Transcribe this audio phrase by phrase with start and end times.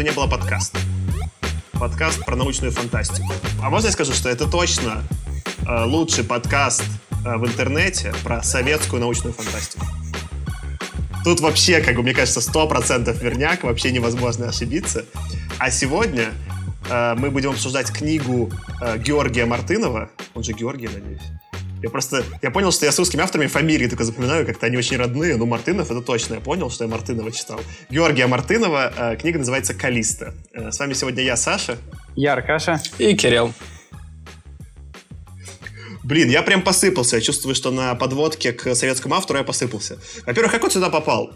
[0.00, 0.78] «Худо не было» подкаст.
[1.72, 3.34] Подкаст про научную фантастику.
[3.62, 5.02] А можно я скажу, что это точно
[5.68, 6.84] э, лучший подкаст
[7.22, 9.84] э, в интернете про советскую научную фантастику.
[11.22, 15.04] Тут вообще, как бы, мне кажется, 100% верняк, вообще невозможно ошибиться.
[15.58, 16.32] А сегодня
[16.88, 21.20] э, мы будем обсуждать книгу э, Георгия Мартынова, он же Георгий, надеюсь,
[21.82, 24.96] я просто, я понял, что я с русскими авторами фамилии только запоминаю, как-то они очень
[24.96, 25.36] родные.
[25.36, 27.60] Ну, Мартынов, это точно, я понял, что я Мартынова читал.
[27.88, 30.34] Георгия Мартынова, э, книга называется «Калиста».
[30.52, 31.78] Э, с вами сегодня я, Саша.
[32.16, 32.82] Я, Аркаша.
[32.98, 33.54] И Кирилл.
[36.02, 37.16] Блин, я прям посыпался.
[37.16, 39.98] Я чувствую, что на подводке к советскому автору я посыпался.
[40.26, 41.32] Во-первых, как он сюда попал?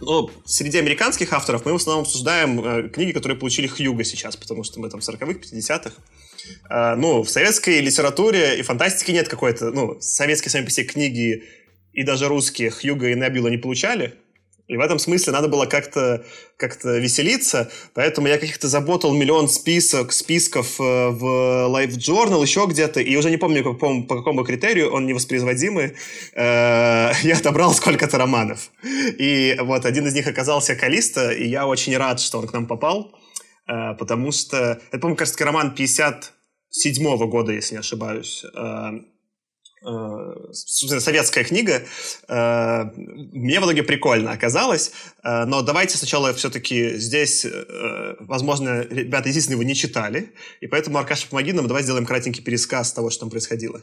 [0.00, 4.62] Ну, среди американских авторов мы в основном обсуждаем э, книги, которые получили Хьюга сейчас, потому
[4.62, 5.92] что мы там в 40-х, 50-х.
[6.68, 11.44] А, ну, в советской литературе и фантастике нет какой-то, ну, советские сами по себе книги
[11.92, 14.14] и даже русские Хьюга и Небюла не получали.
[14.68, 16.24] И в этом смысле надо было как-то
[16.56, 21.24] как веселиться, поэтому я каких-то заботал миллион список, списков э, в
[21.70, 25.92] Life Journal, еще где-то, и уже не помню, по, по какому критерию, он невоспроизводимый,
[26.34, 28.72] э, я отобрал сколько-то романов.
[29.18, 32.66] И вот один из них оказался Калиста, и я очень рад, что он к нам
[32.66, 33.25] попал, э,
[33.66, 36.32] потому что, это, по-моему, кажется, роман 50
[36.70, 38.90] седьмого года, если не ошибаюсь, э,
[39.86, 40.52] э,
[41.00, 41.82] советская книга.
[42.28, 47.46] Э, мне в итоге прикольно оказалось, но давайте сначала все-таки здесь,
[48.20, 52.92] возможно, ребята, естественно, его не читали, и поэтому, Аркаша, помоги нам, давай сделаем кратенький пересказ
[52.92, 53.80] того, что там происходило.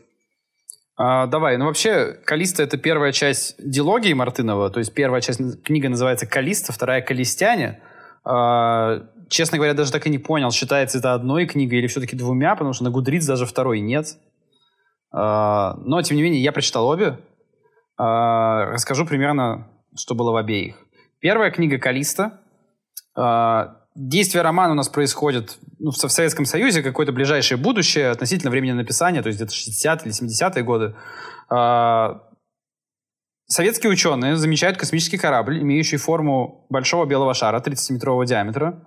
[0.96, 5.88] А, давай, ну вообще, Калиста— это первая часть дилогии Мартынова, то есть первая часть книги
[5.88, 7.82] называется «Калиста», вторая «Калистяне».
[8.24, 12.56] А, честно говоря, даже так и не понял, считается это одной книгой или все-таки двумя,
[12.56, 14.18] потому что на Гудриц даже второй нет.
[15.12, 17.20] А, но, тем не менее, я прочитал обе.
[17.98, 20.76] А, расскажу примерно, что было в обеих.
[21.20, 22.42] Первая книга «Калиста».
[23.16, 28.72] А, действие романа у нас происходит ну, в Советском Союзе, какое-то ближайшее будущее относительно времени
[28.72, 30.96] написания, то есть где-то 60 или 70-е годы.
[33.46, 38.84] Советские ученые замечают космический корабль, имеющий форму большого белого шара 30-метрового диаметра.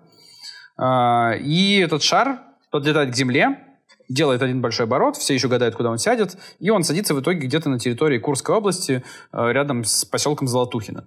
[0.77, 3.61] А, и этот шар подлетает к Земле,
[4.09, 7.47] делает один большой оборот, все еще гадают, куда он сядет, и он садится в итоге
[7.47, 11.07] где-то на территории Курской области, а, рядом с поселком Золотухино.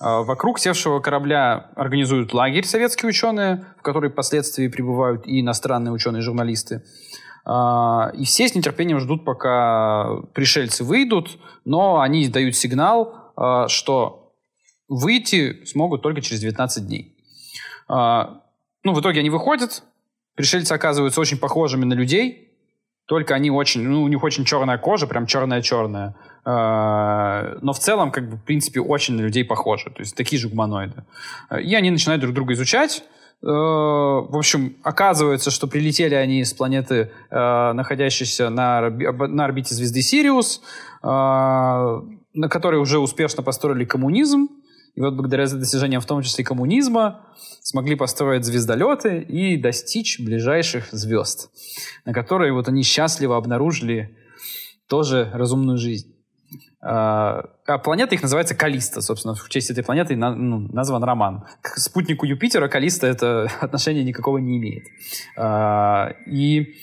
[0.00, 6.82] А, вокруг севшего корабля организуют лагерь советские ученые, в который впоследствии прибывают и иностранные ученые-журналисты.
[7.46, 13.34] И все с нетерпением ждут, пока пришельцы выйдут, но они дают сигнал,
[13.68, 14.32] что
[14.88, 17.18] выйти смогут только через 19 дней.
[18.84, 19.82] Ну, в итоге они выходят,
[20.34, 22.54] пришельцы оказываются очень похожими на людей,
[23.06, 26.14] только они очень, ну, у них очень черная кожа, прям черная-черная.
[26.44, 29.90] А, но в целом, как бы, в принципе, очень на людей похожи.
[29.90, 31.04] То есть такие же гуманоиды.
[31.62, 33.04] И они начинают друг друга изучать.
[33.42, 40.00] А, в общем, оказывается, что прилетели они с планеты, а, находящейся на, на орбите звезды
[40.00, 40.62] Сириус,
[41.02, 44.48] на которой уже успешно построили коммунизм.
[44.94, 47.26] И вот благодаря достижениям, в том числе коммунизма,
[47.60, 51.50] смогли построить звездолеты и достичь ближайших звезд,
[52.04, 54.16] на которые вот они счастливо обнаружили
[54.88, 56.14] тоже разумную жизнь.
[56.80, 61.44] А, а планета их называется Калиста, собственно, в честь этой планеты ну, назван роман.
[61.62, 64.84] К спутнику Юпитера Калиста это отношения никакого не имеет.
[65.36, 66.74] А, и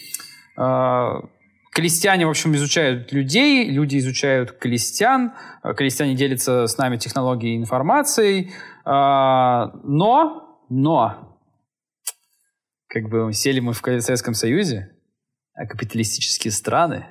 [0.58, 1.22] а,
[1.72, 8.52] Колестяне, в общем, изучают людей, люди изучают колестян, колестяне делятся с нами технологией и информацией,
[8.84, 11.40] а, но, но,
[12.88, 14.92] как бы сели мы в Советском Союзе,
[15.54, 17.06] а капиталистические страны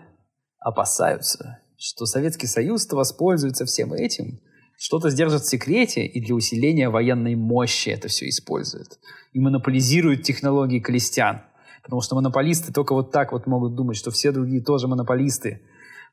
[0.58, 4.40] опасаются, что Советский Союз-то воспользуется всем этим,
[4.76, 8.98] что-то сдержит в секрете и для усиления военной мощи это все использует.
[9.32, 11.42] И монополизирует технологии колестян.
[11.90, 15.60] Потому что монополисты только вот так вот могут думать, что все другие тоже монополисты.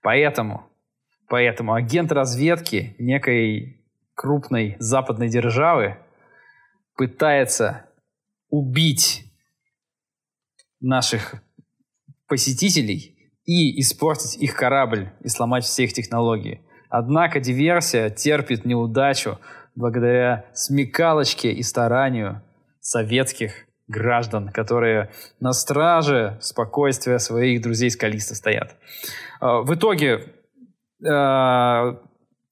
[0.01, 0.63] Поэтому,
[1.29, 3.85] поэтому агент разведки некой
[4.15, 5.99] крупной западной державы
[6.95, 7.85] пытается
[8.49, 9.31] убить
[10.79, 11.35] наших
[12.27, 16.65] посетителей и испортить их корабль и сломать все их технологии.
[16.89, 19.37] Однако диверсия терпит неудачу
[19.75, 22.41] благодаря смекалочке и старанию
[22.79, 28.75] советских граждан, которые на страже спокойствия своих друзей скалиста стоят.
[29.39, 30.33] А, в итоге,
[31.05, 31.99] а,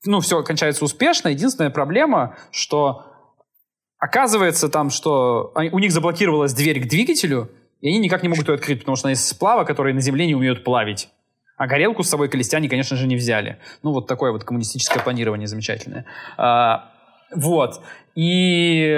[0.05, 1.29] ну, все кончается успешно.
[1.29, 3.05] Единственная проблема, что
[3.97, 8.55] оказывается там, что у них заблокировалась дверь к двигателю, и они никак не могут ее
[8.55, 11.09] открыть, потому что она из сплава, которые на земле не умеют плавить.
[11.57, 13.59] А горелку с собой колестяне, конечно же, не взяли.
[13.81, 16.05] Ну, вот такое вот коммунистическое планирование замечательное.
[16.37, 16.91] А,
[17.33, 17.81] вот.
[18.15, 18.89] И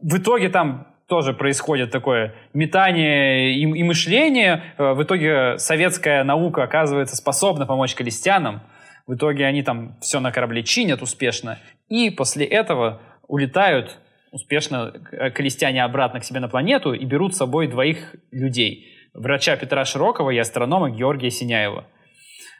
[0.00, 4.62] в итоге там тоже происходит такое метание и, и мышление.
[4.76, 8.60] Э, в итоге советская наука оказывается способна помочь колестянам.
[9.06, 11.58] В итоге они там все на корабле чинят успешно.
[11.88, 13.98] И после этого улетают
[14.32, 18.86] успешно э, колестяне обратно к себе на планету и берут с собой двоих людей.
[19.14, 21.86] Врача Петра Широкого и астронома Георгия Синяева.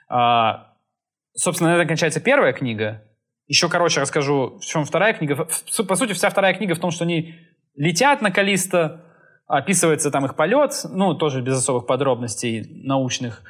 [0.09, 0.73] А,
[1.35, 3.05] собственно, на этом кончается первая книга.
[3.47, 5.37] Еще короче расскажу, в чем вторая книга.
[5.37, 7.35] По сути, вся вторая книга в том, что они
[7.79, 9.01] летят на Калиста,
[9.47, 13.43] описывается там их полет, ну, тоже без особых подробностей научных,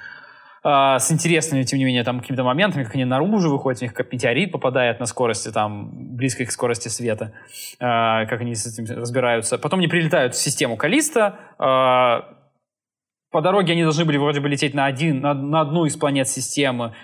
[0.62, 3.94] э, с интересными, тем не менее, там какими-то моментами, как они наружу выходят, у них
[3.94, 7.32] как метеорит попадает на скорости, там, близкой к скорости света,
[7.80, 9.58] э, как они с этим разбираются.
[9.58, 12.34] Потом они прилетают в систему Калиста, э,
[13.30, 16.28] по дороге они должны были вроде бы лететь на, один, на, на одну из планет
[16.28, 16.94] системы,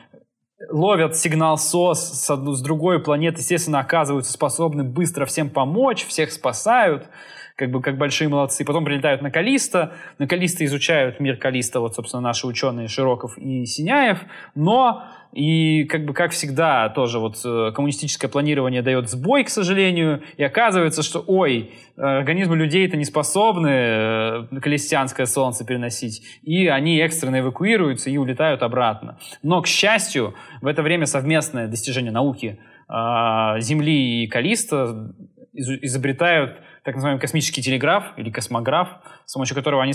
[0.74, 7.06] ловят сигнал СОС с, с другой планеты, естественно, оказываются способны быстро всем помочь, всех спасают,
[7.54, 8.64] как бы как большие молодцы.
[8.64, 13.64] Потом прилетают на Калиста, на Калиста изучают мир Калиста, вот, собственно, наши ученые Широков и
[13.66, 14.18] Синяев,
[14.56, 20.22] но и как бы как всегда тоже вот э, коммунистическое планирование дает сбой, к сожалению,
[20.36, 26.98] и оказывается, что ой, организмы людей это не способны э, крестьянское солнце переносить, и они
[26.98, 29.18] экстренно эвакуируются и улетают обратно.
[29.42, 35.14] Но, к счастью, в это время совместное достижение науки а, Земли и Калиста
[35.52, 38.88] изобретают так называемый космический телеграф или космограф,
[39.24, 39.94] с помощью которого они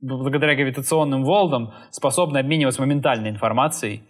[0.00, 4.02] благодаря гравитационным волнам способны обмениваться моментальной информацией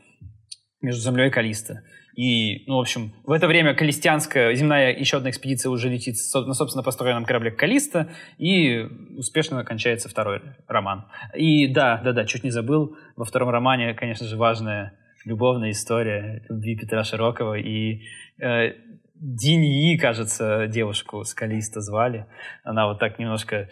[0.86, 1.82] между Землей и Калиста.
[2.14, 6.54] И, ну, в общем, в это время калистянская земная еще одна экспедиция уже летит на,
[6.54, 8.88] собственно, построенном корабле Калиста, и
[9.18, 11.04] успешно кончается второй роман.
[11.34, 14.94] И да, да, да, чуть не забыл, во втором романе, конечно же, важная
[15.26, 18.02] любовная история любви Петра Широкого и
[18.40, 18.72] э,
[19.18, 22.26] Диньи, кажется, девушку с Калиста звали.
[22.64, 23.70] Она вот так немножко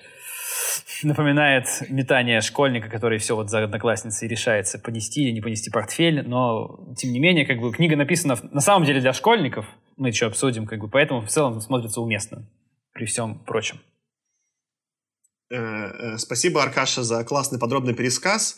[1.03, 6.95] напоминает метание школьника, который все вот за одноклассницей решается понести или не понести портфель, но
[6.97, 9.67] тем не менее, как бы книга написана на самом деле для школьников,
[9.97, 12.47] мы еще обсудим, как бы, поэтому в целом смотрится уместно
[12.93, 13.81] при всем прочем.
[15.51, 18.57] Э, э, спасибо, Аркаша, за классный подробный пересказ.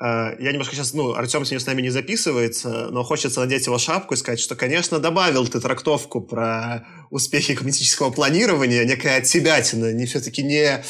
[0.00, 3.78] Э, я немножко сейчас, ну, Артем сегодня с нами не записывается, но хочется надеть его
[3.78, 10.06] шапку и сказать, что, конечно, добавил ты трактовку про успехи коммунистического планирования, некая отсебятина, не
[10.06, 10.84] все-таки не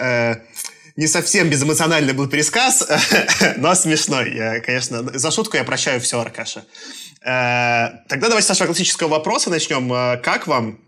[0.00, 0.36] э,
[0.96, 2.86] не совсем безэмоциональный был пересказ,
[3.56, 4.34] но смешной.
[4.34, 6.64] Я, конечно, за шутку я прощаю все, Аркаша.
[7.22, 9.92] Э, тогда давайте с нашего классического вопроса начнем.
[9.92, 10.78] Э, как вам?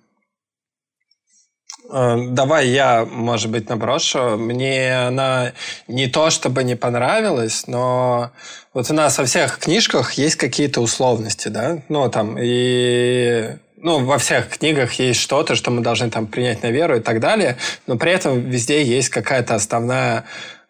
[1.91, 4.37] Э, давай я, может быть, наброшу.
[4.38, 5.53] Мне она
[5.88, 8.32] не то чтобы не понравилась, но
[8.73, 11.82] вот у нас во всех книжках есть какие-то условности, да?
[11.88, 16.70] Ну, там, и ну, во всех книгах есть что-то, что мы должны там принять на
[16.70, 20.24] веру и так далее, но при этом везде есть какая-то основная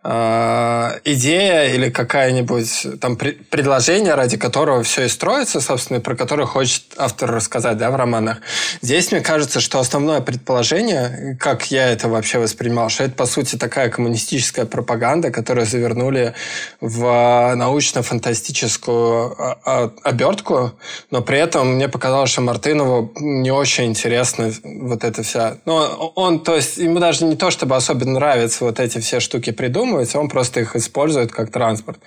[0.04, 7.30] идея или какая-нибудь там предложение, ради которого все и строится, собственно, про которое хочет автор
[7.30, 8.38] рассказать, да, в романах.
[8.80, 13.54] Здесь мне кажется, что основное предположение, как я это вообще воспринимал, что это, по сути,
[13.54, 16.34] такая коммунистическая пропаганда, которую завернули
[16.80, 20.72] в научно-фантастическую а, а, обертку,
[21.12, 25.58] но при этом мне показалось, что Мартынову не очень интересно вот это вся...
[25.64, 25.74] Ну,
[26.16, 29.91] он, то есть, ему даже не то, чтобы особенно нравятся вот эти все штуки придумать,
[29.92, 32.00] задумывается, он просто их использует как транспорт.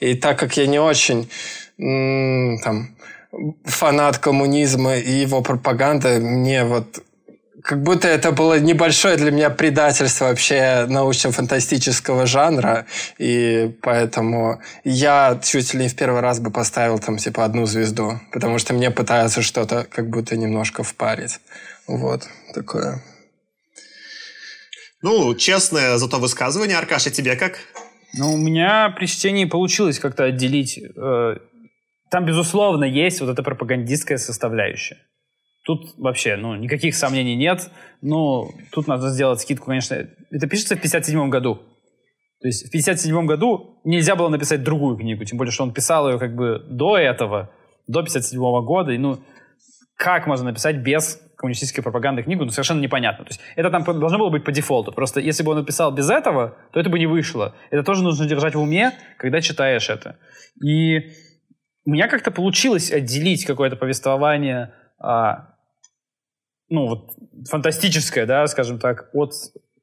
[0.00, 1.28] И так как я не очень
[1.78, 2.88] там,
[3.64, 7.02] фанат коммунизма и его пропаганды, мне вот
[7.62, 12.84] как будто это было небольшое для меня предательство вообще научно-фантастического жанра,
[13.18, 18.20] и поэтому я чуть ли не в первый раз бы поставил там типа одну звезду,
[18.32, 21.40] потому что мне пытаются что-то как будто немножко впарить.
[21.88, 23.02] Вот, такое.
[25.06, 26.76] Ну, честное зато высказывание.
[26.76, 27.60] Аркаша, тебе как?
[28.18, 30.80] Ну, у меня при чтении получилось как-то отделить.
[30.80, 31.36] Э,
[32.10, 34.96] там, безусловно, есть вот эта пропагандистская составляющая.
[35.64, 37.70] Тут вообще, ну, никаких сомнений нет.
[38.02, 39.94] Ну, тут надо сделать скидку, конечно.
[40.32, 41.60] Это пишется в 57 году.
[42.40, 46.10] То есть в 57 году нельзя было написать другую книгу, тем более, что он писал
[46.10, 47.52] ее как бы до этого,
[47.86, 48.90] до 57 года.
[48.90, 49.20] И, ну,
[49.96, 53.24] как можно написать без коммунистической пропаганды книгу, ну, совершенно непонятно.
[53.24, 54.92] То есть это там должно было быть по дефолту.
[54.92, 57.54] Просто если бы он написал без этого, то это бы не вышло.
[57.70, 60.18] Это тоже нужно держать в уме, когда читаешь это.
[60.64, 61.12] И
[61.84, 65.54] у меня как-то получилось отделить какое-то повествование, а,
[66.68, 67.10] ну, вот,
[67.48, 69.32] фантастическое, да, скажем так, от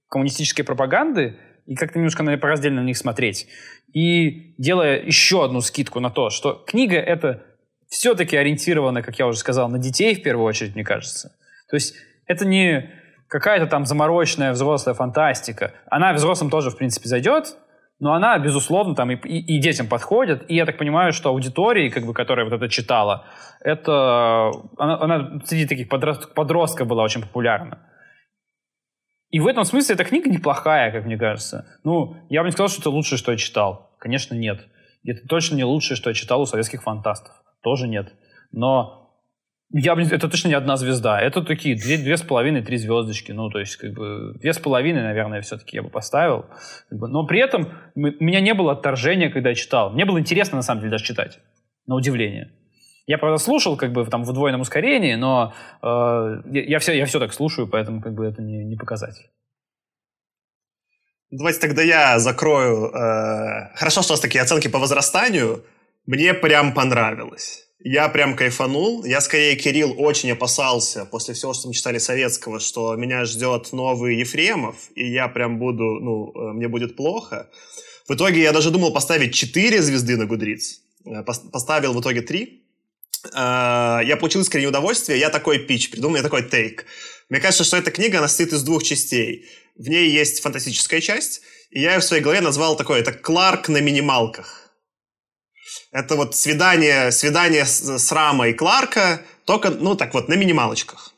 [0.09, 3.47] коммунистической пропаганды, и как-то немножко наверное, пораздельно на них смотреть.
[3.93, 7.43] И делая еще одну скидку на то, что книга— это
[7.87, 11.35] все-таки ориентирована, как я уже сказал, на детей в первую очередь, мне кажется.
[11.73, 11.95] То есть
[12.27, 12.91] это не
[13.27, 17.57] какая-то там замороченная взрослая фантастика, она взрослым тоже, в принципе, зайдет,
[17.97, 20.45] но она, безусловно, там и, и, и детям подходит.
[20.51, 23.25] И я так понимаю, что аудитории, как бы, которая вот это читала,
[23.59, 27.79] это она, она среди таких подрост, подростков была очень популярна.
[29.31, 31.65] И в этом смысле эта книга неплохая, как мне кажется.
[31.83, 33.95] Ну, я бы не сказал, что это лучшее, что я читал.
[33.97, 34.59] Конечно, нет.
[35.03, 37.33] Это точно не лучшее, что я читал у советских фантастов.
[37.63, 38.13] Тоже нет.
[38.51, 39.02] Но
[39.75, 41.19] я, это точно не одна звезда.
[41.19, 43.31] Это такие две, две с половиной, три звездочки.
[43.31, 46.45] Ну, то есть, как бы, две с половиной, наверное, все-таки я бы поставил.
[46.91, 49.89] Но при этом у меня не было отторжения, когда я читал.
[49.89, 51.39] Мне было интересно, на самом деле, даже читать.
[51.87, 52.51] На удивление.
[53.07, 57.19] Я, правда, слушал как бы там в удвоенном ускорении, но э, я, все, я все
[57.19, 59.25] так слушаю, поэтому как бы это не, не показатель.
[61.31, 62.91] Давайте тогда я закрою.
[62.93, 65.65] Э, хорошо, что у вас такие оценки по возрастанию.
[66.05, 67.67] Мне прям понравилось.
[67.85, 69.03] Я прям кайфанул.
[69.03, 74.15] Я скорее, Кирилл, очень опасался после всего, что мы читали советского, что меня ждет новый
[74.15, 77.49] Ефремов, и я прям буду, ну, э, мне будет плохо.
[78.07, 80.79] В итоге я даже думал поставить 4 звезды на Гудриц.
[81.05, 82.63] Э, поставил в итоге 3.
[83.33, 85.19] Э, я получил искреннее удовольствие.
[85.19, 86.85] Я такой пич придумал, я такой тейк.
[87.27, 89.45] Мне кажется, что эта книга, она состоит из двух частей.
[89.75, 93.67] В ней есть фантастическая часть, и я ее в своей голове назвал такой, это Кларк
[93.67, 94.62] на минималках.
[95.93, 101.13] Это вот свидание, свидание с, Рама и Кларка, только, ну, так вот, на минималочках.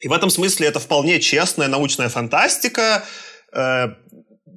[0.00, 3.04] И в этом смысле это вполне честная научная фантастика,
[3.52, 3.86] э,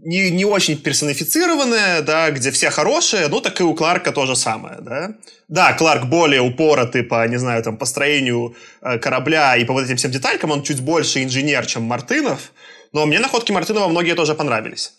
[0.04, 4.36] не, не очень персонифицированная, да, где все хорошие, ну, так и у Кларка то же
[4.36, 5.12] самое, да.
[5.48, 9.98] Да, Кларк более упоротый по, не знаю, там, построению э, корабля и по вот этим
[9.98, 12.52] всем деталькам, он чуть больше инженер, чем Мартынов,
[12.94, 14.94] но мне находки Мартынова многие тоже понравились.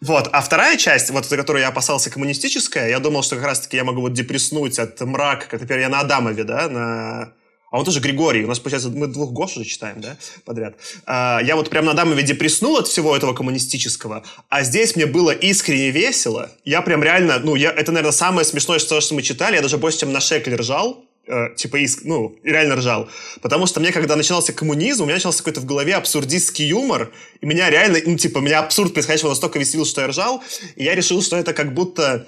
[0.00, 0.28] Вот.
[0.32, 3.84] А вторая часть, вот за которую я опасался, коммунистическая, я думал, что как раз-таки я
[3.84, 7.32] могу вот депресснуть от мрака, как, например, я на Адамове, да, на...
[7.70, 8.44] А вот тоже Григорий.
[8.44, 10.76] У нас, получается, мы двух Гош уже читаем, да, подряд.
[11.06, 15.32] А, я вот прям на Адамове депресснул от всего этого коммунистического, а здесь мне было
[15.32, 16.52] искренне весело.
[16.64, 19.56] Я прям реально, ну, я, это, наверное, самое смешное, что, что мы читали.
[19.56, 23.08] Я даже больше, чем на Шекле ржал э, типа, иск, ну, реально ржал.
[23.42, 27.46] Потому что мне, когда начинался коммунизм, у меня начался какой-то в голове абсурдистский юмор, и
[27.46, 30.42] меня реально, ну, типа, меня абсурд происходящего настолько веселил, что я ржал,
[30.76, 32.26] и я решил, что это как будто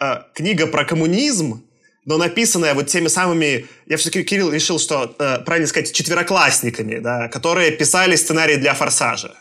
[0.00, 1.62] э, книга про коммунизм,
[2.04, 7.28] но написанная вот теми самыми, я все-таки, Кирилл, решил, что, э, правильно сказать, четвероклассниками, да,
[7.28, 9.34] которые писали сценарий для «Форсажа».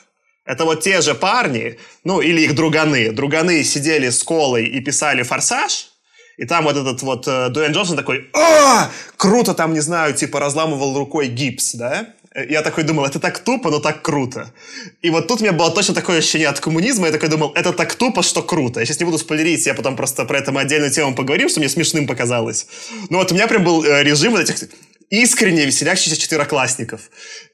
[0.46, 3.12] Это вот те же парни, ну, или их друганы.
[3.12, 5.92] Друганы сидели с колой и писали «Форсаж»,
[6.38, 10.40] и там вот этот вот э, Дуэйн Джонсон такой, а, круто там, не знаю, типа
[10.40, 12.14] разламывал рукой гипс, да?
[12.50, 14.54] Я такой думал, это так тупо, но так круто.
[15.02, 17.08] И вот тут у меня было точно такое ощущение от коммунизма.
[17.08, 18.80] Я такой думал, это так тупо, что круто.
[18.80, 21.60] Я сейчас не буду спойлерить, я потом просто про это мы отдельную тему поговорим, что
[21.60, 22.68] мне смешным показалось.
[23.10, 24.70] Но вот у меня прям был э, режим вот этих
[25.10, 27.10] искренне веселящихся четвероклассников.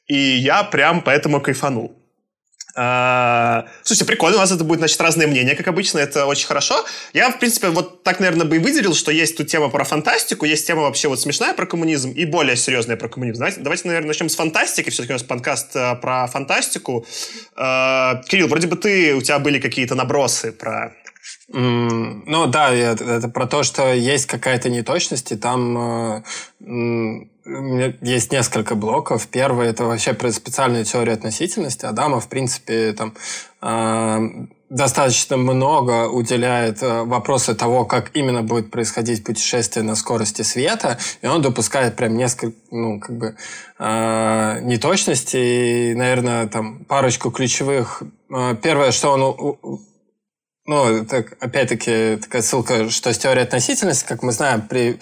[0.07, 2.02] И я прям поэтому кайфанул.
[2.75, 6.83] А, слушайте, прикольно, у нас это будет, значит, разные мнения, как обычно, это очень хорошо.
[7.13, 10.45] Я, в принципе, вот так, наверное, бы и выделил, что есть тут тема про фантастику,
[10.45, 13.39] есть тема вообще вот смешная про коммунизм и более серьезная про коммунизм.
[13.39, 17.05] Давайте, давайте наверное, начнем с фантастики, все-таки у нас подкаст э, про фантастику.
[17.55, 20.93] Э, Кирилл, вроде бы ты, у тебя были какие-то набросы про
[21.47, 26.23] ну да, это про то, что есть какая-то неточность, и там
[26.59, 29.27] э, есть несколько блоков.
[29.27, 31.85] Первый это вообще про специальную теорию относительности.
[31.85, 33.13] Адама, в принципе, там
[33.61, 40.97] э, достаточно много уделяет э, вопросу того, как именно будет происходить путешествие на скорости света,
[41.21, 43.35] и он допускает прям несколько, ну, как бы,
[43.77, 48.03] э, неточностей, и, наверное, там парочку ключевых.
[48.29, 49.79] Э, первое, что он
[50.65, 54.97] ну, это опять-таки такая ссылка, что с теорией относительности, как мы знаем, при...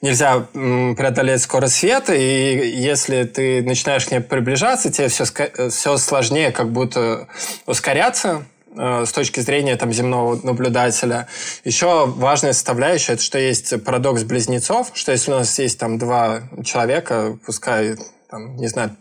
[0.00, 6.52] нельзя преодолеть скорость света, и если ты начинаешь к ней приближаться, тебе все, все сложнее
[6.52, 7.26] как будто
[7.66, 8.44] ускоряться
[8.76, 11.26] э, с точки зрения там, земного наблюдателя.
[11.64, 16.42] Еще важная составляющая, это что есть парадокс близнецов, что если у нас есть там два
[16.64, 17.96] человека, пускай
[18.30, 18.96] там, не знаю,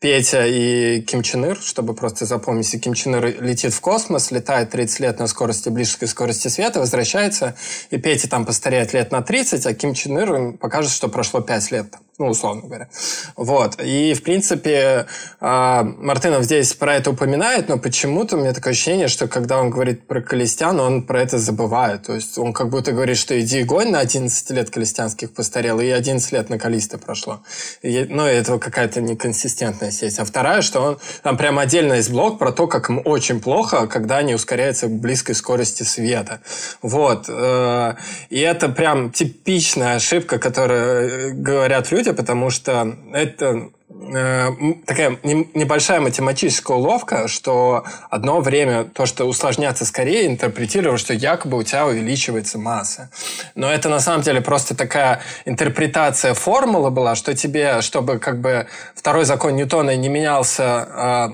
[0.00, 4.30] Петя и Ким Чен Ир, чтобы просто запомнить, если Ким Чен Ир летит в космос,
[4.30, 7.56] летает 30 лет на скорости близкой скорости света, возвращается,
[7.90, 11.70] и Петя там постареет лет на 30, а Ким Чен Ир покажет, что прошло 5
[11.72, 12.88] лет ну, условно говоря.
[13.36, 13.80] Вот.
[13.80, 15.06] И, в принципе,
[15.40, 19.70] а, Мартынов здесь про это упоминает, но почему-то у меня такое ощущение, что когда он
[19.70, 22.02] говорит про Калистян, он про это забывает.
[22.02, 25.88] То есть он как будто говорит, что иди гонь на 11 лет Калистянских постарел, и
[25.88, 27.40] 11 лет на Калиста прошло.
[27.82, 30.18] И, ну, это какая-то неконсистентная сеть.
[30.18, 33.86] А вторая, что он там прям отдельно есть блок про то, как им очень плохо,
[33.86, 36.40] когда они ускоряются к близкой скорости света.
[36.82, 37.26] Вот.
[37.28, 37.94] Э,
[38.28, 44.46] и это прям типичная ошибка, которую э, говорят люди, потому что это э,
[44.86, 51.62] такая небольшая математическая уловка, что одно время то, что усложняться скорее, интерпретировал, что якобы у
[51.62, 53.10] тебя увеличивается масса.
[53.54, 58.66] Но это на самом деле просто такая интерпретация формулы была, что тебе, чтобы как бы
[58.94, 61.32] второй закон Ньютона не менялся а,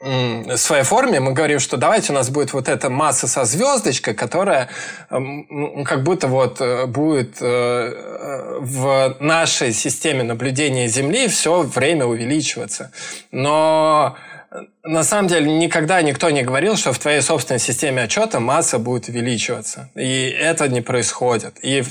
[0.00, 4.68] своей форме мы говорим, что давайте у нас будет вот эта масса со звездочкой, которая
[5.08, 12.92] как будто вот э, будет э, в нашей системе наблюдения Земли все время увеличиваться.
[13.32, 14.16] Но
[14.82, 19.08] на самом деле никогда никто не говорил, что в твоей собственной системе отчета масса будет
[19.08, 19.90] увеличиваться.
[19.94, 21.58] И это не происходит.
[21.62, 21.82] И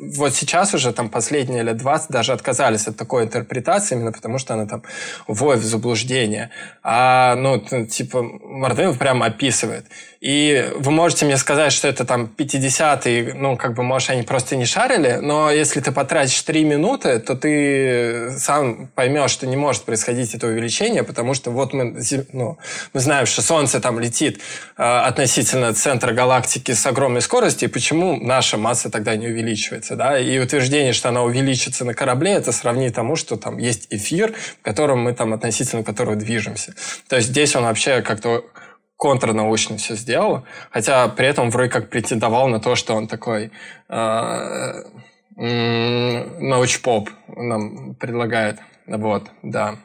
[0.00, 4.54] вот сейчас уже там последние лет 20 даже отказались от такой интерпретации, именно потому что
[4.54, 4.82] она там
[5.28, 6.50] вводит в заблуждение.
[6.82, 9.86] А, ну, типа, Мартынов прям описывает.
[10.24, 14.56] И вы можете мне сказать, что это там 50-е, ну, как бы, может, они просто
[14.56, 19.82] не шарили, но если ты потратишь 3 минуты, то ты сам поймешь, что не может
[19.82, 22.00] происходить это увеличение, потому что вот мы,
[22.32, 22.56] ну,
[22.94, 24.40] мы знаем, что Солнце там летит
[24.78, 30.18] э, относительно центра галактики с огромной скоростью, и почему наша масса тогда не увеличивается, да?
[30.18, 34.62] И утверждение, что она увеличится на корабле, это сравнить тому, что там есть эфир, в
[34.62, 36.74] котором мы там относительно которого движемся.
[37.08, 38.44] То есть здесь он вообще как-то
[38.96, 43.50] контрнаучно все сделал, хотя при этом вроде как претендовал на то, что он такой
[43.88, 44.82] э,
[45.36, 48.58] научпоп нам предлагает.
[48.86, 49.76] Вот, да.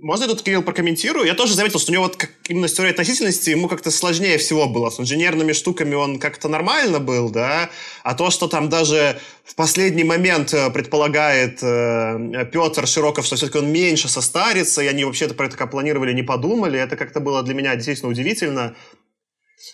[0.00, 1.26] Можно я тут, Кирилл, прокомментирую?
[1.26, 4.38] Я тоже заметил, что у него вот как, именно с теорией относительности ему как-то сложнее
[4.38, 4.90] всего было.
[4.90, 7.70] С инженерными штуками он как-то нормально был, да?
[8.04, 13.58] А то, что там даже в последний момент э, предполагает э, Петр Широков, что все-таки
[13.58, 17.42] он меньше состарится, и они вообще-то про это как планировали, не подумали, это как-то было
[17.42, 18.76] для меня действительно удивительно.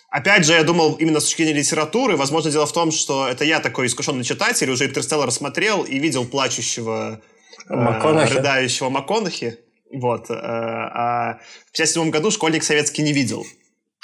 [0.09, 2.17] Опять же, я думал именно с точки зрения литературы.
[2.17, 6.25] Возможно, дело в том, что это я такой искушенный читатель, уже «Интерстеллар» смотрел и видел
[6.25, 7.21] плачущего,
[7.69, 9.59] э, рыдающего МакКонахи.
[9.95, 10.29] Вот.
[10.29, 13.45] Э, а в 1957 году школьник советский не видел.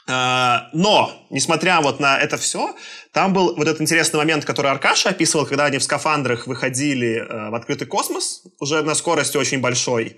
[0.08, 2.76] Э, но, несмотря вот на это все,
[3.14, 7.50] там был вот этот интересный момент, который Аркаша описывал, когда они в скафандрах выходили э,
[7.50, 10.18] в открытый космос, уже на скорости очень большой.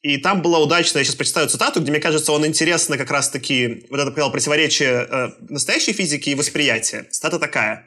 [0.00, 3.86] И там была удачная, я сейчас прочитаю цитату, где, мне кажется, он интересно как раз-таки,
[3.88, 7.04] вот это показал противоречие настоящей физики и восприятия.
[7.04, 7.86] Цитата такая.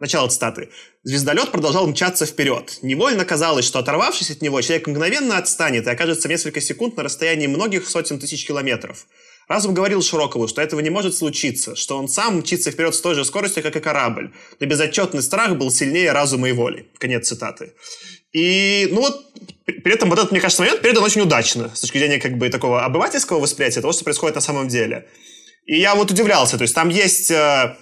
[0.00, 0.70] Начало цитаты.
[1.04, 2.78] Звездолет продолжал мчаться вперед.
[2.80, 7.46] Невольно казалось, что оторвавшись от него, человек мгновенно отстанет и окажется несколько секунд на расстоянии
[7.46, 9.06] многих сотен тысяч километров.
[9.46, 13.14] Разум говорил Широкову, что этого не может случиться, что он сам мчится вперед с той
[13.14, 14.32] же скоростью, как и корабль.
[14.58, 16.86] Но безотчетный страх был сильнее разума и воли.
[16.96, 17.74] Конец цитаты.
[18.32, 19.26] И, ну вот,
[19.66, 22.48] при этом вот этот, мне кажется, момент передан очень удачно с точки зрения как бы
[22.48, 25.08] такого обывательского восприятия того, что происходит на самом деле.
[25.66, 27.76] И я вот удивлялся, то есть там есть э,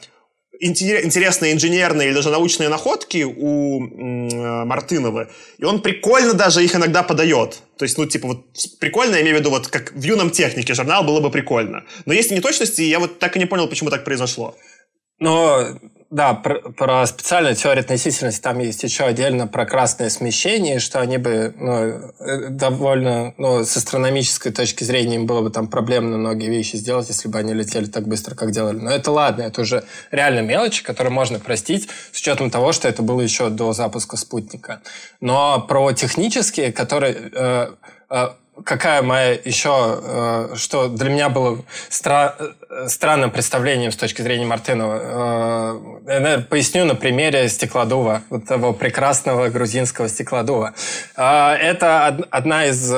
[0.60, 7.02] интересные инженерные или даже научные находки у э, Мартынова, и он прикольно даже их иногда
[7.02, 7.62] подает.
[7.76, 8.46] То есть, ну, типа, вот
[8.80, 11.84] прикольно, я имею в виду, вот как в юном технике журнал было бы прикольно.
[12.06, 14.56] Но есть неточности, и я вот так и не понял, почему так произошло.
[15.20, 15.78] Но
[16.10, 21.18] да, про, про специальную теорию относительности там есть еще отдельно про красное смещение, что они
[21.18, 21.72] бы ну,
[22.18, 27.08] э, довольно, ну, с астрономической точки зрения им было бы там проблемно многие вещи сделать,
[27.08, 28.78] если бы они летели так быстро, как делали.
[28.78, 33.02] Но это ладно, это уже реально мелочи, которые можно простить с учетом того, что это
[33.02, 34.80] было еще до запуска спутника.
[35.20, 37.30] Но про технические, которые...
[37.34, 37.70] Э,
[38.08, 38.28] э,
[38.64, 44.46] какая моя еще, э, что для меня было стра э, странным представлением с точки зрения
[44.46, 45.97] Мартынова.
[46.08, 50.74] Э, я поясню на примере стеклодува, вот того прекрасного грузинского стеклодува.
[51.16, 52.92] Это одна из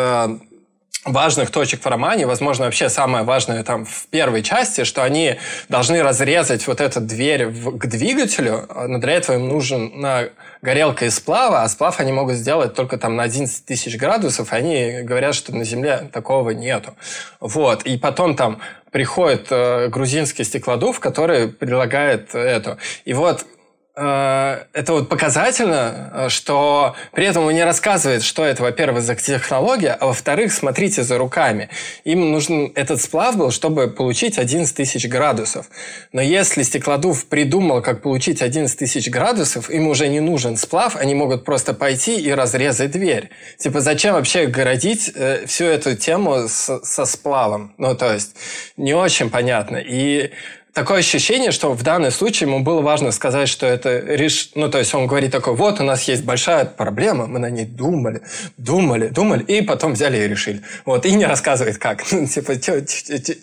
[1.05, 5.37] важных точек в романе, возможно, вообще самое важное там в первой части, что они
[5.68, 10.29] должны разрезать вот эту дверь в, к двигателю, но для этого им нужен на
[10.61, 14.57] горелка из сплава, а сплав они могут сделать только там на 11 тысяч градусов, и
[14.57, 16.94] они говорят, что на Земле такого нету.
[17.40, 17.85] Вот.
[17.85, 22.79] И потом там приходит э, грузинский стеклодув, который предлагает эту.
[23.05, 23.46] И вот
[23.94, 29.92] это вот показательно, э, что при этом он не рассказывает, что это, во-первых, за технология,
[29.92, 31.68] а во-вторых, смотрите за руками.
[32.05, 35.66] Им нужен этот сплав был, чтобы получить 11 тысяч градусов.
[36.12, 41.14] Но если стеклодув придумал, как получить 11 тысяч градусов, им уже не нужен сплав, они
[41.14, 43.31] могут просто пойти и разрезать дверь.
[43.59, 47.74] Типа, зачем вообще городить э, всю эту тему с, со сплавом?
[47.76, 48.37] Ну, то есть,
[48.76, 49.76] не очень понятно.
[49.76, 50.31] И
[50.72, 54.50] такое ощущение, что в данном случае ему было важно сказать, что это реш...
[54.54, 57.66] Ну, то есть он говорит такой, вот у нас есть большая проблема, мы на ней
[57.66, 58.22] думали,
[58.56, 60.62] думали, думали, и потом взяли и решили.
[60.85, 62.04] Вот, и не рассказывает как.
[62.12, 62.52] Ну, типа,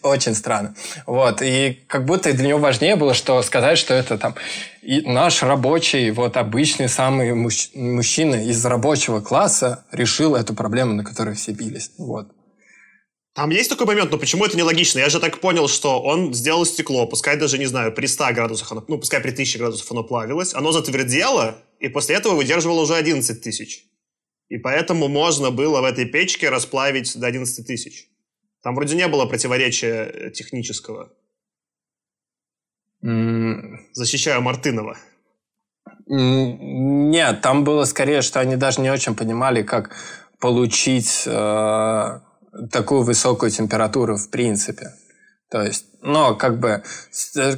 [0.04, 0.76] очень странно.
[1.06, 4.36] Вот, и как будто для него важнее было, что сказать, что это там
[4.88, 7.72] и наш рабочий, вот обычный самый мужч...
[7.74, 11.92] мужчина из рабочего класса решил эту проблему, на которой все бились.
[11.98, 12.30] Вот.
[13.38, 14.98] Там есть такой момент, но почему это нелогично?
[14.98, 18.72] Я же так понял, что он сделал стекло, пускай даже, не знаю, при 100 градусах,
[18.72, 22.96] оно, ну, пускай при 1000 градусах оно плавилось, оно затвердело, и после этого выдерживало уже
[22.96, 23.86] 11 тысяч.
[24.50, 28.08] И поэтому можно было в этой печке расплавить до 11 тысяч.
[28.64, 31.14] Там вроде не было противоречия э, технического.
[33.06, 33.78] Mm.
[33.94, 34.98] Защищаю Мартынова.
[36.08, 39.96] Нет, там было скорее, что они даже не очень понимали, как
[40.40, 42.20] получить э,
[42.72, 44.92] такую высокую температуру в принципе.
[45.50, 46.84] То есть, но как бы,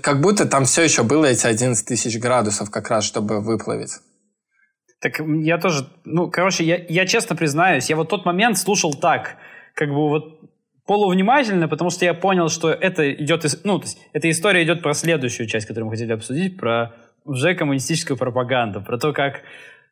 [0.02, 3.94] как будто там все еще было эти 11 тысяч градусов как раз, чтобы выплавить.
[5.02, 9.38] Так я тоже, ну, короче, я, я честно признаюсь, я вот тот момент слушал так,
[9.74, 10.40] как бы вот
[10.86, 14.94] полувнимательно, потому что я понял, что это идет, ну, то есть эта история идет про
[14.94, 19.42] следующую часть, которую мы хотели обсудить, про уже коммунистическую пропаганду, про то, как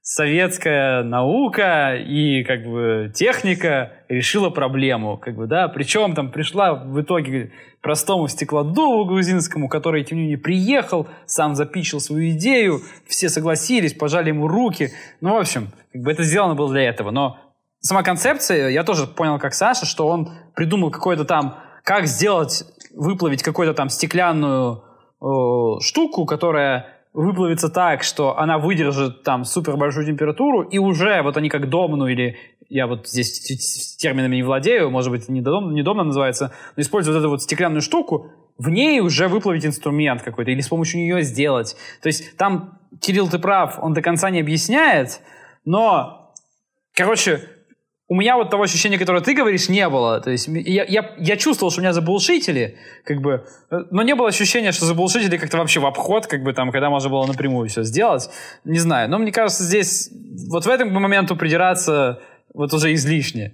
[0.10, 7.02] советская наука и как бы техника решила проблему, как бы, да, причем там пришла в
[7.02, 13.94] итоге простому стеклодуву грузинскому, который, тем не менее, приехал, сам запичил свою идею, все согласились,
[13.94, 17.38] пожали ему руки, ну, в общем, как бы это сделано было для этого, но
[17.82, 22.64] сама концепция, я тоже понял, как Саша, что он придумал какой-то там, как сделать,
[22.96, 24.84] выплавить какую-то там стеклянную
[25.22, 31.36] э, штуку, которая выплавится так, что она выдержит там супер большую температуру, и уже вот
[31.36, 32.38] они как домну или
[32.70, 37.16] я вот здесь терминами не владею, может быть, не, дом, не домна называется, но используя
[37.16, 41.24] вот эту вот стеклянную штуку, в ней уже выплавить инструмент какой-то или с помощью нее
[41.24, 41.76] сделать.
[42.04, 45.22] То есть там, Кирилл, ты прав, он до конца не объясняет,
[45.66, 46.36] но,
[46.94, 47.42] короче,
[48.10, 50.22] у меня вот того ощущения, которое ты говоришь, не было.
[50.22, 54.72] То есть я, я, я чувствовал, что меня забулшитили, как бы, но не было ощущения,
[54.72, 58.30] что забулшитили как-то вообще в обход, как бы там, когда можно было напрямую все сделать.
[58.64, 59.10] Не знаю.
[59.10, 60.10] Но мне кажется, здесь
[60.50, 62.22] вот в этом моменту придираться
[62.54, 63.54] вот уже излишне.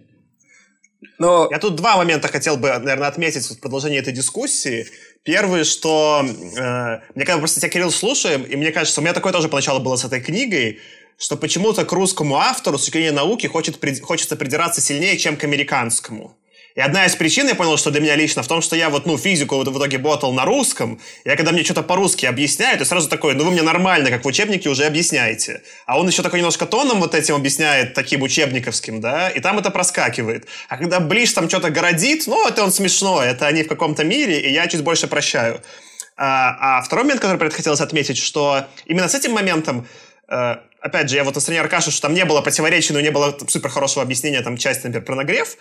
[1.17, 1.47] Но...
[1.51, 4.85] Я тут два момента хотел бы, наверное, отметить в продолжении этой дискуссии.
[5.23, 9.31] Первый, что э, мне кажется, просто тебя, Кирилл, слушаем, и мне кажется, у меня такое
[9.31, 10.79] тоже поначалу было с этой книгой,
[11.17, 15.43] что почему-то к русскому автору с точки зрения науки хочет, хочется придираться сильнее, чем к
[15.43, 16.35] американскому.
[16.75, 19.05] И одна из причин, я понял, что для меня лично, в том, что я вот,
[19.05, 22.85] ну, физику вот в итоге ботал на русском, я когда мне что-то по-русски объясняют, то
[22.85, 25.61] сразу такой, ну, вы мне нормально, как в учебнике, уже объясняете.
[25.85, 29.69] А он еще такой немножко тоном вот этим объясняет, таким учебниковским, да, и там это
[29.69, 30.47] проскакивает.
[30.67, 34.39] А когда Ближ там что-то городит, ну, это он смешной, это они в каком-то мире,
[34.41, 35.61] и я чуть больше прощаю.
[36.17, 39.87] А, а второй момент, который хотелось отметить, что именно с этим моментом
[40.27, 43.09] э, опять же, я вот на стороне Аркаша, что там не было противоречий, но не
[43.09, 45.57] было супер хорошего объяснения, там, часть, например, про нагрев.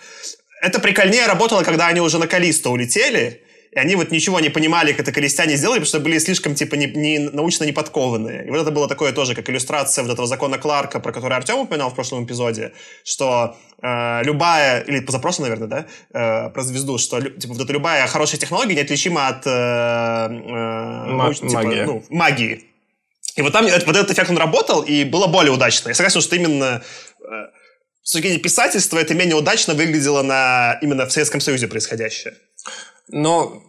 [0.61, 4.91] Это прикольнее работало, когда они уже на Калисто улетели, и они вот ничего не понимали,
[4.91, 8.45] как это колестяне сделали, потому что были слишком, типа, не, не, научно неподкованные.
[8.45, 11.57] И вот это было такое тоже, как иллюстрация вот этого закона Кларка, про который Артем
[11.57, 17.19] упоминал в прошлом эпизоде, что э, любая, или позапрошлом, наверное, да, э, про звезду, что,
[17.21, 21.83] типа, вот эта любая хорошая технология неотличима от э, э, науч, типа, магии.
[21.83, 22.72] Ну, магии.
[23.35, 25.89] И вот там вот этот эффект он работал, и было более удачно.
[25.89, 26.83] Я согласен, что именно
[27.19, 27.25] э,
[28.03, 32.35] с точки зрения писательства это менее удачно выглядело на, именно в Советском Союзе происходящее.
[33.07, 33.63] Ну,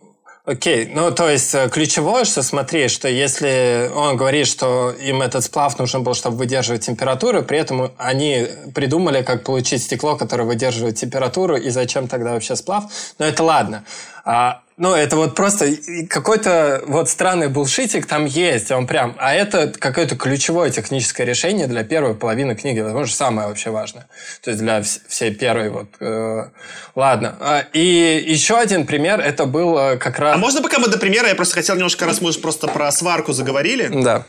[0.46, 5.42] Окей, ну то есть э, ключевое, что смотри, что если он говорит, что им этот
[5.42, 10.96] сплав нужен был, чтобы выдерживать температуру, при этом они придумали, как получить стекло, которое выдерживает
[10.96, 12.84] температуру, и зачем тогда вообще сплав,
[13.18, 13.86] но это ладно.
[14.26, 15.68] А ну, это вот просто
[16.10, 19.14] какой-то вот странный булшитик там есть, он прям...
[19.18, 24.08] А это какое-то ключевое техническое решение для первой половины книги, возможно, самое вообще важное.
[24.42, 25.86] То есть для всей первой вот...
[26.00, 26.48] Э,
[26.96, 27.36] ладно.
[27.38, 30.34] А, и еще один пример, это был э, как раз...
[30.34, 31.28] А можно пока мы до примера?
[31.28, 33.88] Я просто хотел немножко, раз мы уже просто про сварку заговорили.
[34.02, 34.26] Да.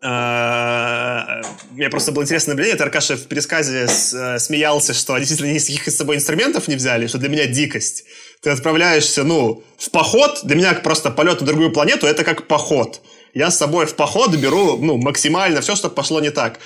[0.00, 2.76] Uh, мне просто было интересное наблюдение.
[2.76, 7.28] Это Аркаша в пересказе смеялся, что действительно никаких с собой инструментов не взяли, что для
[7.28, 8.04] меня дикость
[8.42, 13.00] ты отправляешься, ну, в поход, для меня просто полет на другую планету, это как поход.
[13.34, 16.58] Я с собой в поход беру, ну, максимально все, чтобы пошло не так.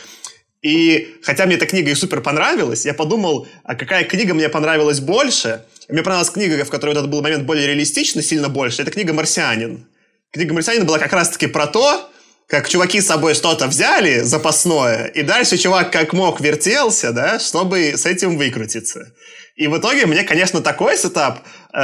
[0.62, 5.00] И хотя мне эта книга и супер понравилась, я подумал, а какая книга мне понравилась
[5.00, 5.64] больше?
[5.88, 8.82] мне понравилась книга, в которой вот этот был момент более реалистичный, сильно больше.
[8.82, 9.86] Это книга «Марсианин».
[10.32, 12.08] Книга «Марсианин» была как раз-таки про то,
[12.46, 17.94] как чуваки с собой что-то взяли запасное, и дальше чувак как мог вертелся, да, чтобы
[17.96, 19.12] с этим выкрутиться.
[19.56, 21.40] И в итоге мне, конечно, такой сетап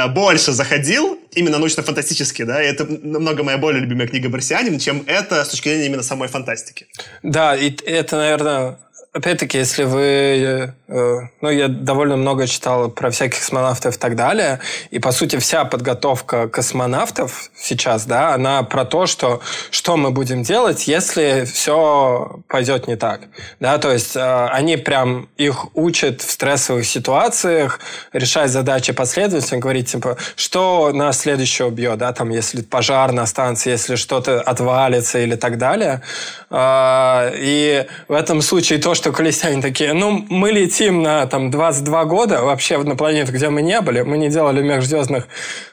[0.09, 5.43] больше заходил, именно научно-фантастический, да, и это намного моя более любимая книга «Барсианин», чем это
[5.43, 6.87] с точки зрения именно самой фантастики.
[7.23, 8.77] Да, и это, наверное,
[9.13, 10.73] опять-таки, если вы...
[10.91, 15.37] Э, ну, я довольно много читал про всяких космонавтов и так далее, и, по сути,
[15.37, 22.41] вся подготовка космонавтов сейчас, да, она про то, что, что мы будем делать, если все
[22.47, 23.21] пойдет не так.
[23.59, 27.79] Да, то есть э, они прям их учат в стрессовых ситуациях
[28.11, 33.69] решать задачи последовательно, говорить, типа, что нас следующее убьет, да, там, если пожар на станции,
[33.69, 36.01] если что-то отвалится или так далее.
[36.49, 42.05] Э, и в этом случае то, что колесяне такие, ну, мы летим на там 22
[42.05, 45.27] года вообще на планету, где мы не были, мы не делали межзвездных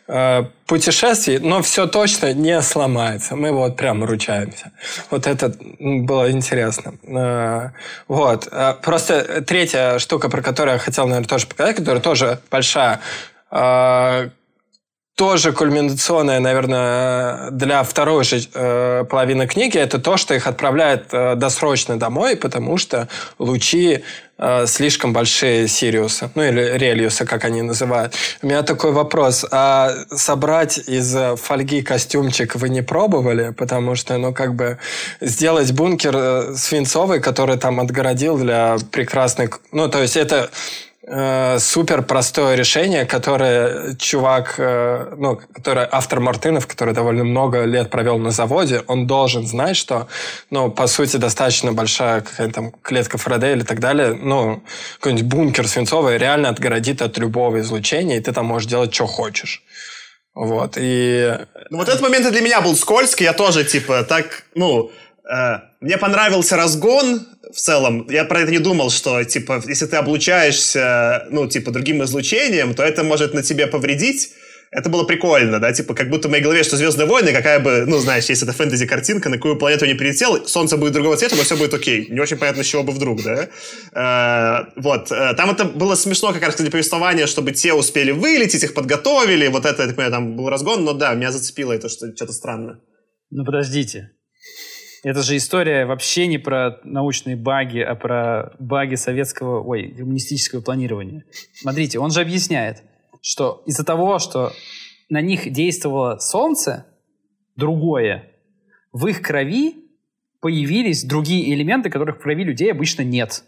[0.09, 3.37] э, путешествий, но все точно не сломается.
[3.37, 4.73] Мы вот прям ручаемся.
[5.11, 6.95] Вот это было интересно.
[7.05, 7.71] Э,
[8.09, 8.49] вот.
[8.51, 13.01] Э, просто третья штука, про которую я хотел, наверное, тоже показать, которая тоже большая,
[13.51, 14.31] э,
[15.17, 21.35] тоже кульминационное, наверное, для второй же э, половины книги, это то, что их отправляют э,
[21.37, 24.05] досрочно домой, потому что лучи
[24.37, 28.13] э, слишком большие Сириуса, ну или Релиуса, как они называют.
[28.43, 29.47] У меня такой вопрос.
[29.51, 33.55] А собрать из фольги костюмчик вы не пробовали?
[33.57, 34.77] Потому что, ну, как бы
[35.23, 39.61] сделать бункер свинцовый, который там отгородил для прекрасных...
[39.73, 40.51] Ну, то есть это
[41.07, 47.91] э, супер простое решение, которое чувак, э, ну, который автор Мартынов, который довольно много лет
[47.91, 50.09] провел на заводе, он должен знать, что,
[50.51, 54.63] ну, по сути, достаточно большая какая-то там клетка Фарадея или так далее, ну,
[55.01, 59.63] какой-нибудь бункер свинцовый реально отгородит от любого излучения, и ты там можешь делать, что хочешь.
[60.35, 61.39] Вот, и...
[61.71, 64.91] Ну, вот этот момент для меня был скользкий, я тоже, типа, так, ну,
[65.81, 71.27] мне понравился разгон, в целом, я про это не думал, что, типа, если ты облучаешься,
[71.31, 74.31] ну, типа, другим излучением, то это может на тебе повредить.
[74.73, 77.85] Это было прикольно, да, типа, как будто в моей голове, что «Звездные войны», какая бы,
[77.87, 81.45] ну, знаешь, если это фэнтези-картинка, на какую планету не прилетел, солнце будет другого цвета, но
[81.45, 82.09] все будет окей.
[82.11, 83.49] Не очень понятно, с чего бы вдруг, да.
[83.95, 85.13] Э, вот.
[85.13, 89.47] Э, там это было смешно как раз для повествования, чтобы те успели вылететь, их подготовили,
[89.47, 92.33] вот это, я так понимаю, там был разгон, но да, меня зацепило это, что что-то
[92.33, 92.81] странно.
[93.31, 94.16] Ну, подождите.
[95.07, 101.25] Это же история вообще не про научные баги, а про баги советского, ой, коммунистического планирования.
[101.55, 102.83] Смотрите, он же объясняет,
[103.23, 104.53] что из-за того, что
[105.09, 106.89] на них действовало Солнце,
[107.55, 108.33] другое,
[108.91, 109.77] в их крови
[110.41, 113.45] появились другие элементы, которых в крови людей обычно нет.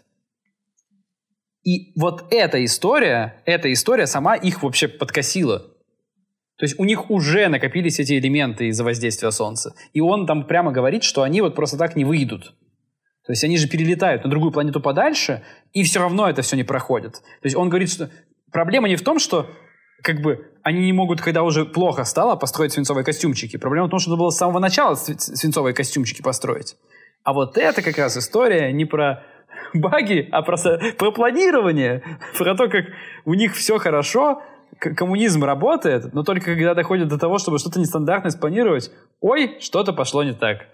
[1.65, 5.68] И вот эта история, эта история сама их вообще подкосила.
[6.59, 9.73] То есть у них уже накопились эти элементы из-за воздействия Солнца.
[9.93, 12.53] И он там прямо говорит, что они вот просто так не выйдут.
[13.25, 15.41] То есть они же перелетают на другую планету подальше,
[15.71, 17.13] и все равно это все не проходит.
[17.13, 18.09] То есть он говорит, что
[18.51, 19.49] проблема не в том, что
[20.03, 23.57] как бы они не могут, когда уже плохо стало, построить свинцовые костюмчики.
[23.57, 26.75] Проблема в том, что надо было с самого начала свинцовые костюмчики построить.
[27.23, 29.23] А вот это как раз история не про
[29.73, 32.03] баги, а просто про планирование,
[32.37, 32.85] про то, как
[33.25, 34.41] у них все хорошо,
[34.77, 40.23] коммунизм работает, но только когда доходит до того, чтобы что-то нестандартное спланировать, ой, что-то пошло
[40.23, 40.67] не так.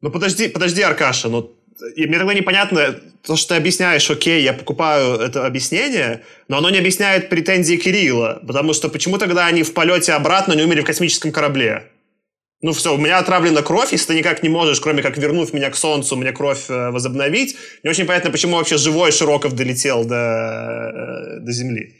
[0.00, 1.56] Ну подожди, подожди, Аркаша, ну
[1.96, 6.70] и мне тогда непонятно, то, что ты объясняешь, окей, я покупаю это объяснение, но оно
[6.70, 10.86] не объясняет претензии Кирилла, потому что почему тогда они в полете обратно не умерли в
[10.86, 11.90] космическом корабле?
[12.60, 15.68] Ну все, у меня отравлена кровь, если ты никак не можешь, кроме как вернув меня
[15.70, 17.56] к Солнцу, мне кровь э, возобновить.
[17.82, 21.94] Не очень понятно, почему вообще живой Широков долетел до, э, до Земли.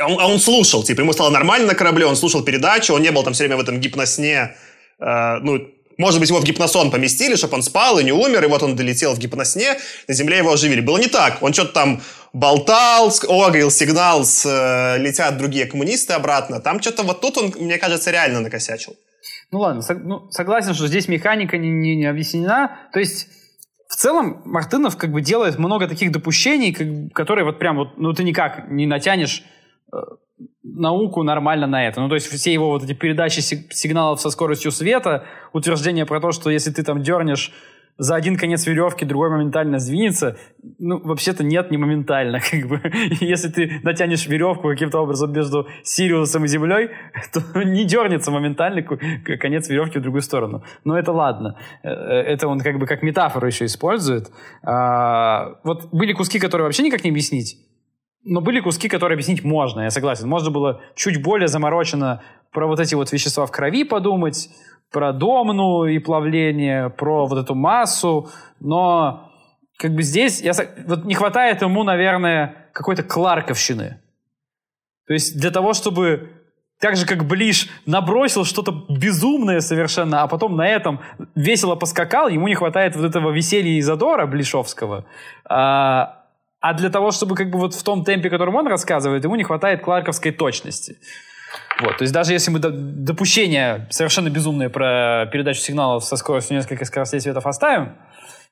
[0.00, 3.02] А он, а он слушал, типа, ему стало нормально на корабле, он слушал передачу, он
[3.02, 4.54] не был там все время в этом гипносне.
[5.00, 5.58] Э, ну,
[5.98, 8.76] может быть, его в гипносон поместили, чтобы он спал и не умер, и вот он
[8.76, 10.80] долетел в гипносне, на Земле его оживили.
[10.80, 11.42] Было не так.
[11.42, 12.00] Он что-то там
[12.32, 16.60] болтал, огрил сигнал, с, э, летят другие коммунисты обратно.
[16.60, 18.94] Там что-то вот тут он, мне кажется, реально накосячил.
[19.50, 22.76] Ну ладно, сог, ну, согласен, что здесь механика не, не, не объяснена.
[22.92, 23.26] То есть
[23.88, 28.12] в целом Мартынов как бы делает много таких допущений, как, которые вот прям вот, ну
[28.12, 29.42] ты никак не натянешь
[30.62, 32.00] науку нормально на это.
[32.00, 36.32] Ну, то есть все его вот эти передачи сигналов со скоростью света, утверждение про то,
[36.32, 37.52] что если ты там дернешь
[37.98, 40.36] за один конец веревки, другой моментально сдвинется.
[40.78, 42.38] Ну, вообще-то нет, не моментально.
[42.50, 42.80] Как бы.
[43.20, 46.90] Если ты натянешь веревку каким-то образом между Сириусом и Землей,
[47.32, 50.62] то не дернется моментально конец веревки в другую сторону.
[50.84, 51.56] Но это ладно.
[51.82, 54.30] Э, это он как бы как метафору еще использует.
[54.62, 57.58] А, вот были куски, которые вообще никак не объяснить.
[58.30, 60.28] Но были куски, которые объяснить можно, я согласен.
[60.28, 64.50] Можно было чуть более заморочено про вот эти вот вещества в крови подумать,
[64.92, 68.28] про домну и плавление, про вот эту массу,
[68.60, 69.30] но
[69.78, 70.52] как бы здесь я,
[70.86, 73.98] вот не хватает ему, наверное, какой-то кларковщины.
[75.06, 76.30] То есть для того, чтобы
[76.80, 81.00] так же, как Блиш набросил что-то безумное совершенно, а потом на этом
[81.34, 85.06] весело поскакал, ему не хватает вот этого веселья и задора Блишовского.
[85.48, 86.17] А,
[86.60, 89.44] а для того, чтобы как бы вот в том темпе, которым он рассказывает, ему не
[89.44, 90.96] хватает кларковской точности.
[91.80, 96.84] Вот, то есть даже если мы допущение совершенно безумное про передачу сигналов со скоростью несколько
[96.84, 97.96] скоростей светов оставим,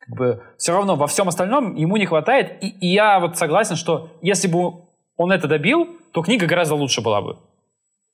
[0.00, 2.62] как бы все равно во всем остальном ему не хватает.
[2.62, 4.84] И, и я вот согласен, что если бы
[5.16, 7.38] он это добил, то книга гораздо лучше была бы.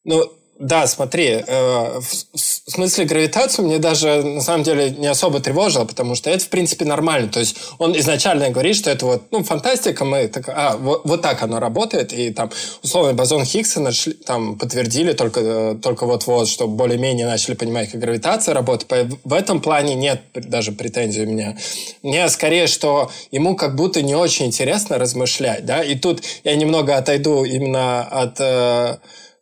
[0.05, 0.22] Ну,
[0.58, 6.14] да, смотри, э, в, смысле гравитацию мне даже на самом деле не особо тревожило, потому
[6.14, 7.28] что это, в принципе, нормально.
[7.28, 11.22] То есть он изначально говорит, что это вот, ну, фантастика, мы так, а, вот, вот
[11.22, 12.50] так оно работает, и там,
[12.82, 18.54] условно, бозон Хиггса нашли, там, подтвердили только, только вот-вот, что более-менее начали понимать, как гравитация
[18.54, 19.12] работает.
[19.24, 21.56] В этом плане нет даже претензий у меня.
[22.02, 26.96] Мне скорее, что ему как будто не очень интересно размышлять, да, и тут я немного
[26.96, 28.98] отойду именно от э,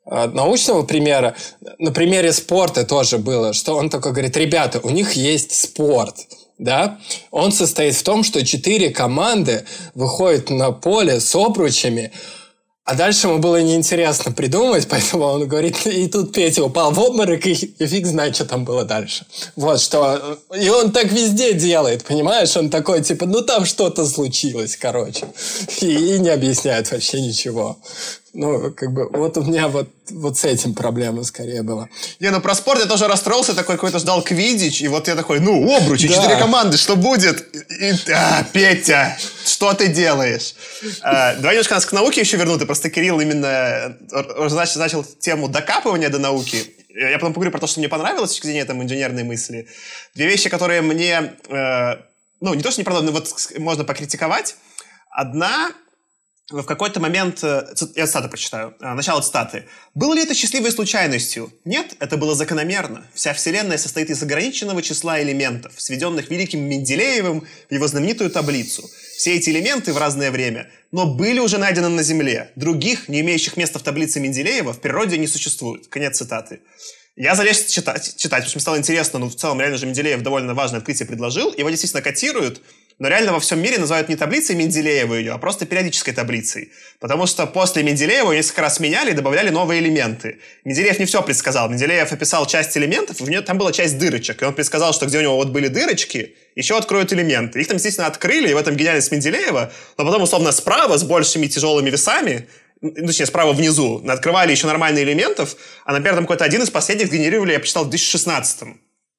[0.06, 1.36] научного примера,
[1.78, 6.16] на примере спорта тоже было, что он такой говорит, ребята, у них есть спорт,
[6.58, 6.98] да,
[7.30, 12.12] он состоит в том, что четыре команды выходят на поле с обручами,
[12.90, 17.46] а дальше ему было неинтересно придумать, поэтому он говорит, и тут Петя упал в обморок,
[17.46, 19.26] и, и фиг знает, что там было дальше.
[19.54, 20.38] Вот что.
[20.60, 22.56] И он так везде делает, понимаешь?
[22.56, 25.26] Он такой, типа, ну там что-то случилось, короче.
[25.80, 27.78] И, и не объясняет вообще ничего.
[28.32, 31.88] Ну, как бы, вот у меня вот, вот с этим проблема скорее была.
[32.20, 35.40] Не, ну про спорт я тоже расстроился, такой какой-то ждал Квидич, и вот я такой,
[35.40, 36.14] ну, обручи, да.
[36.14, 37.44] четыре команды, что будет?
[37.80, 40.54] И, а, Петя, что ты делаешь?
[41.02, 45.02] А, давай немножко нас к науке еще вернут, и просто Кирилл именно э, значит, начал
[45.02, 46.72] тему докапывания до науки.
[46.88, 49.66] Я потом поговорю про то, что мне понравилось с точки зрения там, инженерной мысли.
[50.14, 51.96] Две вещи, которые мне, э,
[52.40, 54.54] ну, не то, что не правда, но вот можно покритиковать.
[55.10, 55.72] Одна
[56.50, 59.66] в какой-то момент, э, я цитату прочитаю, э, начало цитаты.
[59.94, 61.52] «Было ли это счастливой случайностью?
[61.64, 63.06] Нет, это было закономерно.
[63.14, 68.88] Вся Вселенная состоит из ограниченного числа элементов, сведенных великим Менделеевым в его знаменитую таблицу.
[69.16, 72.50] Все эти элементы в разное время, но были уже найдены на Земле.
[72.56, 75.86] Других, не имеющих места в таблице Менделеева, в природе не существует».
[75.88, 76.60] Конец цитаты.
[77.16, 80.22] Я залез читать, читать, потому что мне стало интересно, ну, в целом, реально же Менделеев
[80.22, 81.52] довольно важное открытие предложил.
[81.52, 82.62] Его действительно котируют,
[83.00, 86.70] но реально во всем мире называют не таблицей Менделеева ее, а просто периодической таблицей.
[87.00, 90.38] Потому что после Менделеева несколько раз меняли и добавляли новые элементы.
[90.64, 91.70] Менделеев не все предсказал.
[91.70, 94.42] Менделеев описал часть элементов, в нее там была часть дырочек.
[94.42, 97.62] И он предсказал, что где у него вот были дырочки, еще откроют элементы.
[97.62, 99.72] Их там, естественно, открыли, и в этом гениальность Менделеева.
[99.96, 102.48] Но потом, условно, справа с большими тяжелыми весами
[102.82, 107.52] точнее, справа внизу, открывали еще нормальные элементов, а, например, там какой-то один из последних генерировали,
[107.52, 108.58] я почитал, в 2016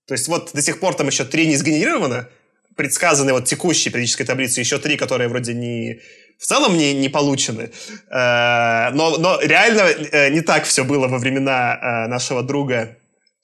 [0.08, 2.28] То есть вот до сих пор там еще три не сгенерировано,
[2.76, 6.02] предсказаны вот текущей периодической таблице, еще три, которые вроде не
[6.42, 7.72] в целом не, не получены.
[8.10, 12.98] Э, но, но реально э, не так все было во времена э, нашего друга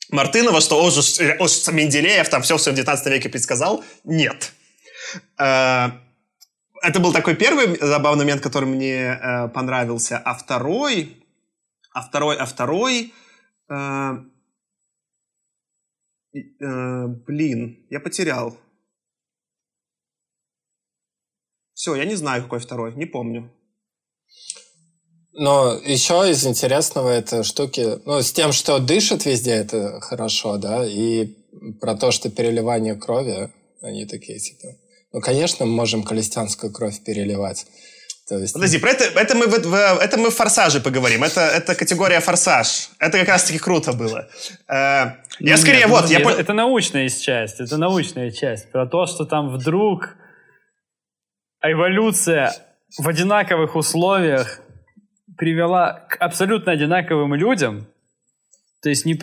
[0.10, 1.02] Мартынова, что он же,
[1.40, 3.84] он же Менделеев там все в своем 19 веке предсказал.
[4.04, 4.54] Нет.
[5.38, 10.18] Это был такой первый забавный момент, который мне понравился.
[10.18, 11.24] А второй...
[11.94, 12.38] А второй...
[12.38, 13.14] А второй...
[16.34, 18.58] блин, я потерял.
[21.78, 23.52] Все, я не знаю, какой второй, не помню.
[25.32, 30.84] Но еще из интересного это штуки, ну, с тем, что дышит везде, это хорошо, да,
[30.84, 31.36] и
[31.80, 33.52] про то, что переливание крови,
[33.84, 34.70] они такие, типа,
[35.14, 37.68] ну, конечно, мы можем калистянскую кровь переливать.
[38.28, 38.54] То есть...
[38.54, 41.24] Подожди, про это, это, мы, в, это мы в «Форсаже» поговорим.
[41.24, 42.90] Это, это категория «Форсаж».
[42.98, 44.28] Это как раз-таки круто было.
[44.68, 46.10] Э, я ну, скорее, нет, вот...
[46.10, 46.22] я...
[46.22, 48.72] Это, это научная часть, это научная часть.
[48.72, 50.18] Про то, что там вдруг
[51.72, 52.52] эволюция
[52.98, 54.60] в одинаковых условиях
[55.38, 57.88] привела к абсолютно одинаковым людям,
[58.82, 59.18] то есть не,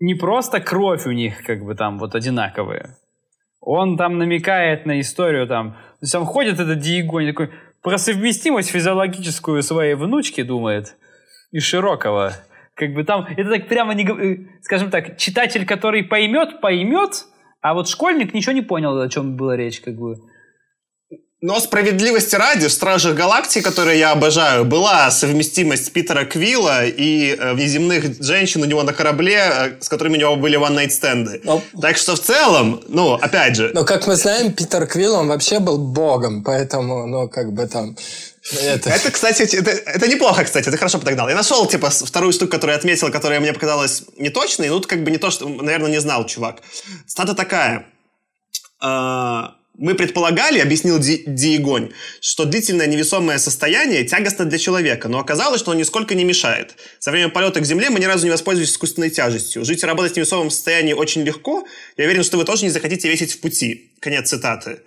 [0.00, 2.96] не просто кровь у них как бы там вот одинаковые,
[3.60, 7.50] он там намекает на историю там, то есть он ходит этот Диегонь такой
[7.82, 10.96] про совместимость физиологическую своей внучки думает
[11.52, 12.32] и широкого.
[12.74, 17.26] Как бы там, это так прямо, не, э, скажем так, читатель, который поймет, поймет,
[17.60, 20.16] а вот школьник ничего не понял, о чем была речь, как бы.
[21.40, 27.52] Но справедливости ради, в «Стражах Галактики», которые я обожаю, была совместимость Питера Квилла и э,
[27.52, 31.40] внеземных женщин у него на корабле, э, с которыми у него были one-night стенды.
[31.44, 31.62] Но...
[31.80, 33.70] Так что в целом, ну, опять же...
[33.72, 37.96] Но, как мы знаем, Питер Квилл, он вообще был богом, поэтому, ну, как бы там...
[38.60, 38.90] Это...
[38.90, 41.28] это, кстати, это, это неплохо, кстати, ты хорошо подогнал.
[41.28, 45.12] Я нашел, типа, вторую штуку, которую я отметил, которая мне показалась неточной, ну, как бы
[45.12, 46.62] не то, что, наверное, не знал чувак.
[47.06, 47.86] Стата такая.
[48.80, 55.60] А, мы предполагали, объяснил Ди, Диегонь, что длительное невесомое состояние тягостно для человека, но оказалось,
[55.60, 56.74] что оно нисколько не мешает.
[56.98, 59.64] За время полета к Земле мы ни разу не воспользовались искусственной тяжестью.
[59.64, 61.66] Жить и работать в невесомом состоянии очень легко.
[61.96, 63.92] Я уверен, что вы тоже не захотите весить в пути.
[64.00, 64.80] Конец цитаты.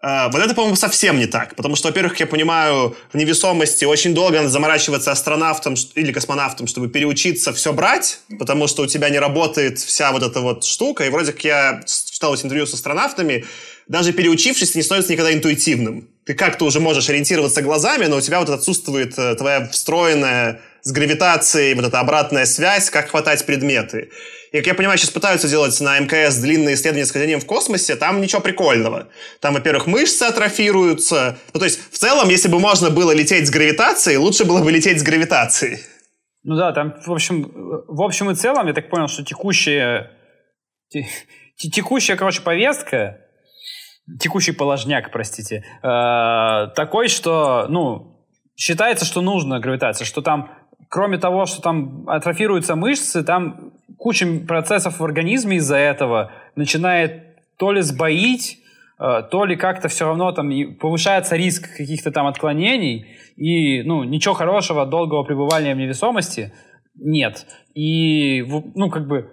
[0.00, 1.56] Uh, вот это, по-моему, совсем не так.
[1.56, 6.88] Потому что, во-первых, я понимаю, в невесомости очень долго надо заморачиваться астронавтом или космонавтом, чтобы
[6.88, 11.04] переучиться все брать, потому что у тебя не работает вся вот эта вот штука.
[11.04, 13.44] И вроде как я читал интервью с астронавтами,
[13.88, 16.08] даже переучившись, не становится никогда интуитивным.
[16.26, 20.92] Ты как-то уже можешь ориентироваться глазами, но у тебя вот отсутствует э, твоя встроенная с
[20.92, 24.10] гравитацией вот эта обратная связь, как хватать предметы.
[24.52, 27.96] И, как я понимаю, сейчас пытаются делать на МКС длинные исследования с хождением в космосе,
[27.96, 29.08] там ничего прикольного.
[29.40, 31.38] Там, во-первых, мышцы атрофируются.
[31.54, 34.70] Ну, то есть, в целом, если бы можно было лететь с гравитацией, лучше было бы
[34.70, 35.78] лететь с гравитацией.
[36.44, 37.50] Ну да, там, в общем,
[37.88, 40.10] в общем и целом, я так понял, что текущая,
[41.56, 43.27] текущая, короче, повестка
[44.18, 48.16] текущий положняк, простите, э, такой, что, ну,
[48.56, 50.50] считается, что нужна гравитация, что там,
[50.88, 57.24] кроме того, что там атрофируются мышцы, там куча процессов в организме из-за этого начинает
[57.58, 58.58] то ли сбоить,
[58.98, 60.50] э, то ли как-то все равно там
[60.80, 63.06] повышается риск каких-то там отклонений,
[63.36, 66.52] и, ну, ничего хорошего от долгого пребывания в невесомости
[66.96, 67.46] нет.
[67.74, 68.44] И,
[68.74, 69.30] ну, как бы,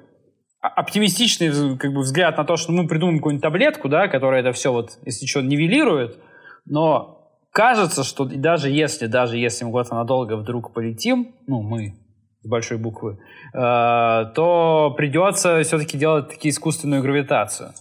[0.68, 4.72] оптимистичный как бы, взгляд на то, что мы придумаем какую-нибудь таблетку, да, которая это все
[4.72, 6.18] вот, если что, нивелирует,
[6.66, 11.95] но кажется, что даже если, даже если мы куда-то надолго вдруг полетим, ну, мы
[12.41, 13.20] с большой буквы,
[13.53, 13.57] э,
[14.36, 17.74] то придется все-таки делать такие искусственную гравитацию.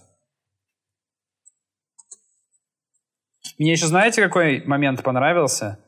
[3.57, 5.79] Мне еще знаете, какой момент понравился?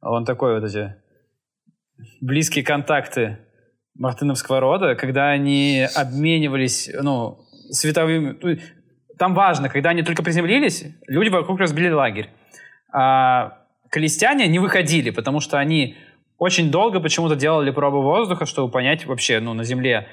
[0.00, 0.94] Он такой вот эти
[2.20, 3.38] близкие контакты
[3.98, 7.38] мартыновского рода, когда они обменивались, ну,
[7.70, 8.36] световыми...
[8.40, 8.56] Ну,
[9.18, 12.28] там важно, когда они только приземлились, люди вокруг разбили лагерь.
[12.92, 13.58] А
[13.90, 15.96] колестяне не выходили, потому что они
[16.38, 20.06] очень долго почему-то делали пробы воздуха, чтобы понять вообще, ну, на Земле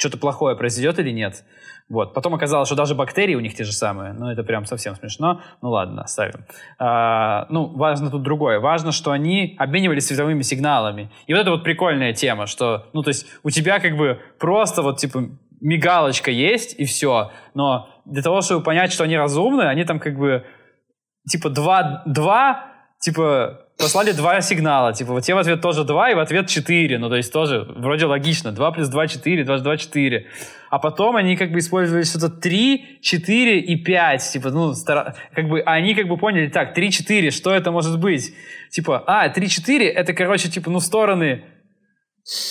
[0.00, 1.44] что-то плохое произойдет или нет.
[1.90, 2.14] Вот.
[2.14, 4.12] Потом оказалось, что даже бактерии у них те же самые.
[4.12, 5.42] Ну, это прям совсем смешно.
[5.60, 6.46] Ну, ладно, оставим.
[6.78, 8.60] А, ну, важно тут другое.
[8.60, 11.10] Важно, что они обменивались световыми сигналами.
[11.26, 14.82] И вот это вот прикольная тема, что, ну, то есть у тебя как бы просто
[14.82, 15.28] вот, типа,
[15.60, 17.32] мигалочка есть, и все.
[17.54, 20.44] Но для того, чтобы понять, что они разумны, они там как бы,
[21.28, 22.70] типа, два, два
[23.00, 24.92] типа, послали два сигнала.
[24.92, 26.98] Типа, вот тебе в ответ тоже два, и в ответ четыре.
[26.98, 28.52] Ну, то есть тоже вроде логично.
[28.52, 30.26] Два плюс два четыре, два два четыре.
[30.70, 34.22] А потом они как бы использовали что-то три, четыре и пять.
[34.22, 35.16] Типа, ну, стара...
[35.34, 38.34] как бы они как бы поняли, так, три, четыре, что это может быть?
[38.70, 41.42] Типа, а, три, четыре, это, короче, типа, ну, стороны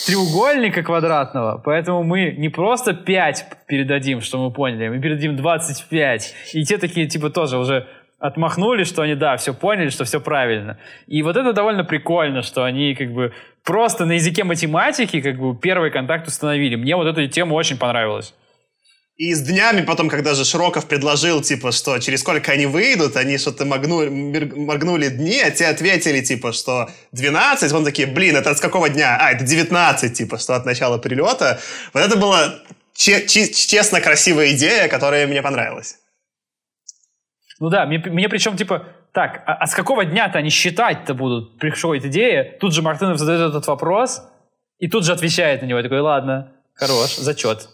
[0.06, 6.36] треугольника квадратного, поэтому мы не просто 5 передадим, что мы поняли, мы передадим 25.
[6.54, 7.88] И те такие, типа, тоже уже
[8.20, 10.78] отмахнули, что они, да, все поняли, что все правильно.
[11.08, 15.56] И вот это довольно прикольно, что они как бы просто на языке математики как бы
[15.56, 16.76] первый контакт установили.
[16.76, 18.34] Мне вот эта тема очень понравилась.
[19.20, 23.38] И с днями потом, когда же Широков предложил, типа, что через сколько они выйдут, они
[23.38, 24.08] что-то моргнули,
[24.56, 29.18] моргнули дни, а те ответили, типа, что 12, он такие, блин, это с какого дня?
[29.20, 31.60] А, это 19, типа, что от начала прилета.
[31.94, 32.60] Вот это была
[32.96, 35.98] честно красивая идея, которая мне понравилась.
[37.60, 41.58] Ну да, мне, мне причем типа, так, а, а с какого дня-то они считать-то будут?
[41.60, 44.22] Приходит идея, тут же Мартынов задает этот вопрос,
[44.78, 45.80] и тут же отвечает на него.
[45.80, 47.68] Я такой, ладно, хорош, зачет.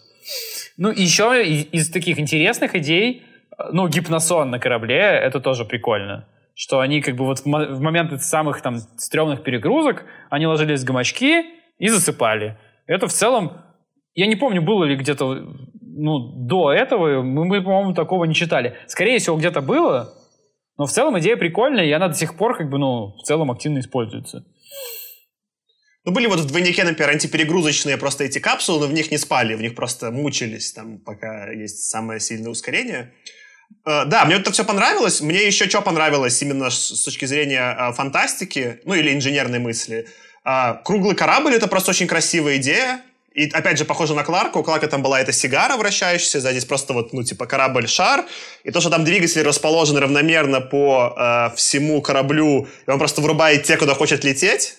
[0.76, 3.24] Ну, еще из, таких интересных идей,
[3.72, 6.26] ну, гипносон на корабле, это тоже прикольно.
[6.54, 11.44] Что они как бы вот в момент самых там стрёмных перегрузок, они ложились в гамачки
[11.78, 12.58] и засыпали.
[12.86, 13.62] Это в целом,
[14.14, 15.46] я не помню, было ли где-то
[15.96, 18.76] ну, до этого мы, мы, по-моему, такого не читали.
[18.86, 20.14] Скорее всего, где-то было,
[20.78, 23.50] но в целом идея прикольная, и она до сих пор, как бы, ну, в целом
[23.50, 24.44] активно используется.
[26.04, 29.54] Ну, были вот в двойнике, например, антиперегрузочные просто эти капсулы, но в них не спали,
[29.54, 33.12] в них просто мучились, там, пока есть самое сильное ускорение.
[33.84, 35.20] Uh, да, мне это все понравилось.
[35.20, 40.06] Мне еще что понравилось именно с точки зрения uh, фантастики, ну или инженерной мысли.
[40.46, 43.00] Uh, круглый корабль— это просто очень красивая идея.
[43.36, 44.56] И опять же, похоже на Кларка.
[44.56, 48.24] У Кларка там была эта сигара вращающаяся, да, здесь просто вот, ну, типа корабль-шар.
[48.64, 53.64] И то, что там двигатели расположены равномерно по э, всему кораблю, и он просто врубает
[53.64, 54.78] те, куда хочет лететь,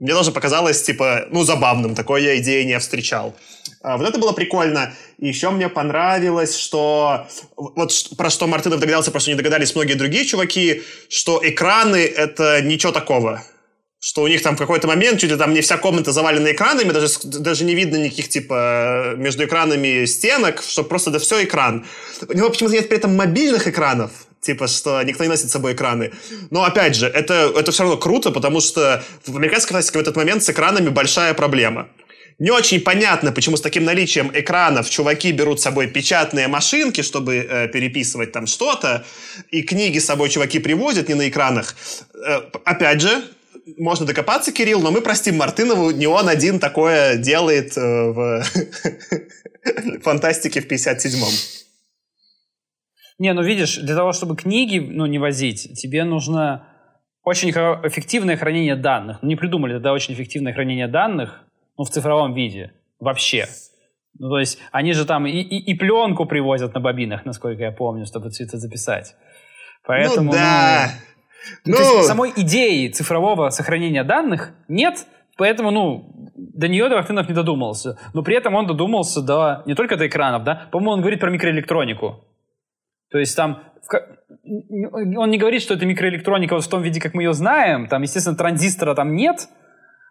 [0.00, 1.94] мне тоже показалось, типа, ну, забавным.
[1.94, 3.32] Такой я идеи не встречал.
[3.80, 4.92] А, вот это было прикольно.
[5.18, 7.28] И еще мне понравилось, что...
[7.56, 12.60] Вот про что Мартынов догадался, про что не догадались многие другие чуваки, что экраны— это
[12.60, 13.44] ничего такого
[14.04, 16.92] что у них там в какой-то момент чуть ли там не вся комната завалена экранами,
[16.92, 21.86] даже, даже не видно никаких, типа, между экранами стенок, что просто да все экран.
[22.28, 24.10] У него почему-то нет при этом мобильных экранов,
[24.42, 26.12] типа, что никто не носит с собой экраны.
[26.50, 30.16] Но, опять же, это, это все равно круто, потому что в американской классике в этот
[30.16, 31.88] момент с экранами большая проблема.
[32.38, 37.36] Не очень понятно, почему с таким наличием экранов чуваки берут с собой печатные машинки, чтобы
[37.36, 39.06] э, переписывать там что-то,
[39.50, 41.74] и книги с собой чуваки привозят не на экранах.
[42.12, 43.24] Э, опять же,
[43.78, 48.42] можно докопаться, Кирилл, но мы простим Мартынову, не он один такое делает э, в
[50.02, 51.64] фантастике в 57-м.
[53.18, 56.68] Не, ну видишь, для того, чтобы книги ну, не возить, тебе нужно
[57.22, 59.18] очень эффективное хранение данных.
[59.22, 61.40] Ну, не придумали тогда очень эффективное хранение данных,
[61.78, 63.46] ну, в цифровом виде вообще.
[64.18, 67.72] Ну, то есть они же там и, и, и пленку привозят на бобинах, насколько я
[67.72, 69.14] помню, чтобы все это записать.
[69.86, 70.90] Поэтому, ну, да.
[70.92, 71.13] Ну,
[71.64, 71.76] ну...
[71.76, 77.98] То есть самой идеи цифрового сохранения данных нет, поэтому, ну, до нее Дорохтынов не додумался.
[78.12, 81.30] Но при этом он додумался до не только до экранов, да, по-моему, он говорит про
[81.30, 82.24] микроэлектронику.
[83.10, 83.62] То есть там
[84.44, 87.86] он не говорит, что это микроэлектроника вот в том виде, как мы ее знаем.
[87.86, 89.48] Там, естественно, транзистора там нет,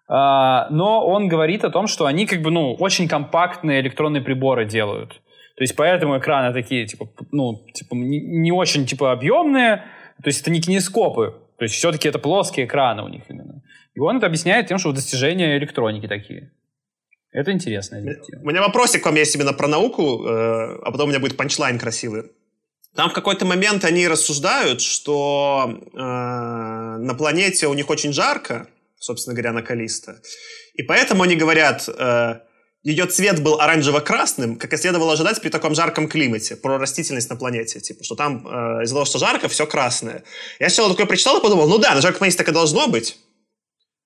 [0.08, 4.66] а, но он говорит о том, что они как бы, ну, очень компактные электронные приборы
[4.66, 5.22] делают.
[5.56, 9.84] То есть поэтому экраны такие, типа, ну, типа, не, не очень, типа, объемные.
[10.24, 11.36] То есть это не кинескопы.
[11.58, 13.62] То есть все-таки это плоские экраны у них именно.
[13.94, 16.52] И он это объясняет тем, что достижения электроники такие.
[17.32, 17.98] Это интересно.
[18.42, 21.36] У меня вопросик к вам есть именно про науку, э, а потом у меня будет
[21.36, 22.32] панчлайн красивый.
[22.96, 28.68] Там в какой-то момент они рассуждают, что э, на планете у них очень жарко,
[29.00, 30.22] собственно говоря, на Калиста.
[30.76, 32.40] И поэтому они говорят, э,
[32.84, 37.38] ее цвет был оранжево-красным, как и следовало ожидать при таком жарком климате, про растительность на
[37.38, 37.80] планете.
[37.80, 40.24] Типа, что там э, из-за того, что жарко, все красное.
[40.60, 43.18] Я сначала такое прочитал и подумал, ну да, на жарком планете так и должно быть.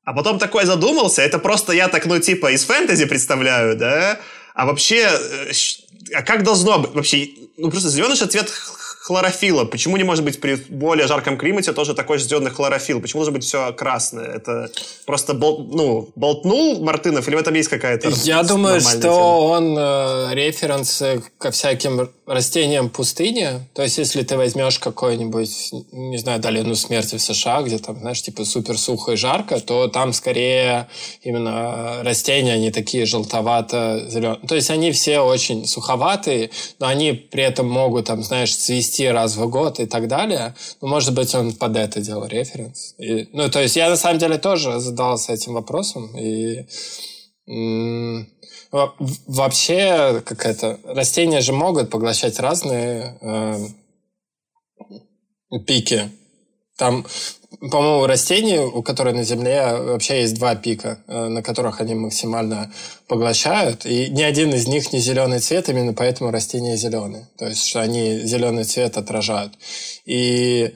[0.05, 4.19] А потом такой задумался, это просто я так, ну, типа, из фэнтези представляю, да?
[4.53, 5.51] А вообще, э,
[6.13, 6.91] а как должно быть?
[6.91, 8.49] Вообще, ну, просто зеленый же цвет
[9.07, 9.63] хлорофила.
[9.63, 12.99] Почему не может быть при более жарком климате тоже такой же зеленый хлорофилл?
[12.99, 14.25] Почему должно быть все красное?
[14.25, 14.69] Это
[15.05, 19.13] просто бол, ну, болтнул Мартынов или в этом есть какая-то Я думаю, что тема?
[19.13, 21.03] он э, референс
[21.37, 23.61] ко всяким растениям пустыни.
[23.73, 28.21] То есть, если ты возьмешь какой-нибудь, не знаю, долину смерти в США, где там, знаешь,
[28.21, 30.89] типа супер сухо и жарко, то там скорее
[31.21, 34.45] именно растения, они такие желтовато-зеленые.
[34.47, 36.49] То есть, они все очень суховатые,
[36.79, 40.55] но они при этом могут, там, знаешь, цвести 10 раз в год и так далее.
[40.81, 42.95] Ну, может быть, он под это делал референс.
[42.97, 46.17] И, ну, то есть я на самом деле тоже задался этим вопросом.
[46.17, 46.65] И
[48.71, 53.67] вообще, как это, растения же могут поглощать разные э,
[55.65, 56.11] пики.
[56.77, 57.05] Там
[57.59, 62.71] по-моему, растений, у которых на Земле вообще есть два пика, э, на которых они максимально
[63.07, 63.85] поглощают.
[63.85, 67.27] И ни один из них не зеленый цвет, именно поэтому растения зеленые.
[67.37, 69.53] То есть, что они зеленый цвет отражают.
[70.05, 70.73] И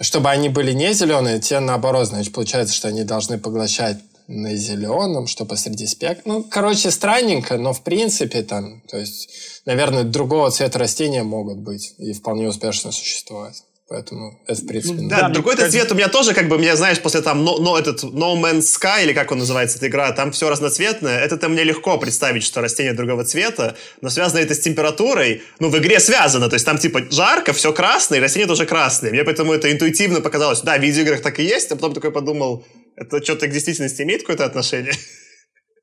[0.00, 3.98] чтобы они были не зеленые, те наоборот, значит, получается, что они должны поглощать
[4.28, 6.22] на зеленом, что посреди спектра.
[6.26, 9.28] Ну, короче, странненько, но в принципе там, то есть,
[9.66, 13.62] наверное, другого цвета растения могут быть и вполне успешно существовать.
[13.92, 15.02] Поэтому это, в принципе...
[15.02, 17.58] Да, да другой этот цвет у меня тоже, как бы, меня, знаешь, после там no,
[17.58, 21.18] no, этот No Man's Sky, или как он называется, эта игра, там все разноцветное.
[21.18, 25.42] Это-то мне легко представить, что растение другого цвета, но связано это с температурой.
[25.60, 29.10] Ну, в игре связано, то есть там, типа, жарко, все красное, и растение тоже красное.
[29.10, 30.62] Мне поэтому это интуитивно показалось.
[30.62, 32.64] Да, в видеоиграх так и есть, а потом такой подумал,
[32.96, 34.94] это что-то к действительности имеет какое-то отношение?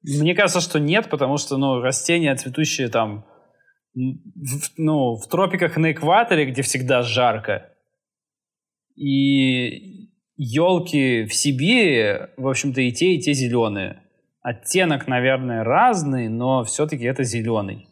[0.02, 3.26] Мне кажется, что нет, потому что, ну, растения, цветущие там,
[3.94, 7.69] в, ну, в тропиках на экваторе, где всегда жарко,
[9.00, 14.02] и елки в Сибири, в общем-то, и те, и те зеленые.
[14.42, 17.88] Оттенок, наверное, разный, но все-таки это зеленый.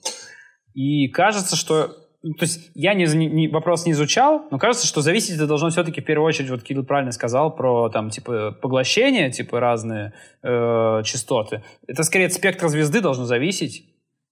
[0.73, 1.95] И кажется, что...
[2.23, 5.69] Ну, то есть я не, не, вопрос не изучал, но кажется, что зависеть это должно
[5.69, 11.01] все-таки в первую очередь, вот Кирилл правильно сказал, про там типа поглощение, типа разные э,
[11.05, 11.63] частоты.
[11.87, 13.85] Это скорее от спектра звезды должно зависеть,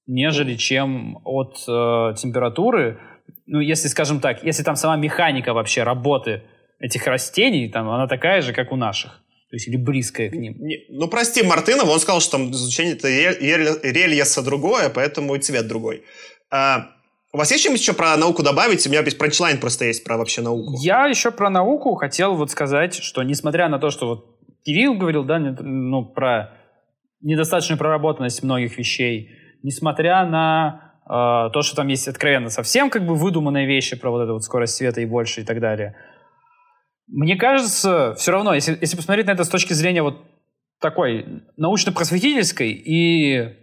[0.07, 2.99] нежели чем от э, температуры.
[3.45, 6.43] Ну, если, скажем так, если там сама механика вообще работы
[6.80, 9.21] этих растений, там, она такая же, как у наших.
[9.49, 10.55] То есть или близкая к ним.
[10.59, 15.67] Не, ну, прости Мартынова, он сказал, что там изучение это рельеса другое, поэтому и цвет
[15.67, 16.03] другой.
[16.51, 16.88] А,
[17.32, 18.86] у вас есть чем еще про науку добавить?
[18.88, 20.73] У меня весь пранчлайн просто есть про вообще науку.
[20.82, 24.26] Я еще про науку хотел вот сказать, что несмотря на то, что вот
[24.63, 26.51] Кирилл говорил, да, ну, про
[27.21, 29.30] недостаточную проработанность многих вещей,
[29.63, 34.23] несмотря на э, то, что там есть откровенно совсем как бы выдуманные вещи про вот
[34.23, 35.95] эту вот скорость света и больше и так далее–
[37.08, 40.24] мне кажется, все равно, если, если посмотреть на это с точки зрения вот
[40.80, 43.56] такой научно-просветительской и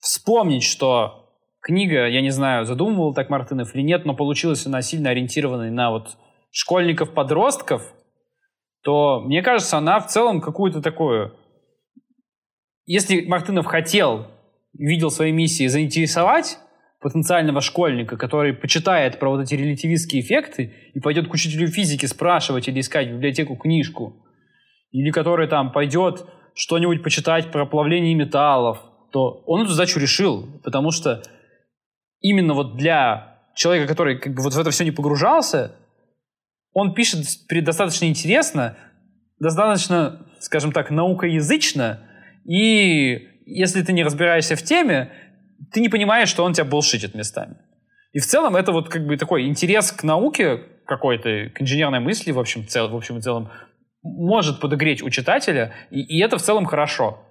[0.00, 1.20] вспомнить, что
[1.60, 5.90] книга, я не знаю, задумывал так Мартынов или нет, но получилась она сильно ориентированной на
[5.90, 6.16] вот
[6.50, 7.82] школьников-подростков,
[8.82, 11.36] то, мне кажется, она в целом какую-то такую...
[12.86, 14.26] Если Мартынов хотел,
[14.72, 16.58] видел своей миссией заинтересовать
[17.00, 22.68] потенциального школьника, который почитает про вот эти релятивистские эффекты и пойдет к учителю физики спрашивать
[22.68, 24.22] или искать в библиотеку книжку,
[24.90, 28.78] или который там пойдет что-нибудь почитать про плавление металлов,
[29.12, 31.22] то он эту задачу решил, потому что
[32.20, 35.76] именно вот для человека, который как бы вот в это все не погружался,
[36.72, 38.76] он пишет достаточно интересно,
[39.38, 42.00] достаточно, скажем так, наукоязычно,
[42.44, 45.12] и если ты не разбираешься в теме,
[45.72, 47.56] ты не понимаешь, что он тебя булшитит местами.
[48.12, 52.32] И в целом это вот как бы такой интерес к науке какой-то, к инженерной мысли,
[52.32, 53.50] в общем, цел, в общем и целом,
[54.02, 57.24] может подогреть у читателя, и, и это в целом хорошо.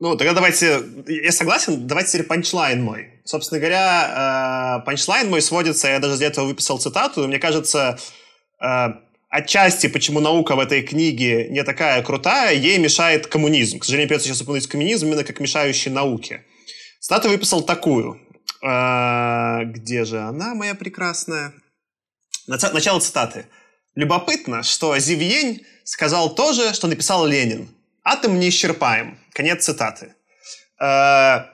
[0.00, 3.20] Ну, тогда давайте, я согласен, давайте теперь панчлайн мой.
[3.24, 7.96] Собственно говоря, э, панчлайн мой сводится, я даже для этого выписал цитату, мне кажется,
[8.60, 8.88] э,
[9.32, 13.78] отчасти, почему наука в этой книге не такая крутая, ей мешает коммунизм.
[13.78, 16.44] К сожалению, придется сейчас упомянуть коммунизм именно как мешающий науке.
[17.00, 18.20] Стату выписал такую.
[18.62, 21.54] А, где же она, моя прекрасная?
[22.46, 23.46] Начало цитаты.
[23.94, 27.68] Любопытно, что Зивьень сказал то же, что написал Ленин.
[28.04, 29.18] Атом не исчерпаем.
[29.32, 30.14] Конец цитаты.
[30.78, 31.51] А,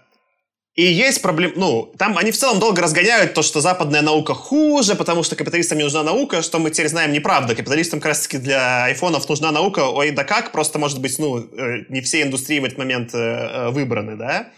[0.78, 4.94] и есть проблема, ну, там они в целом долго разгоняют то, что западная наука хуже,
[4.94, 7.56] потому что капиталистам не нужна наука, что мы теперь знаем неправда.
[7.56, 11.86] Капиталистам как раз-таки для айфонов нужна наука, ой, да как, просто, может быть, ну, э,
[11.88, 14.52] не все индустрии в этот момент э, э, выбраны, да.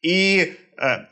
[0.00, 0.54] И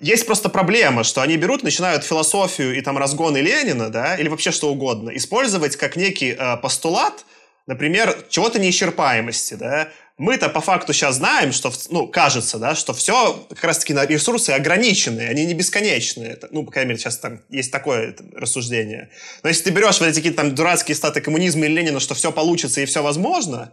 [0.01, 4.51] есть просто проблема, что они берут, начинают философию и там разгоны Ленина, да, или вообще
[4.51, 7.27] что угодно, использовать как некий постулат,
[7.67, 9.91] например, чего-то неисчерпаемости, да,
[10.23, 15.29] мы-то по факту сейчас знаем, что, ну, кажется, да, что все как раз-таки ресурсы ограниченные,
[15.29, 16.39] они не бесконечные.
[16.53, 19.11] Ну, по крайней мере, сейчас там есть такое рассуждение.
[19.43, 22.31] Но если ты берешь вот эти какие-то там дурацкие статы коммунизма и Ленина, что все
[22.31, 23.73] получится и все возможно,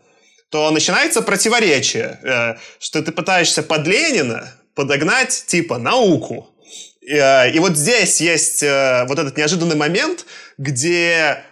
[0.50, 6.50] то начинается противоречие, э, что ты пытаешься под Ленина подогнать, типа, науку.
[7.02, 10.26] И, э, вот здесь есть э, вот этот неожиданный момент,
[10.58, 11.44] где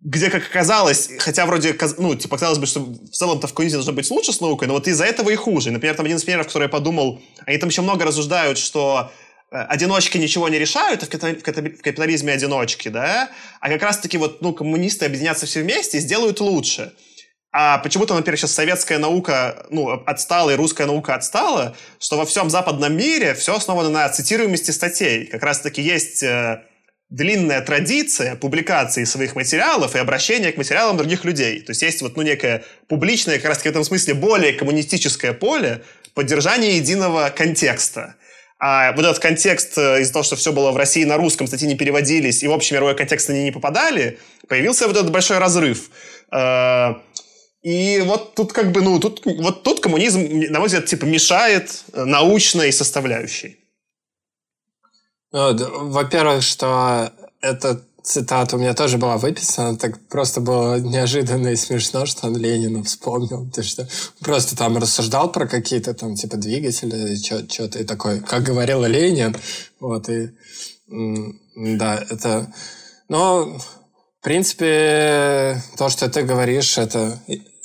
[0.00, 3.92] где, как оказалось, хотя вроде, ну, типа, казалось бы, что в целом-то в комьюнити должно
[3.92, 5.70] быть лучше с наукой, но вот из-за этого и хуже.
[5.72, 9.10] Например, там один из примеров, который я подумал, они там еще много рассуждают, что
[9.50, 13.30] э, одиночки ничего не решают, в капитализме одиночки, да,
[13.60, 16.92] а как раз-таки вот, ну, коммунисты объединятся все вместе и сделают лучше.
[17.50, 22.50] А почему-то, например, сейчас советская наука, ну, отстала, и русская наука отстала, что во всем
[22.50, 25.26] западном мире все основано на цитируемости статей.
[25.26, 26.62] Как раз-таки есть э,
[27.10, 31.60] длинная традиция публикации своих материалов и обращения к материалам других людей.
[31.60, 35.82] То есть есть вот ну, некое публичное, как раз в этом смысле более коммунистическое поле
[36.14, 38.16] поддержания единого контекста.
[38.60, 41.68] А вот этот контекст э, из-за того, что все было в России на русском, статьи
[41.68, 45.90] не переводились, и в общем мировой контекст они не попадали, появился вот этот большой разрыв.
[46.32, 46.94] Э,
[47.62, 51.84] и вот тут как бы, ну, тут, вот тут коммунизм, на мой взгляд, типа мешает
[51.92, 53.58] научной составляющей.
[55.30, 61.56] Ну, во-первых, что эта цитата у меня тоже была выписана, так просто было неожиданно и
[61.56, 63.48] смешно, что он Ленина вспомнил.
[63.50, 63.86] Ты что
[64.20, 69.36] просто там рассуждал про какие-то там типа двигатели, что-то и такой, как говорил Ленин.
[69.80, 70.30] Вот, и
[70.86, 72.52] да, это...
[73.10, 77.18] Но, в принципе, то, что ты говоришь, это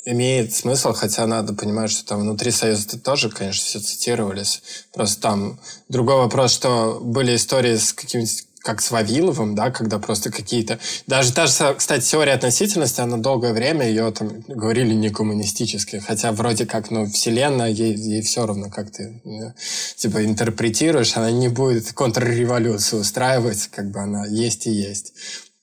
[0.04, 4.62] имеет смысл, хотя надо понимать, что там внутри Союза тоже, конечно, все цитировались.
[4.92, 10.32] Просто там другой вопрос, что были истории с каким-нибудь как с Вавиловым, да, когда просто
[10.32, 10.78] какие-то...
[11.06, 16.32] Даже та же, кстати, теория относительности, она долгое время ее там говорили не коммунистически, хотя
[16.32, 19.52] вроде как, ну, Вселенная, ей, ей все равно, как ты, ну,
[19.96, 25.12] типа, интерпретируешь, она не будет контрреволюцию устраивать, как бы она есть и есть.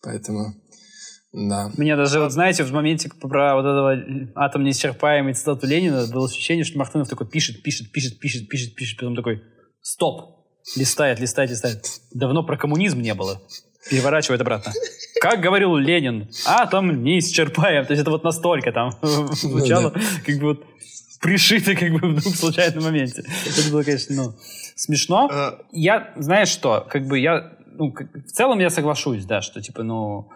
[0.04, 0.54] Поэтому
[1.34, 1.71] да.
[1.77, 3.97] Меня даже, вот знаете, в моменте про вот этого
[4.36, 8.99] атом неисчерпаемый цитату Ленина было ощущение, что Мартынов такой пишет, пишет, пишет, пишет, пишет, пишет,
[8.99, 9.41] потом такой,
[9.82, 11.86] стоп, листает, листает, листает.
[12.13, 13.41] Давно про коммунизм не было.
[13.89, 14.73] Переворачивает обратно.
[15.21, 17.86] Как говорил Ленин, атом неисчерпаем.
[17.86, 19.93] То есть это вот настолько там звучало,
[20.25, 20.65] как бы вот
[21.21, 23.23] пришито как бы в случайном моменте.
[23.45, 24.34] Это было, конечно, ну,
[24.75, 25.29] смешно.
[25.32, 25.59] А.
[25.71, 30.29] Я, знаешь что, как бы я, ну, в целом я соглашусь, да, что типа, ну,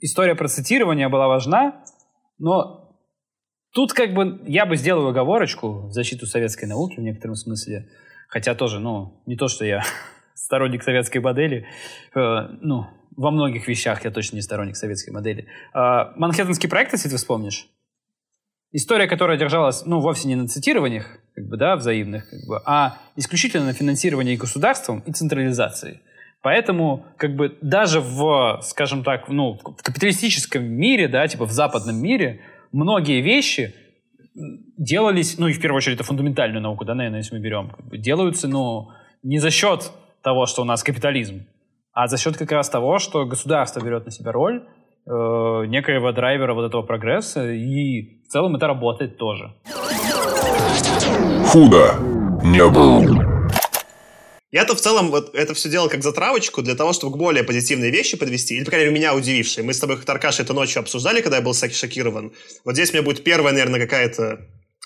[0.00, 1.84] история про цитирование была важна,
[2.38, 2.98] но
[3.72, 7.88] тут как бы я бы сделал оговорочку в защиту советской науки в некотором смысле,
[8.28, 9.82] хотя тоже, ну, не то, что я
[10.34, 11.66] сторонник советской модели,
[12.14, 12.18] э,
[12.60, 12.86] ну,
[13.16, 15.48] во многих вещах я точно не сторонник советской модели.
[15.74, 17.66] Э, Манхэттенский проект, если ты вспомнишь,
[18.72, 22.98] история, которая держалась, ну, вовсе не на цитированиях, как бы, да, взаимных, как бы, а
[23.16, 26.00] исключительно на финансировании государством и централизации.
[26.46, 32.00] Поэтому, как бы, даже в, скажем так, ну, в капиталистическом мире, да, типа в западном
[32.00, 32.40] мире,
[32.70, 33.74] многие вещи
[34.78, 37.84] делались, ну, и в первую очередь это фундаментальную науку, да, наверное, если мы берем, как
[37.86, 38.90] бы, делаются, ну,
[39.24, 39.90] не за счет
[40.22, 41.46] того, что у нас капитализм,
[41.92, 44.62] а за счет как раз того, что государство берет на себя роль
[45.04, 45.10] э,
[45.66, 49.52] некоего драйвера вот этого прогресса, и в целом это работает тоже.
[51.48, 51.94] Худо
[52.44, 53.35] не было.
[54.56, 57.90] Я-то в целом вот это все делал как затравочку для того, чтобы к более позитивные
[57.90, 59.62] вещи подвести, или, по крайней мере, меня удивившие.
[59.62, 62.32] Мы с тобой, как Аркаша, это ночью обсуждали, когда я был шокирован.
[62.64, 64.40] Вот здесь у меня будет первая, наверное, какая-то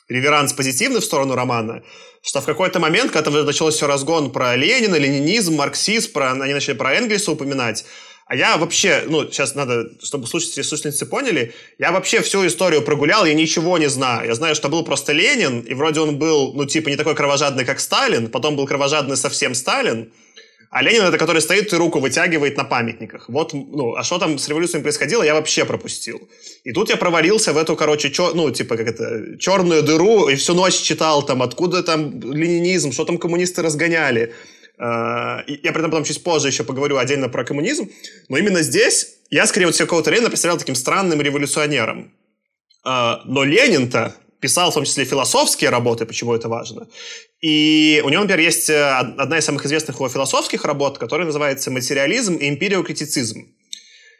[0.08, 1.84] реверанс позитивный в сторону романа,
[2.20, 6.74] что в какой-то момент, когда началось все разгон про Ленина, ленинизм, марксизм, про, они начали
[6.74, 7.84] про Энгельса упоминать,
[8.30, 12.82] а я вообще, ну, сейчас надо, чтобы слушатели и слушательницы поняли, я вообще всю историю
[12.82, 14.28] прогулял, я ничего не знаю.
[14.28, 17.64] Я знаю, что был просто Ленин, и вроде он был, ну, типа, не такой кровожадный,
[17.64, 20.12] как Сталин, потом был кровожадный совсем Сталин,
[20.70, 23.28] а Ленин это который стоит и руку вытягивает на памятниках.
[23.28, 26.20] Вот, ну, а что там с революцией происходило, я вообще пропустил.
[26.62, 30.36] И тут я провалился в эту, короче, чер, ну, типа, как это, черную дыру, и
[30.36, 34.32] всю ночь читал там, откуда там ленинизм, что там коммунисты разгоняли.
[34.82, 37.90] А, я при этом потом чуть позже еще поговорю отдельно про коммунизм.
[38.28, 42.12] Но именно здесь я, скорее, вот себе какого-то Ленина представлял таким странным революционером.
[42.82, 46.88] А, но Ленин-то писал в том числе философские работы, почему это важно.
[47.42, 51.70] И у него, например, есть э, одна из самых известных его философских работ, которая называется
[51.70, 53.48] «Материализм и империокритицизм».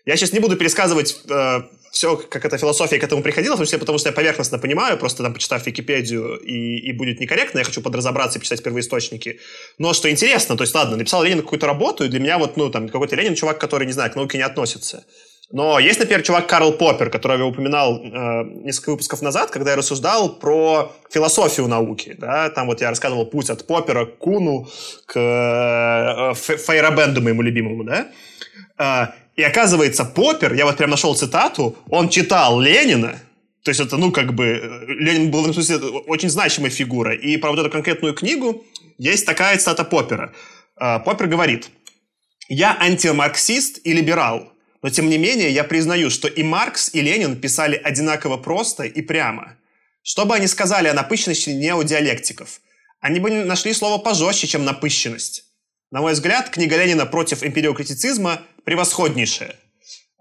[0.05, 3.66] Я сейчас не буду пересказывать э, все, как эта философия к этому приходила, в том
[3.66, 7.64] числе потому, что я поверхностно понимаю, просто там почитав Википедию, и, и будет некорректно, я
[7.64, 9.41] хочу подразобраться и почитать первоисточники.
[9.78, 12.70] Но что интересно, то есть, ладно, написал Ленин какую-то работу, и для меня вот, ну,
[12.70, 15.05] там, какой-то Ленин чувак, который, не знаю, к науке не относится.
[15.53, 19.76] Но есть, например, чувак Карл Поппер, которого я упоминал э, несколько выпусков назад, когда я
[19.76, 22.14] рассуждал про философию науки.
[22.16, 22.51] Да?
[22.51, 24.68] Там вот я рассказывал путь от Поппера к Куну,
[25.07, 27.82] к э, Фейрабенду, моему любимому.
[27.82, 29.12] Да?
[29.41, 33.18] И оказывается, Поппер, я вот прям нашел цитату, он читал Ленина,
[33.62, 35.76] то есть это, ну, как бы, э, Ленин был в этом смысле
[36.09, 37.16] очень значимой фигурой.
[37.16, 38.62] И про вот эту конкретную книгу
[38.99, 40.34] есть такая цитата Поппера.
[40.78, 41.70] Э, Поппер говорит,
[42.51, 47.41] «Я антимарксист и либерал, но тем не менее я признаю, что и Маркс, и Ленин
[47.41, 49.57] писали одинаково просто и прямо.
[50.03, 52.61] Что бы они сказали о напыщенности неодиалектиков?
[53.01, 55.45] Они бы нашли слово пожестче, чем напыщенность.
[55.91, 59.57] На мой взгляд, книга Ленина против империокритицизма превосходнейшая.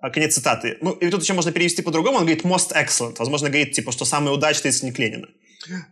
[0.02, 0.78] А, конец цитаты.
[0.82, 2.18] Ну, и тут еще можно перевести по-другому.
[2.18, 3.16] Он говорит most excellent.
[3.20, 5.28] Возможно, говорит, типа, что самый удачный из Ленина.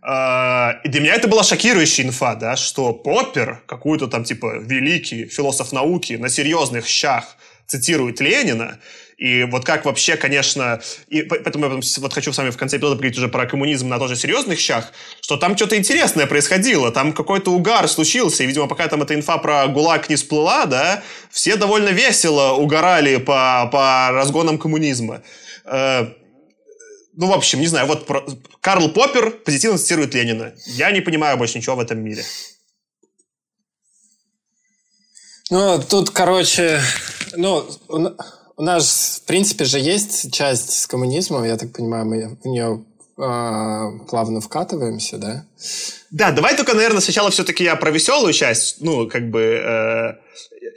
[0.01, 5.25] Uh, и для меня это была шокирующая инфа, да, что Поппер, какой-то там, типа, великий
[5.25, 7.35] философ науки на серьезных щах
[7.67, 8.79] цитирует Ленина,
[9.17, 12.95] и вот как вообще, конечно, и поэтому я вот хочу с вами в конце эпизода
[12.95, 17.51] поговорить уже про коммунизм на тоже серьезных щах, что там что-то интересное происходило, там какой-то
[17.51, 21.01] угар случился, и, видимо, пока там эта инфа про ГУЛАГ не всплыла, да,
[21.31, 25.23] все довольно весело угорали по, по разгонам коммунизма.
[25.65, 26.05] Э,
[27.13, 28.23] ну, в общем, не знаю, вот про...
[28.61, 30.53] Карл Поппер позитивно цитирует Ленина.
[30.67, 32.23] Я не понимаю больше ничего в этом мире.
[35.49, 36.81] Ну, тут, короче,
[37.35, 37.67] ну,
[38.57, 42.83] у нас, в принципе, же есть часть с коммунизмом, я так понимаю, мы в нее
[43.17, 45.45] э, плавно вкатываемся, да?
[46.09, 49.61] Да, давай только, наверное, сначала все-таки я про веселую часть, ну, как бы...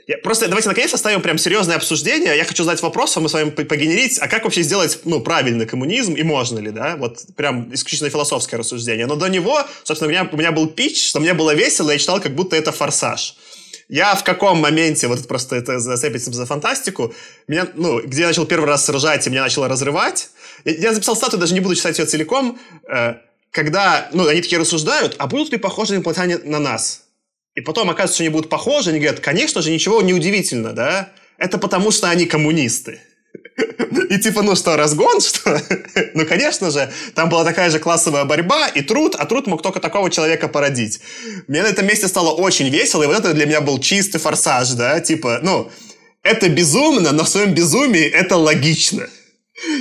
[0.07, 2.37] Э, просто давайте наконец оставим прям серьезное обсуждение.
[2.37, 5.65] Я хочу задать вопрос, а мы с вами погенерить, а как вообще сделать, ну, правильный
[5.65, 6.97] коммунизм, и можно ли, да?
[6.97, 9.07] Вот прям исключительно философское рассуждение.
[9.07, 11.97] Но до него, собственно, у меня, у меня был пич, что мне было весело, я
[11.97, 13.35] читал, как будто это форсаж.
[13.91, 17.13] Я в каком моменте, вот просто это зацепится за фантастику,
[17.49, 20.29] меня, ну, где я начал первый раз ржать, и меня начало разрывать.
[20.63, 23.15] Я, я записал статую, даже не буду читать ее целиком, э,
[23.51, 27.01] когда, ну, они такие рассуждают, а будут ли похожи инопланетяне на нас?
[27.53, 31.11] И потом оказывается, что они будут похожи, они говорят, конечно же, ничего не удивительно, да?
[31.37, 33.01] Это потому, что они коммунисты.
[34.09, 35.61] И типа, ну что, разгон, что?
[36.13, 39.79] ну, конечно же, там была такая же классовая борьба и труд, а труд мог только
[39.79, 41.01] такого человека породить.
[41.47, 44.69] Мне на этом месте стало очень весело, и вот это для меня был чистый форсаж,
[44.71, 45.69] да, типа, ну,
[46.23, 49.07] это безумно, но в своем безумии это логично.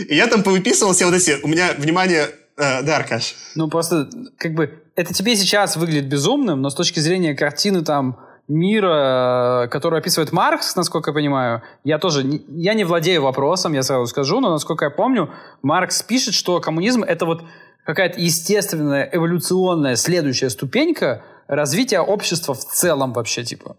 [0.09, 3.35] И я там повыписывал все вот эти, у меня, внимание, э, да, Аркаш.
[3.55, 4.09] Ну, просто,
[4.39, 8.19] как бы, это тебе сейчас выглядит безумным, но с точки зрения картины там
[8.51, 13.83] мира, который описывает Маркс, насколько я понимаю, я тоже не, я не владею вопросом, я
[13.83, 15.31] сразу скажу, но насколько я помню,
[15.63, 17.45] Маркс пишет, что коммунизм это вот
[17.87, 23.77] какая-то естественная эволюционная следующая ступенька развития общества в целом вообще типа.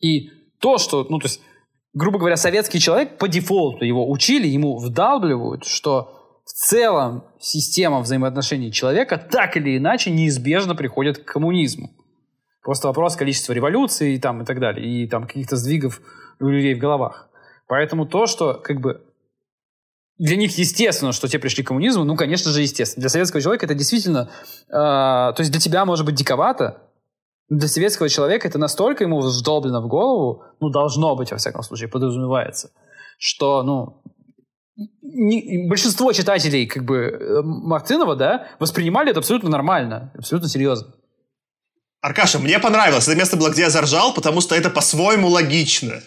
[0.00, 0.28] И
[0.60, 1.40] то, что, ну то есть,
[1.92, 8.70] грубо говоря, советский человек по дефолту его учили, ему вдалбливают, что в целом система взаимоотношений
[8.70, 11.90] человека так или иначе неизбежно приходит к коммунизму.
[12.66, 16.00] Просто вопрос количества революций и, там, и так далее, и там каких-то сдвигов
[16.40, 17.28] у людей в головах.
[17.68, 19.04] Поэтому то, что как бы
[20.18, 23.02] для них естественно, что те пришли к коммунизму, ну, конечно же, естественно.
[23.02, 24.30] Для советского человека это действительно...
[24.66, 26.82] Э, то есть для тебя может быть диковато,
[27.48, 31.88] для советского человека это настолько ему вдолблено в голову, ну, должно быть, во всяком случае,
[31.88, 32.72] подразумевается,
[33.16, 34.02] что, ну,
[35.02, 40.95] не, большинство читателей, как бы, э, Мартынова, да, воспринимали это абсолютно нормально, абсолютно серьезно.
[42.06, 43.08] Аркаша, мне понравилось.
[43.08, 46.00] Это место было, где я заржал, потому что это по-своему логично.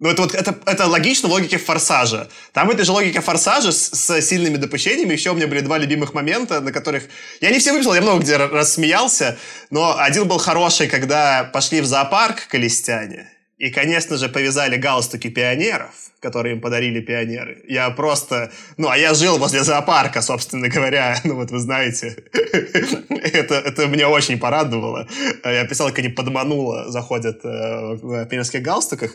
[0.00, 2.28] Ну, это вот это, это логично в логике форсажа.
[2.52, 6.12] Там этой же логике форсажа с, с сильными допущениями еще у меня были два любимых
[6.12, 7.04] момента, на которых...
[7.40, 9.38] Я не все выписал, я много где рассмеялся,
[9.70, 13.28] но один был хороший, когда пошли в зоопарк колестяне,
[13.62, 17.62] и, конечно же, повязали галстуки пионеров, которые им подарили пионеры.
[17.68, 18.50] Я просто...
[18.76, 21.16] Ну, а я жил возле зоопарка, собственно говоря.
[21.24, 22.16] Ну, вот вы знаете.
[22.32, 25.06] это, это меня очень порадовало.
[25.44, 29.14] Я писал, как они подмануло заходят э, в пионерских галстуках.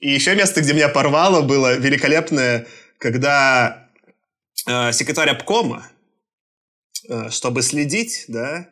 [0.00, 2.66] И еще место, где меня порвало, было великолепное,
[2.98, 3.88] когда
[4.66, 5.86] э, секретарь обкома,
[7.08, 8.66] э, чтобы следить, да,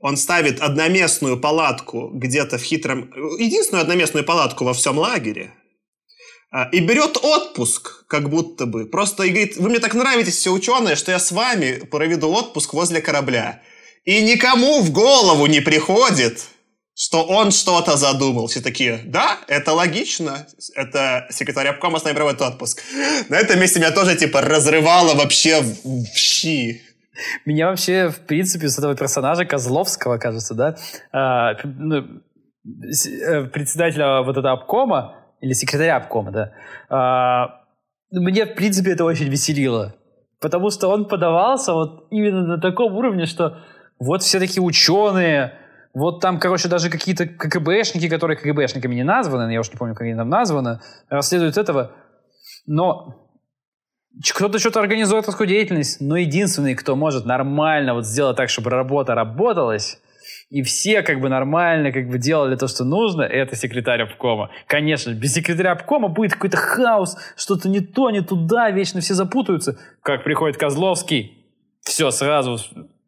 [0.00, 3.10] он ставит одноместную палатку где-то в хитром...
[3.38, 5.52] Единственную одноместную палатку во всем лагере.
[6.50, 8.86] А, и берет отпуск, как будто бы.
[8.86, 12.74] Просто и говорит, вы мне так нравитесь, все ученые, что я с вами проведу отпуск
[12.74, 13.60] возле корабля.
[14.04, 16.46] И никому в голову не приходит,
[16.94, 18.46] что он что-то задумал.
[18.46, 20.46] Все такие, да, это логично.
[20.74, 22.82] Это секретарь обкома с нами проводит отпуск.
[23.28, 26.82] На этом месте меня тоже типа разрывало вообще в щи.
[27.44, 30.76] Меня вообще, в принципе, с этого персонажа Козловского, кажется, да,
[31.12, 31.96] а, ну,
[32.64, 36.52] э, председателя вот этого обкома, или секретаря обкома, да,
[36.88, 37.64] а,
[38.10, 39.94] мне, в принципе, это очень веселило.
[40.40, 43.58] Потому что он подавался вот именно на таком уровне, что
[43.98, 45.54] вот все такие ученые,
[45.94, 50.02] вот там, короче, даже какие-то КГБшники, которые КГБшниками не названы, я уж не помню, как
[50.02, 51.92] они там названы, расследуют этого.
[52.66, 53.27] Но
[54.22, 59.14] кто-то что-то организует такую деятельность, но единственный, кто может нормально вот сделать так, чтобы работа
[59.14, 60.00] работалась,
[60.50, 64.50] и все как бы нормально как бы делали то, что нужно, это секретарь обкома.
[64.66, 69.78] Конечно, без секретаря обкома будет какой-то хаос, что-то не то, не туда, вечно все запутаются.
[70.02, 71.44] Как приходит Козловский,
[71.82, 72.58] все сразу,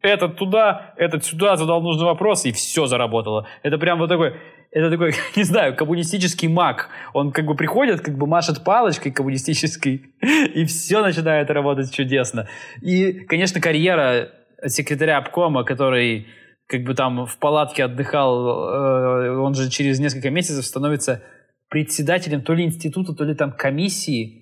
[0.01, 3.47] этот туда, этот сюда, задал нужный вопрос, и все заработало.
[3.63, 4.35] Это прям вот такой
[4.71, 6.89] это такой, не знаю, коммунистический маг.
[7.13, 12.47] Он как бы приходит, как бы машет палочкой коммунистической, и все начинает работать чудесно.
[12.81, 14.29] И, конечно, карьера
[14.65, 16.27] секретаря обкома, который
[16.67, 21.21] как бы там в палатке отдыхал, э, он же через несколько месяцев становится
[21.67, 24.41] председателем то ли института, то ли там комиссии,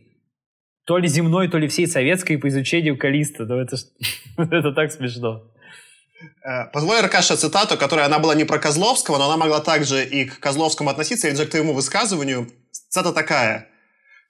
[0.86, 3.46] то ли земной, то ли всей советской по изучению Калиста.
[3.46, 3.78] Ну, это,
[4.38, 5.44] это так смешно.
[6.44, 10.26] Э, позволь, Аркаша, цитату, которая она была не про Козловского, но она могла также и
[10.26, 12.52] к Козловскому относиться, или же к твоему высказыванию.
[12.72, 13.68] Цитата такая.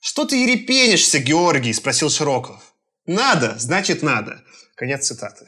[0.01, 2.73] «Что ты ерепенишься, Георгий?»– спросил Широков.
[3.05, 4.41] «Надо, значит надо».
[4.75, 5.45] Конец цитаты.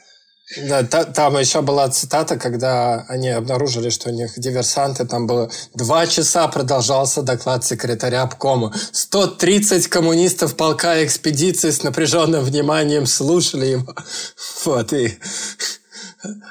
[0.68, 5.50] Да, та, там еще была цитата, когда они обнаружили, что у них диверсанты, там было
[5.74, 8.74] два часа продолжался доклад секретаря обкома.
[8.92, 13.94] 130 коммунистов полка экспедиции с напряженным вниманием слушали его.
[14.64, 15.18] Вот, и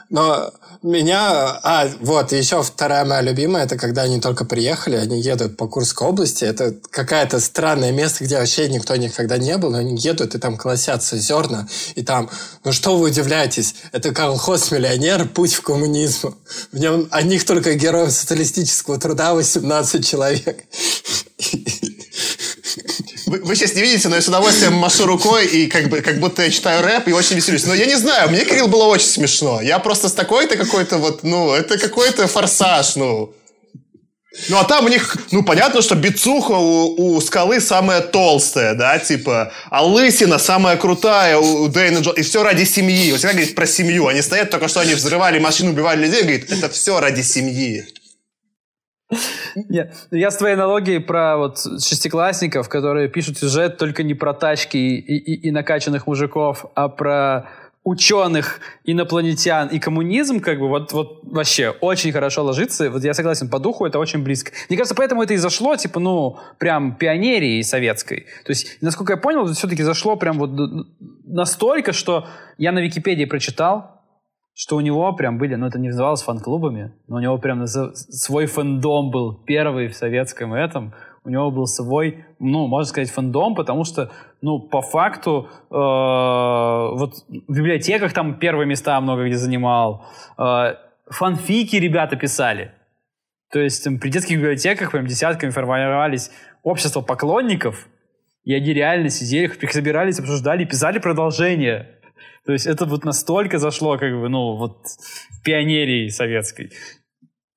[0.09, 0.51] но
[0.82, 1.59] меня...
[1.63, 6.07] А, вот, еще вторая моя любимая, это когда они только приехали, они едут по Курской
[6.07, 6.43] области.
[6.43, 10.57] Это какое-то странное место, где вообще никто никогда не был, но они едут, и там
[10.57, 12.30] колосятся зерна, и там...
[12.63, 13.76] Ну что вы удивляетесь?
[13.91, 16.36] Это колхоз-миллионер, путь в коммунизм.
[16.72, 20.65] В нем одних только героев социалистического труда 18 человек.
[23.32, 26.19] Вы, вы сейчас не видите, но я с удовольствием машу рукой и как, бы, как
[26.19, 27.65] будто я читаю рэп и очень веселюсь.
[27.65, 29.61] Но я не знаю, мне, Кирилл, было очень смешно.
[29.61, 33.34] Я просто с такой-то какой-то вот, ну, это какой-то форсаж, ну.
[34.49, 38.99] Ну, а там у них, ну, понятно, что бицуха у, у скалы самая толстая, да,
[38.99, 42.11] типа, а лысина самая крутая у, у Дэйна Джо...
[42.11, 43.11] И все ради семьи.
[43.11, 44.07] Вот всегда говорит про семью.
[44.07, 47.86] Они стоят, только что они взрывали машину, убивали людей, говорит, это все ради семьи.
[49.70, 54.78] Нет, я с твоей аналогией про вот шестиклассников, которые пишут сюжет только не про тачки
[54.78, 57.49] и, и, и накачанных мужиков, а про
[57.84, 62.91] ученых, инопланетян и коммунизм, как бы, вот, вот вообще очень хорошо ложится.
[62.91, 64.51] Вот я согласен, по духу это очень близко.
[64.70, 68.28] Мне кажется, поэтому это и зашло, типа, ну, прям пионерии советской.
[68.45, 70.51] То есть, насколько я понял, все-таки зашло прям вот
[71.26, 72.28] настолько, что
[72.59, 73.91] я на Википедии прочитал,
[74.54, 78.45] что у него прям были, ну это не называлось фан-клубами, но у него прям свой
[78.45, 80.93] фэндом был первый в советском этом.
[81.24, 87.14] у него был свой, ну, можно сказать, фандом, потому что, ну, по факту, э, вот
[87.30, 90.06] в библиотеках там первые места много где занимал,
[90.39, 90.76] э,
[91.08, 92.72] фанфики ребята писали.
[93.52, 96.32] То есть там, при детских библиотеках прям десятками формировались
[96.64, 97.88] общество поклонников,
[98.43, 102.01] и они реально сидели, их собирались, обсуждали, писали продолжение.
[102.46, 104.78] То есть это вот настолько зашло, как бы, ну, вот
[105.44, 106.72] пионерии советской.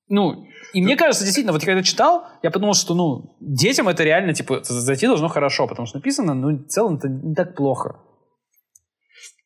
[0.08, 4.04] Ну, и мне кажется, действительно, вот я когда читал, я подумал, что, ну, детям это
[4.04, 8.00] реально, типа, зайти должно хорошо, потому что написано, ну, в целом это не так плохо.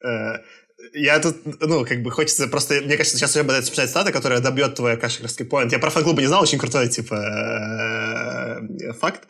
[0.05, 0.39] Э,
[0.95, 2.75] я тут, ну, как бы хочется просто...
[2.75, 5.73] Мне кажется, сейчас уже будет смешать стата, которая добьет твой кашерский поинт.
[5.73, 9.29] Я про фан-клубы не знал, очень крутой, типа, э, факт.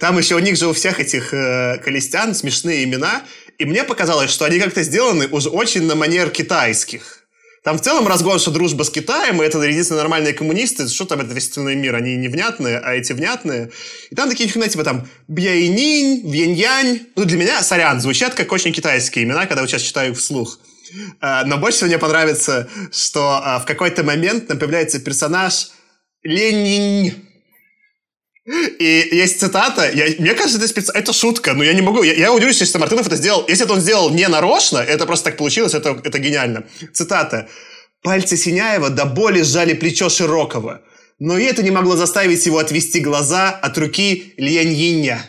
[0.00, 3.22] Там еще у них же у всех этих э, колестян смешные имена,
[3.58, 7.18] и мне показалось, что они как-то сделаны уже очень на манер китайских.
[7.64, 11.20] Там в целом разгон, что дружба с Китаем, и это единственные нормальные коммунисты, что там
[11.20, 13.70] это весь мир, они невнятные, а эти внятные.
[14.10, 17.08] И там такие фигня, типа там Бьяйнинь, Веньянь.
[17.16, 20.60] Ну, для меня, сорян, звучат как очень китайские имена, когда вот сейчас читаю их вслух.
[21.20, 25.68] А, но больше мне понравится, что а, в какой-то момент там появляется персонаж
[26.22, 27.27] Ленинь.
[28.48, 30.90] И есть цитата, я, мне кажется, это, специ...
[30.94, 33.74] это шутка, но я не могу, я, я удивлюсь, если Мартынов это сделал, если это
[33.74, 36.64] он сделал не нарочно, это просто так получилось, это, это гениально.
[36.94, 37.48] Цитата.
[38.02, 40.80] «Пальцы Синяева до боли сжали плечо Широкого,
[41.18, 45.28] но и это не могло заставить его отвести глаза от руки Ляньиня».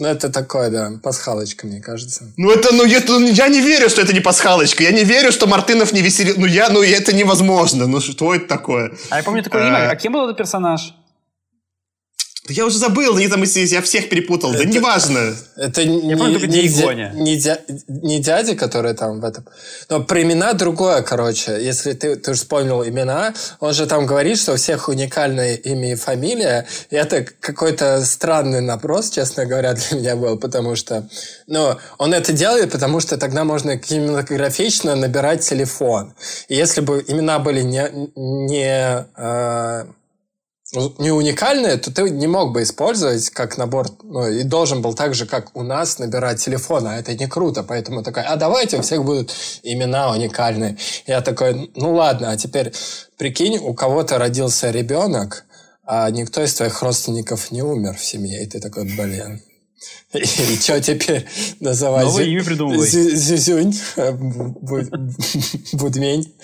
[0.00, 2.32] Ну, это такое, да, пасхалочка, мне кажется.
[2.36, 4.84] Ну, это, ну, это, ну, я не верю, что это не пасхалочка.
[4.84, 6.34] Я не верю, что Мартынов не веселил.
[6.38, 7.88] Ну, я, ну, это невозможно.
[7.88, 8.92] Ну, что это такое?
[9.10, 9.90] А я помню такое имя.
[9.90, 10.94] А кем был этот персонаж?
[12.48, 15.34] Я уже забыл, они там, я всех перепутал, это, да неважно.
[15.56, 19.44] Это не, помню, не, дя, не, дя, не дядя, который там в этом.
[19.88, 21.58] Но про имена другое, короче.
[21.60, 25.92] Если ты, ты уже вспомнил имена, он же там говорит, что у всех уникальное имя
[25.92, 26.66] и фамилия.
[26.90, 31.08] И это какой-то странный вопрос, честно говоря, для меня был, потому что
[31.46, 36.14] ну, он это делает, потому что тогда можно кинематографично набирать телефон.
[36.48, 39.84] И если бы имена были не, не э,
[40.72, 45.14] не уникальное, то ты не мог бы использовать как набор, ну, и должен был так
[45.14, 48.82] же, как у нас, набирать телефон, а это не круто, поэтому такой, а давайте у
[48.82, 50.76] всех будут имена уникальные.
[51.06, 52.74] Я такой, ну ладно, а теперь
[53.16, 55.46] прикинь, у кого-то родился ребенок,
[55.84, 59.40] а никто из твоих родственников не умер в семье, и ты такой, блин,
[60.12, 60.24] и,
[60.56, 61.26] что теперь
[61.60, 62.04] называть?
[62.04, 62.86] Новое имя придумывай.
[62.86, 63.78] Зюзюнь,
[65.72, 66.34] Будмень.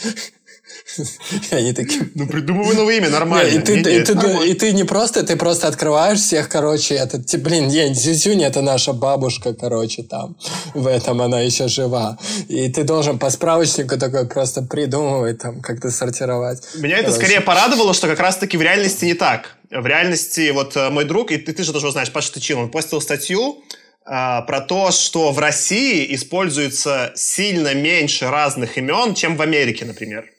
[1.51, 2.09] Они такие...
[2.15, 3.49] Ну, придумывай новое имя, нормально.
[3.49, 4.13] И ты, и, ты,
[4.49, 8.93] и ты не просто, ты просто открываешь всех, короче, это, блин, не, Зюзюнь, это наша
[8.93, 10.37] бабушка, короче, там,
[10.75, 12.19] в этом она еще жива.
[12.49, 16.63] И ты должен по справочнику такой просто придумывать, там, как-то сортировать.
[16.77, 19.57] Меня это скорее порадовало, что как раз-таки в реальности не так.
[19.71, 22.71] В реальности, вот э, мой друг, и ты, ты же тоже знаешь, Паша Тычин, он
[22.71, 23.65] постил статью,
[24.07, 30.31] а, про то, что в России используется сильно меньше разных имен, чем в Америке, например.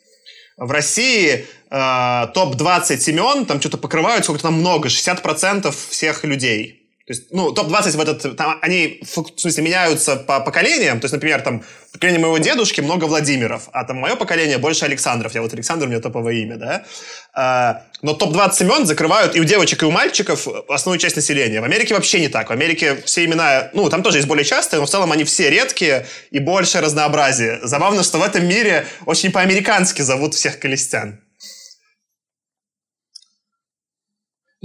[0.57, 6.84] В России э, топ-20 имен там что-то покрывают, сколько там много, 60% всех людей.
[7.05, 10.99] То есть, ну, топ-20 в этот, там, они, в смысле, меняются по поколениям.
[10.99, 15.35] То есть, например, там, поколение моего дедушки много Владимиров, а там мое поколение больше Александров.
[15.35, 16.83] Я вот Александр, у меня топовое имя, да?
[17.31, 21.61] А, но топ-20 имен закрывают и у девочек, и у мальчиков основную часть населения.
[21.61, 22.49] В Америке вообще не так.
[22.49, 25.51] В Америке все имена, ну, там тоже есть более частые, но в целом они все
[25.51, 27.59] редкие и большее разнообразие.
[27.61, 31.19] Забавно, что в этом мире очень по-американски зовут всех колестян.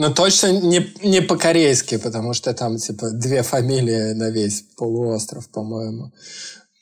[0.00, 6.10] Ну, точно не, не по-корейски, потому что там, типа, две фамилии на весь полуостров, по-моему.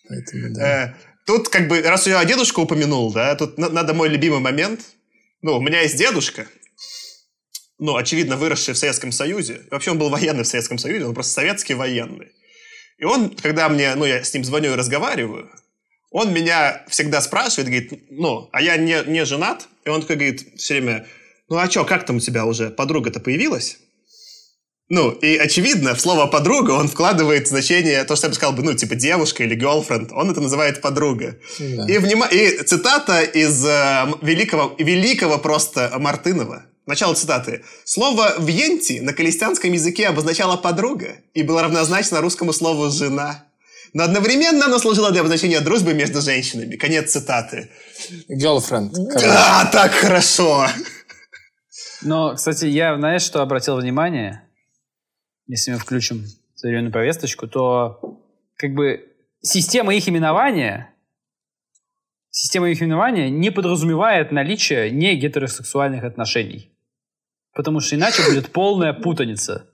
[0.09, 0.85] Поэтому, да.
[0.85, 0.95] Э,
[1.27, 4.83] тут, как бы, раз я дедушку упомянул, да, тут надо мой любимый момент.
[5.43, 6.47] Ну, у меня есть дедушка,
[7.81, 9.62] ну, очевидно, выросший в Советском Союзе.
[9.73, 12.29] Вообще, он был военный в Советском Союзе, он просто советский военный.
[12.99, 15.51] И он, когда мне, ну, я с ним звоню и разговариваю,
[16.12, 19.66] он меня всегда спрашивает, говорит, ну, а я не, не женат?
[19.85, 21.09] И он такой говорит все время,
[21.49, 23.78] ну а что, как там у тебя уже подруга-то появилась?
[24.90, 28.62] Ну, и очевидно, в слово «подруга» он вкладывает значение, то, что я бы сказал бы,
[28.62, 31.36] ну, типа девушка или girlfriend, он это называет подруга.
[31.59, 31.86] Да.
[31.86, 32.26] И, внима...
[32.26, 36.64] и цитата из э, великого, великого просто Мартынова.
[36.86, 37.64] Начало цитаты.
[37.84, 43.44] Слово «вьенти» на калистянском языке обозначало «подруга» и было равнозначно русскому слову «жена».
[43.92, 46.76] Но одновременно оно служило для обозначения дружбы между женщинами.
[46.76, 47.68] Конец цитаты.
[48.30, 48.90] Girlfriend.
[49.20, 50.66] Да, так хорошо.
[52.03, 54.42] Но, кстати, я, знаешь, что обратил внимание?
[55.46, 56.24] Если мы включим
[56.55, 58.22] современную повесточку, то
[58.57, 59.09] как бы
[59.40, 60.94] система их именования,
[62.30, 66.70] система их именования не подразумевает наличие не гетеросексуальных отношений.
[67.55, 69.68] Потому что иначе будет полная путаница.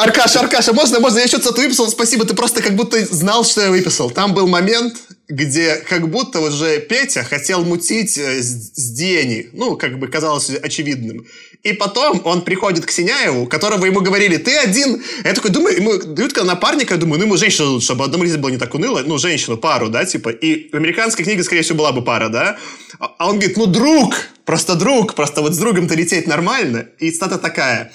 [0.00, 3.70] Аркаша, Аркаша, можно, можно, я что-то выписал, спасибо, ты просто как будто знал, что я
[3.70, 4.10] выписал.
[4.10, 4.96] Там был момент,
[5.28, 10.48] где как будто уже Петя хотел мутить э, с, с Дени, ну, как бы казалось
[10.48, 11.26] очевидным.
[11.64, 15.02] И потом он приходит к Синяеву, которого ему говорили, ты один.
[15.22, 18.24] Я такой думаю, ему дают когда напарника, я думаю, ну ему женщину дадут, чтобы одному
[18.24, 20.30] здесь было не так уныло, ну, женщину, пару, да, типа.
[20.30, 22.56] И в американской книге, скорее всего, была бы пара, да.
[22.98, 24.14] А он говорит, ну, друг,
[24.46, 26.88] просто друг, просто вот с другом-то лететь нормально.
[26.98, 27.92] И стата такая,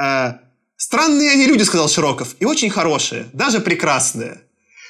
[0.00, 0.32] э,
[0.82, 4.40] Странные они люди, сказал Широков, и очень хорошие, даже прекрасные.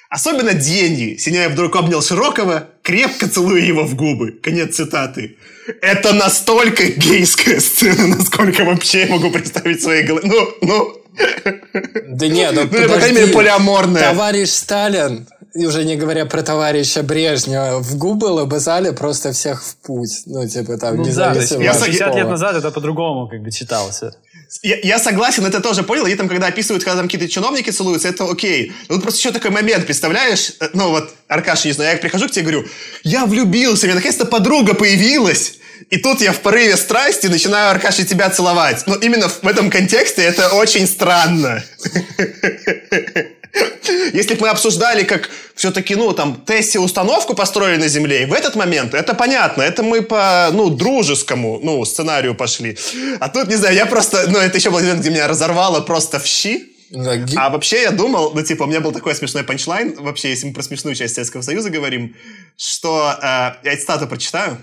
[0.09, 1.19] Особенно Деньги.
[1.19, 4.33] Синяев вдруг обнял Широкова, крепко целуя его в губы.
[4.43, 5.37] Конец цитаты.
[5.83, 10.29] Это настолько гейская сцена, насколько вообще я могу представить в своей голове.
[10.29, 10.97] Ну, ну...
[12.09, 14.13] Да нет, ну, ну по крайней мере, полиаморная.
[14.13, 19.77] Товарищ Сталин, и уже не говоря про товарища Брежнева, в губы лобызали просто всех в
[19.77, 20.23] путь.
[20.25, 24.01] Ну, типа там, ну, независимо да, 60 лет назад это по-другому как бы читалось.
[24.61, 26.07] Я, я согласен, это тоже понял.
[26.07, 28.73] И там, когда описывают, когда там какие-то чиновники целуются, это окей.
[28.89, 30.53] Вот просто еще такой момент, представляешь?
[30.61, 32.69] Э, ну вот, Аркаша, не знаю, я прихожу к тебе и говорю,
[33.03, 35.55] я влюбился, у меня наконец-то подруга появилась.
[35.91, 38.87] И тут я в порыве страсти начинаю, Аркаша, тебя целовать.
[38.87, 41.65] Но именно в этом контексте это очень странно.
[44.13, 48.33] Если бы мы обсуждали, как все-таки, ну, там, Тесси установку построили на Земле, и в
[48.33, 52.79] этот момент, это понятно, это мы по, ну, дружескому, ну, сценарию пошли.
[53.21, 56.19] А тут, не знаю, я просто, ну, это еще был момент, где меня разорвало просто
[56.19, 56.73] в щи,
[57.37, 60.53] а вообще я думал, ну, типа, у меня был такой смешной панчлайн, вообще, если мы
[60.53, 62.15] про смешную часть Советского Союза говорим,
[62.57, 64.59] что, э, я цитату прочитаю,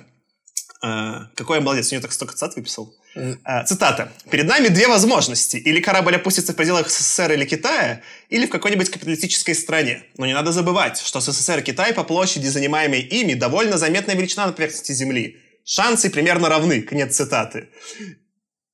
[0.84, 2.94] э, какой я молодец, у нее так столько цитат выписал.
[3.16, 4.12] Э, цитата.
[4.30, 5.58] «Перед нами две возможности.
[5.58, 10.04] Или корабль опустится в пределах СССР или Китая, или в какой-нибудь капиталистической стране.
[10.18, 14.46] Но не надо забывать, что СССР и Китай по площади, занимаемой ими, довольно заметная величина
[14.46, 15.38] на поверхности Земли.
[15.66, 16.82] Шансы примерно равны».
[16.82, 17.70] Конец цитаты.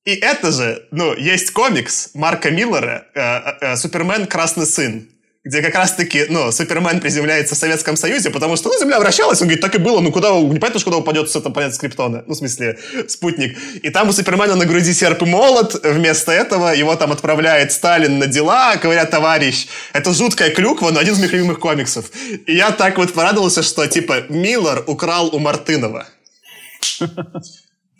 [0.04, 4.26] И это же, ну, есть комикс Марка Миллера э, э, «Супермен.
[4.26, 5.08] Красный сын»
[5.46, 9.46] где как раз-таки, ну, Супермен приземляется в Советском Союзе, потому что, ну, Земля вращалась, он
[9.46, 12.36] говорит, так и было, ну, куда, непонятно, куда упадет с этого планеты Скриптона, ну, в
[12.36, 12.76] смысле,
[13.06, 13.56] спутник.
[13.80, 18.18] И там у Супермена на груди серп и молот, вместо этого его там отправляет Сталин
[18.18, 22.10] на дела, говорят, товарищ, это жуткая клюква, но один из моих любимых комиксов.
[22.46, 26.08] И я так вот порадовался, что, типа, Миллер украл у Мартынова.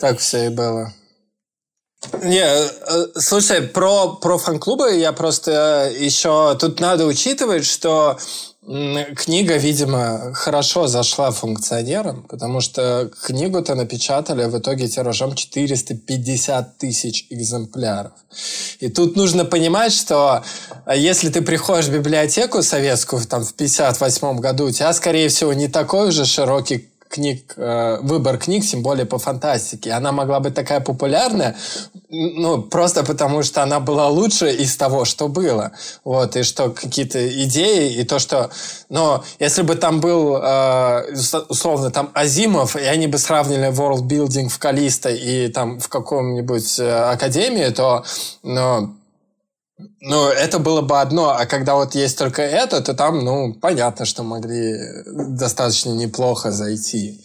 [0.01, 0.93] Так все и было.
[2.23, 6.57] Не, э, слушай, про, про фан-клубы я просто еще...
[6.59, 8.19] Тут надо учитывать, что
[9.15, 18.13] книга, видимо, хорошо зашла функционерам, потому что книгу-то напечатали в итоге тиражом 450 тысяч экземпляров.
[18.81, 20.43] И тут нужно понимать, что
[20.87, 25.53] э, если ты приходишь в библиотеку советскую там, в 58 году, у тебя, скорее всего,
[25.53, 29.93] не такой уже широкий книг, э, выбор книг, тем более по фантастике.
[29.93, 31.57] Она могла быть такая популярная,
[32.09, 35.73] ну, просто потому что она была лучше из того, что было.
[36.05, 38.51] Вот, и что какие-то идеи, и то, что...
[38.89, 41.15] Но если бы там был, э,
[41.49, 46.79] условно, там Азимов, и они бы сравнили world building в Калиста и там в каком-нибудь
[46.79, 48.05] э, академии, то...
[48.43, 48.95] Ну,
[50.01, 54.07] ну, это было бы одно, а когда вот есть только это, то там, ну, понятно,
[54.07, 54.75] что могли
[55.07, 57.21] достаточно неплохо зайти,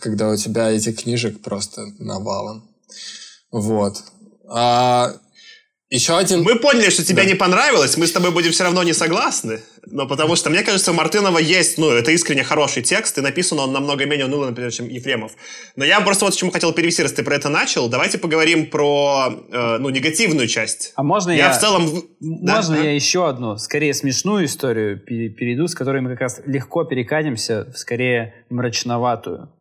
[0.00, 2.68] когда у тебя этих книжек просто навалом.
[3.50, 4.02] Вот.
[4.48, 5.12] А
[5.92, 6.42] еще один...
[6.42, 7.28] Мы поняли, что тебе да.
[7.28, 9.60] не понравилось, мы с тобой будем все равно не согласны.
[9.84, 13.58] Но потому что, мне кажется, у Мартынова есть, ну, это искренне хороший текст, и написан
[13.60, 15.32] он намного менее уныло, например, чем Ефремов.
[15.76, 17.90] Но я просто вот к чему хотел перевести, раз ты про это начал.
[17.90, 20.92] Давайте поговорим про, э, ну, негативную часть.
[20.96, 21.48] А можно я...
[21.48, 22.04] Я в целом...
[22.20, 22.82] Можно да?
[22.84, 27.76] я еще одну, скорее смешную историю перейду, с которой мы как раз легко перекатимся в
[27.76, 29.52] скорее мрачноватую.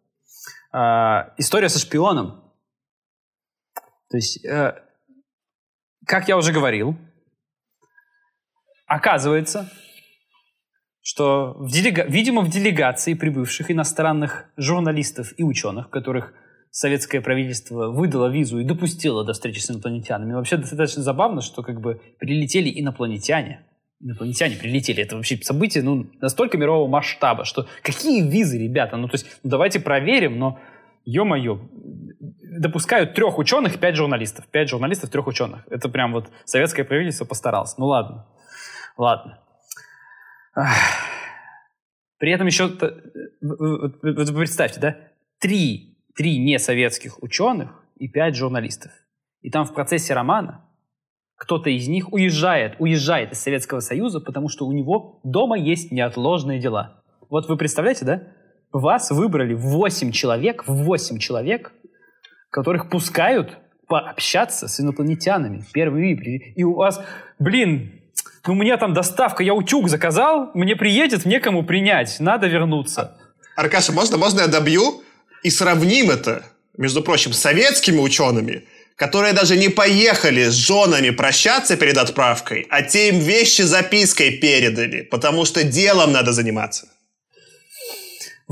[0.74, 2.41] Э, история со шпионом.
[4.10, 4.45] То есть...
[4.45, 4.76] Э,
[6.06, 6.95] как я уже говорил,
[8.88, 9.72] оказывается,
[11.02, 12.03] что, в делега...
[12.03, 16.34] видимо, в делегации прибывших иностранных журналистов и ученых, которых
[16.69, 21.82] советское правительство выдало визу и допустило до встречи с инопланетянами, вообще достаточно забавно, что как
[21.82, 23.65] бы прилетели инопланетяне.
[23.99, 25.03] Инопланетяне прилетели.
[25.03, 28.98] Это вообще событие ну, настолько мирового масштаба, что какие визы, ребята?
[28.98, 30.60] Ну, то есть, ну, давайте проверим, но,
[31.06, 31.69] ё-моё,
[32.19, 34.45] допускают трех ученых пять журналистов.
[34.48, 35.65] Пять журналистов, трех ученых.
[35.69, 37.78] Это прям вот советское правительство постаралось.
[37.78, 38.28] Ну ладно.
[38.98, 39.40] Ладно.
[42.18, 42.68] При этом еще,
[43.41, 44.98] вы представьте, да,
[45.40, 48.91] три, три несоветских ученых и пять журналистов.
[49.41, 50.65] И там в процессе романа
[51.36, 56.60] кто-то из них уезжает, уезжает из Советского Союза, потому что у него дома есть неотложные
[56.60, 57.02] дела.
[57.32, 58.28] Вот вы представляете, да?
[58.72, 61.72] Вас выбрали 8 человек, 8 человек,
[62.49, 63.57] которых пускают
[63.88, 65.65] пообщаться с инопланетянами.
[65.73, 66.14] Первый
[66.56, 67.02] И у вас,
[67.39, 68.02] блин,
[68.48, 73.18] ну, меня там доставка, я утюг заказал, мне приедет, некому принять, надо вернуться.
[73.56, 75.03] Аркаша, можно, можно я добью
[75.43, 76.43] и сравним это,
[76.77, 78.64] между прочим, с советскими учеными,
[78.95, 85.02] которые даже не поехали с женами прощаться перед отправкой, а те им вещи запиской передали,
[85.02, 86.88] потому что делом надо заниматься.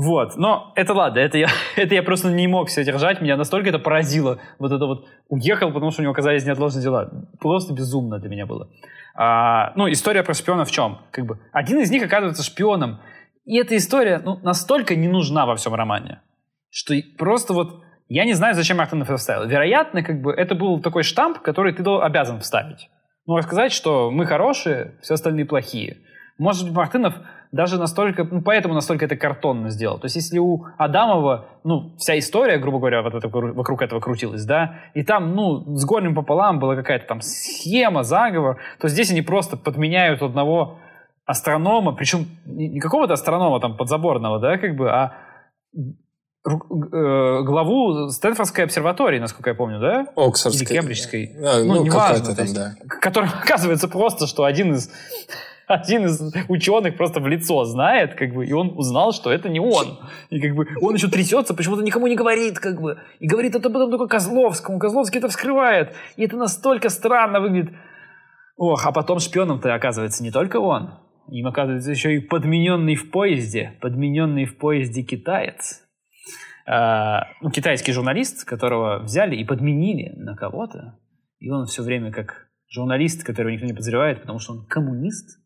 [0.02, 3.68] Вот, но это ладно, это я, это я просто не мог все держать, меня настолько
[3.68, 7.10] это поразило, вот это вот уехал, потому что у него оказались неотложные дела.
[7.38, 8.70] Просто безумно для меня было.
[9.14, 11.02] А, ну, история про шпиона в чем?
[11.10, 13.00] Как бы, один из них оказывается шпионом,
[13.44, 16.22] и эта история ну, настолько не нужна во всем романе,
[16.70, 19.46] что просто вот я не знаю, зачем Мартинов это вставил.
[19.46, 22.88] Вероятно, как бы это был такой штамп, который ты обязан вставить.
[23.26, 25.98] Ну, рассказать, что мы хорошие, все остальные плохие.
[26.40, 27.14] Может быть, Мартынов
[27.52, 29.98] даже настолько, ну, поэтому настолько это картонно сделал.
[29.98, 34.46] То есть, если у Адамова, ну, вся история, грубо говоря, вот это, вокруг этого крутилась,
[34.46, 39.20] да, и там, ну, с горем пополам была какая-то там схема, заговор, то здесь они
[39.20, 40.78] просто подменяют одного
[41.26, 45.12] астронома, причем не какого-то астронома там подзаборного, да, как бы, а
[45.76, 50.06] э, главу Стэнфордской обсерватории, насколько я помню, да?
[50.16, 50.66] Оксфордской.
[50.66, 51.36] Или Кембриджской.
[51.44, 52.34] А, ну, ну неважно.
[52.34, 52.74] Там, да.
[53.02, 54.90] Который оказывается просто, что один из
[55.70, 59.60] один из ученых просто в лицо знает, как бы, и он узнал, что это не
[59.60, 59.98] он.
[60.30, 62.98] И как бы он еще трясется, почему-то никому не говорит, как бы.
[63.20, 64.78] И говорит это потом только Козловскому.
[64.78, 65.94] Козловский это вскрывает.
[66.16, 67.72] И это настолько странно выглядит.
[68.56, 70.98] Ох, а потом шпионом-то оказывается не только он.
[71.28, 73.78] Им оказывается еще и подмененный в поезде.
[73.80, 75.82] Подмененный в поезде китаец.
[76.66, 80.98] А, ну, китайский журналист, которого взяли и подменили на кого-то.
[81.38, 85.39] И он все время как журналист, которого никто не подозревает, потому что он коммунист,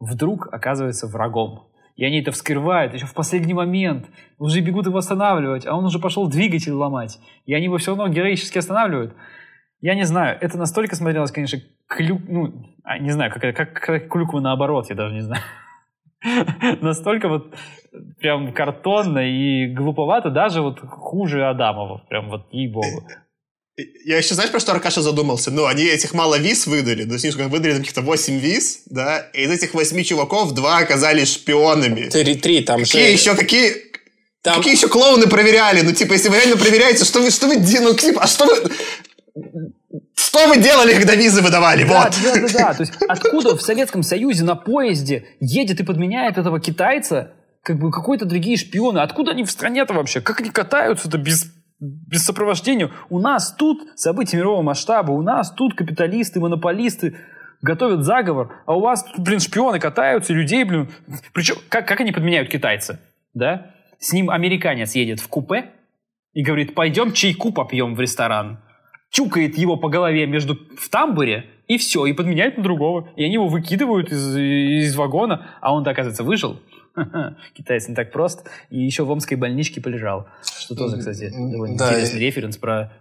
[0.00, 1.68] вдруг оказывается врагом.
[1.96, 4.06] И они это вскрывают еще в последний момент.
[4.38, 7.18] Уже бегут его останавливать, а он уже пошел двигатель ломать.
[7.46, 9.14] И они его все равно героически останавливают.
[9.80, 12.20] Я не знаю, это настолько смотрелось, конечно, клюк...
[12.28, 12.52] Ну,
[12.84, 15.42] а, не знаю, как, как, как клюква наоборот, я даже не знаю.
[16.80, 17.54] Настолько вот
[18.18, 22.04] прям картонно и глуповато, даже вот хуже Адамова.
[22.08, 23.06] Прям вот ей-богу.
[23.76, 25.50] Я еще, знаешь, про что Аркаша задумался?
[25.50, 29.42] Ну, они этих мало виз выдали, ну, снизу как выдали каких-то 8 виз, да, и
[29.42, 32.08] из этих 8 чуваков два оказались шпионами.
[32.08, 33.12] Три, три там какие же...
[33.12, 33.76] еще, какие...
[34.40, 34.56] Там...
[34.58, 35.82] Какие еще клоуны проверяли?
[35.82, 38.70] Ну, типа, если вы реально проверяете, что вы, что вы, ну, типа, а что вы...
[40.14, 41.84] Что вы делали, когда визы выдавали?
[41.84, 42.14] Да, вот.
[42.22, 42.74] да, да, да.
[42.74, 47.32] То есть откуда в Советском Союзе на поезде едет и подменяет этого китайца
[47.62, 49.00] как бы какой-то другие шпионы?
[49.00, 50.20] Откуда они в стране-то вообще?
[50.20, 51.46] Как они катаются-то без
[51.80, 52.90] без сопровождения.
[53.10, 57.16] У нас тут события мирового масштаба, у нас тут капиталисты, монополисты
[57.62, 60.90] готовят заговор, а у вас тут, блин, шпионы катаются, людей, блин.
[61.32, 63.00] Причем, как, как они подменяют китайца,
[63.34, 63.74] да?
[63.98, 65.70] С ним американец едет в купе
[66.32, 68.60] и говорит, пойдем чайку попьем в ресторан.
[69.10, 73.08] Чукает его по голове между в тамбуре, и все, и подменяет на другого.
[73.16, 76.60] И они его выкидывают из, из вагона, а он, оказывается, выжил.
[77.54, 78.44] Китайец не так прост.
[78.70, 80.28] И еще в омской больничке полежал.
[80.58, 82.22] Что тоже, кстати, довольно да, интересный и...
[82.22, 82.92] референс про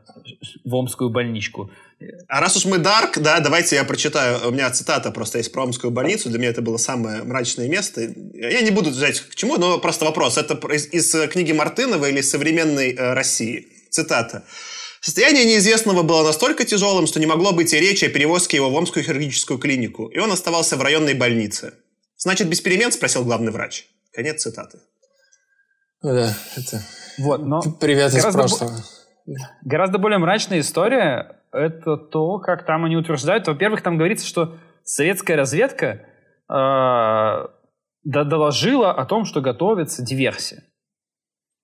[0.64, 1.72] в омскую больничку.
[2.28, 4.48] А раз уж мы Дарк, да, давайте я прочитаю.
[4.48, 6.30] У меня цитата просто есть про омскую больницу.
[6.30, 8.02] Для меня это было самое мрачное место.
[8.34, 10.38] Я не буду жать к чему, но просто вопрос.
[10.38, 13.68] Это из, из книги Мартынова или из современной э, России?
[13.90, 14.44] Цитата.
[15.00, 18.76] Состояние неизвестного было настолько тяжелым, что не могло быть и речи о перевозке его в
[18.76, 21.74] Омскую хирургическую клинику, и он оставался в районной больнице.
[22.26, 22.92] Значит, без перемен?
[22.92, 23.86] Спросил главный врач.
[24.12, 24.80] Конец цитаты.
[26.02, 26.82] Ну да, это...
[27.20, 28.72] Вот, но Привет из прошлого.
[29.28, 29.36] Бо...
[29.62, 33.46] Гораздо более мрачная история– это то, как там они утверждают.
[33.46, 36.02] Во-первых, там говорится, что советская разведка
[36.50, 37.48] э,
[38.04, 40.64] доложила о том, что готовится диверсия.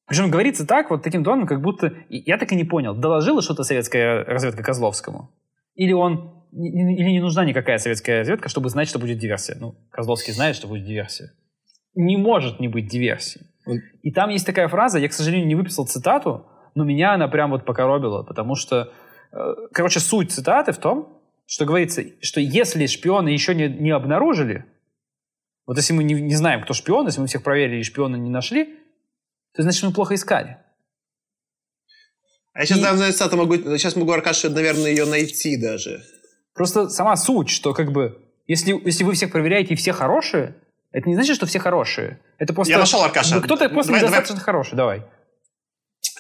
[0.06, 1.92] Причем говорится так, вот таким тоном, как будто...
[2.08, 5.32] Я так и не понял, доложила что-то советская разведка Козловскому?
[5.74, 9.56] Или он или не нужна никакая советская разведка, чтобы знать, что будет диверсия.
[9.60, 11.32] Ну, Козловский знает, что будет диверсия.
[11.96, 13.42] Не может не быть диверсии.
[14.02, 17.52] И там есть такая фраза, я, к сожалению, не выписал цитату, но меня она прям
[17.52, 18.92] вот покоробила, потому что,
[19.32, 24.66] э, короче, суть цитаты в том, что говорится, что если шпионы еще не, не обнаружили,
[25.68, 28.30] вот если мы не, не знаем, кто шпион, если мы всех проверили и шпиона не
[28.30, 28.80] нашли,
[29.54, 30.58] то значит мы плохо искали.
[32.54, 32.82] А я сейчас, и...
[32.82, 36.02] наверное, могу, сейчас могу, Аркаша, наверное, ее найти даже.
[36.54, 40.56] Просто сама суть, что как бы, если, если вы всех проверяете и все хорошие,
[40.92, 42.20] это не значит, что все хорошие.
[42.38, 42.72] Это просто...
[42.72, 43.40] Я нашел Аркаша.
[43.40, 44.46] Кто-то просто давай, недостаточно давай.
[44.46, 45.04] хороший, давай.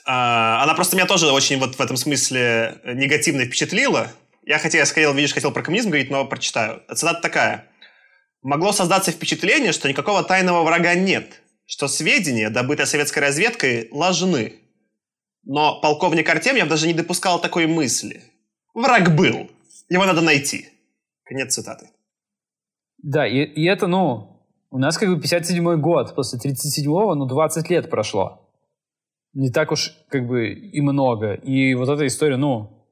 [0.06, 4.08] А, она просто меня тоже очень вот в этом смысле негативно впечатлила.
[4.46, 6.82] Я хотел, я хотел, видишь, хотел про коммунизм говорить, но прочитаю.
[6.94, 7.66] Цитата такая.
[8.42, 14.54] «Могло создаться впечатление, что никакого тайного врага нет, что сведения, добытые советской разведкой, ложны.
[15.44, 18.24] Но полковник Артемьев даже не допускал такой мысли.
[18.74, 19.52] Враг был.
[19.92, 20.70] Его надо найти.
[21.26, 21.88] Конец цитаты.
[23.04, 27.70] Да, и, и это, ну, у нас как бы 57-й год, после 37-го, ну, 20
[27.70, 28.50] лет прошло.
[29.34, 31.34] Не так уж, как бы, и много.
[31.34, 32.86] И вот эта история, ну,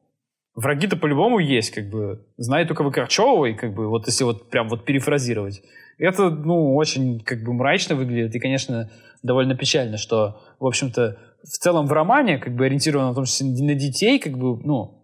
[0.56, 2.28] враги-то по-любому есть, как бы.
[2.36, 5.62] Знает только Выкорчевой, как бы, вот если вот прям вот перефразировать.
[5.98, 8.36] Это, ну, очень, как бы, мрачно выглядит.
[8.36, 8.92] И, конечно,
[9.24, 13.46] довольно печально, что, в общем-то, в целом в романе, как бы, ориентировано на том, что
[13.46, 14.99] на детей, как бы, ну,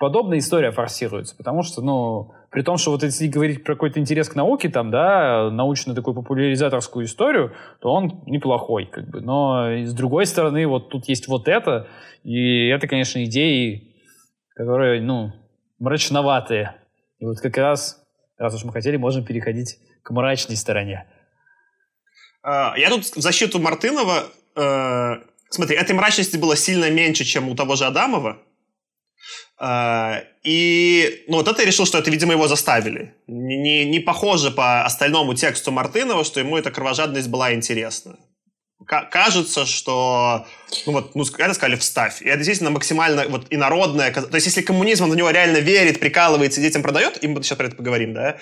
[0.00, 4.30] подобная история форсируется, потому что, ну, при том, что вот если говорить про какой-то интерес
[4.30, 7.52] к науке, там, да, научную такую популяризаторскую историю,
[7.82, 9.20] то он неплохой, как бы.
[9.20, 11.86] Но с другой стороны, вот тут есть вот это,
[12.24, 13.94] и это, конечно, идеи,
[14.54, 15.32] которые, ну,
[15.78, 16.76] мрачноватые.
[17.18, 18.02] И вот как раз,
[18.38, 21.06] раз уж мы хотели, можем переходить к мрачной стороне.
[22.42, 24.24] А, я тут в защиту Мартынова...
[24.56, 25.16] Э,
[25.50, 28.38] смотри, этой мрачности было сильно меньше, чем у того же Адамова,
[30.42, 33.14] и ну, вот это я решил, что это, видимо, его заставили.
[33.26, 38.16] Не, не, похоже по остальному тексту Мартынова, что ему эта кровожадность была интересна.
[38.86, 40.46] К- кажется, что,
[40.86, 42.22] ну вот, ну, это сказали «вставь».
[42.22, 44.10] И это действительно максимально вот инородное.
[44.12, 47.58] То есть, если коммунизм, он в него реально верит, прикалывается детям продает, и мы сейчас
[47.58, 48.38] про это поговорим, да,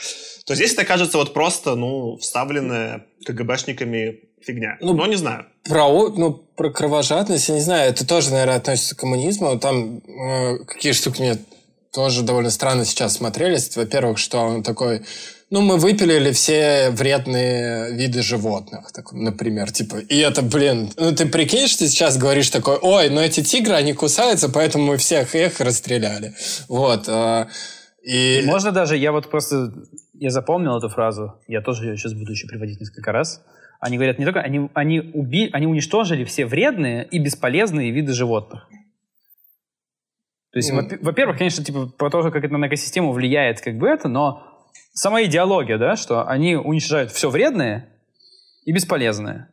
[0.47, 4.77] то здесь это кажется вот просто, ну, вставленное КГБшниками фигня.
[4.81, 5.47] Ну, Но не знаю.
[5.65, 9.59] Про, ну, про кровожадность, я не знаю, это тоже, наверное, относится к коммунизму.
[9.59, 11.39] Там э, какие штуки мне
[11.93, 13.77] тоже довольно странно сейчас смотрелись.
[13.77, 15.03] Во-первых, что он такой...
[15.51, 21.25] Ну, мы выпилили все вредные виды животных, так, например, типа, и это, блин, ну ты
[21.25, 25.35] прикинь, что ты сейчас говоришь такой, ой, ну эти тигры, они кусаются, поэтому мы всех
[25.35, 26.35] их расстреляли.
[26.69, 27.09] Вот.
[27.09, 27.47] Э,
[28.03, 28.43] и...
[28.45, 29.73] Можно даже, я вот просто,
[30.13, 33.43] я запомнил эту фразу, я тоже ее сейчас буду еще приводить несколько раз.
[33.81, 38.69] Они говорят не только, они, они, уби, они уничтожили все вредные и бесполезные виды животных.
[40.51, 40.99] То есть, mm.
[41.03, 44.43] во-первых, конечно, типа, про то, как это на экосистему влияет, как бы это, но
[44.93, 47.89] сама идеология, да, что они уничтожают все вредное
[48.65, 49.51] и бесполезное.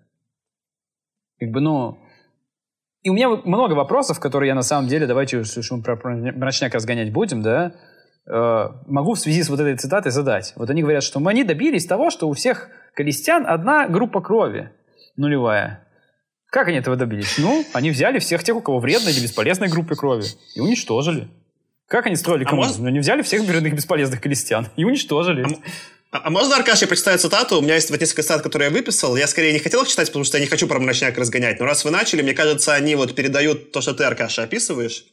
[1.40, 2.00] Как бы, ну...
[3.04, 6.74] И у меня много вопросов, которые я на самом деле, давайте, что мы про мрачняк
[6.74, 7.76] разгонять будем, да,
[8.28, 10.54] могу в связи с вот этой цитатой задать.
[10.56, 14.72] Вот они говорят, что мы они добились того, что у всех крестьян одна группа крови
[15.16, 15.86] нулевая.
[16.50, 17.38] Как они этого добились?
[17.38, 20.26] Ну, они взяли всех тех, у кого вредная или бесполезная группа крови,
[20.56, 21.28] и уничтожили.
[21.88, 22.76] Как они строили а коммунизм?
[22.76, 22.88] А может...
[22.88, 25.46] Они взяли всех вредных бесполезных крестьян и уничтожили.
[26.12, 27.60] А, а можно, Аркаш, я прочитаю цитату?
[27.60, 29.18] У меня есть вот несколько цитат, которые я выписал.
[29.18, 31.60] Я скорее не хотел их читать, потому что я не хочу про мрачняк разгонять.
[31.60, 35.06] Но раз вы начали, мне кажется, они вот передают то, что ты, Аркаша, описываешь.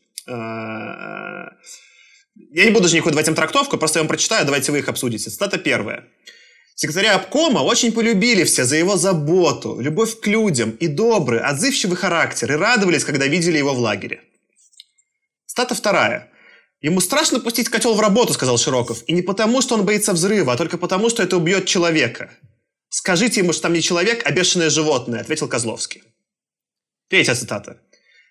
[2.34, 4.88] Я не буду же никакую давать им трактовку, просто я вам прочитаю, давайте вы их
[4.88, 5.30] обсудите.
[5.30, 6.04] Цитата первая.
[6.74, 12.52] Секретаря обкома очень полюбили все за его заботу, любовь к людям и добрый, отзывчивый характер,
[12.52, 14.22] и радовались, когда видели его в лагере.
[15.46, 16.30] Стата вторая.
[16.80, 19.04] «Ему страшно пустить котел в работу»,— сказал Широков.
[19.06, 22.30] «И не потому, что он боится взрыва, а только потому, что это убьет человека».
[22.88, 26.02] «Скажите ему, что там не человек, а бешеное животное»,— ответил Козловский.
[27.08, 27.80] Третья цитата.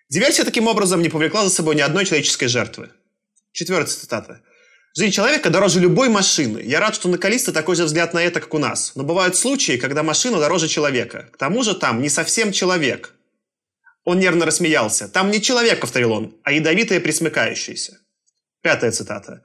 [0.09, 2.89] «Диверсия таким образом не повлекла за собой ни одной человеческой жертвы».
[3.51, 4.41] Четвертая цитата.
[4.95, 6.59] Жизнь человека дороже любой машины.
[6.59, 8.93] Я рад, что на Калиста такой же взгляд на это, как у нас.
[8.95, 11.29] Но бывают случаи, когда машина дороже человека.
[11.31, 13.13] К тому же там не совсем человек.
[14.03, 15.07] Он нервно рассмеялся.
[15.07, 17.99] Там не человек, повторил он, а ядовитое присмыкающееся.
[18.61, 19.43] Пятая цитата.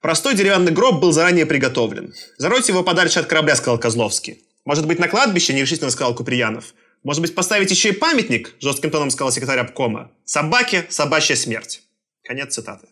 [0.00, 2.14] Простой деревянный гроб был заранее приготовлен.
[2.36, 4.42] Заройте его подальше от корабля, сказал Козловский.
[4.64, 6.74] Может быть, на кладбище, нерешительно сказал Куприянов.
[7.02, 10.10] Может быть, поставить еще и памятник, жестким тоном сказал секретарь обкома.
[10.24, 11.82] Собаке– собачья смерть.
[12.24, 12.88] Конец цитаты.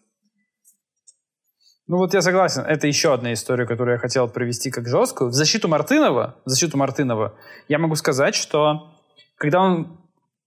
[1.88, 5.30] Ну вот я согласен, это еще одна история, которую я хотел провести как жесткую.
[5.30, 7.36] В защиту Мартынова, в защиту Мартынова
[7.68, 8.92] я могу сказать, что
[9.36, 10.00] когда он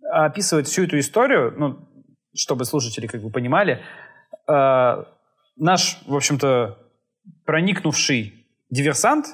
[0.04, 1.88] описывает всю эту историю, ну,
[2.36, 3.80] чтобы слушатели как бы понимали,
[4.50, 5.04] э,
[5.56, 6.78] наш, в общем-то,
[7.46, 9.28] проникнувший диверсант,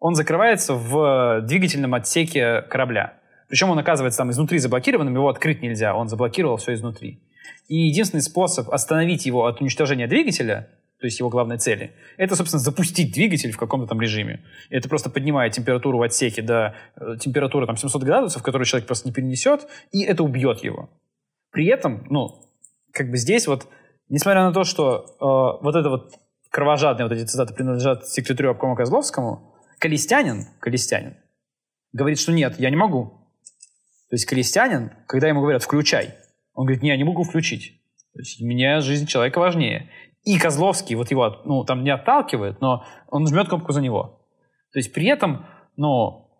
[0.00, 3.20] он закрывается в двигательном отсеке корабля.
[3.48, 7.22] Причем он оказывается там изнутри заблокированным, его открыть нельзя, он заблокировал все изнутри.
[7.68, 10.68] И единственный способ остановить его от уничтожения двигателя–
[11.02, 14.44] то есть его главной цели, это, собственно, запустить двигатель в каком-то там режиме.
[14.70, 19.08] Это просто поднимает температуру в отсеке до э, температуры там 700 градусов, которую человек просто
[19.08, 20.90] не перенесет, и это убьет его.
[21.50, 22.48] При этом, ну,
[22.92, 23.66] как бы здесь вот,
[24.08, 26.12] несмотря на то, что э, вот это вот
[26.50, 31.16] кровожадные вот эти цитаты принадлежат секретарю обкома Козловскому, Колестянин, Колестянин
[31.92, 33.06] говорит, что нет, я не могу.
[34.08, 36.14] То есть Колестянин, когда ему говорят «включай»,
[36.54, 37.80] он говорит, не, я не могу включить.
[38.12, 39.90] То есть меня жизнь человека важнее.
[40.24, 44.20] И Козловский вот его, ну, там не отталкивает, но он жмет кнопку за него.
[44.72, 45.46] То есть при этом,
[45.76, 46.30] ну,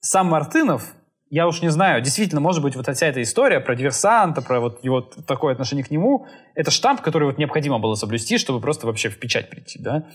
[0.00, 0.94] сам Мартынов
[1.30, 4.82] я уж не знаю, действительно, может быть, вот вся эта история про диверсанта, про вот
[4.82, 9.10] его такое отношение к нему, это штамп, который вот необходимо было соблюсти, чтобы просто вообще
[9.10, 10.06] в печать прийти, да.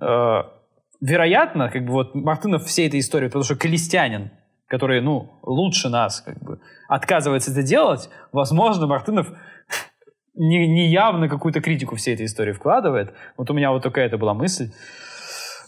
[0.00, 0.42] Э,
[1.00, 4.30] вероятно, как бы вот Мартынов всей этой истории, потому что колестянин,
[4.66, 9.28] который, ну, лучше нас, как бы, отказывается это делать, возможно, Мартынов
[10.34, 13.12] не, не явно какую-то критику всей этой истории вкладывает.
[13.36, 14.70] Вот у меня вот такая это была мысль.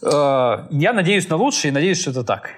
[0.01, 2.49] Э, я надеюсь на лучшее и надеюсь, что это так.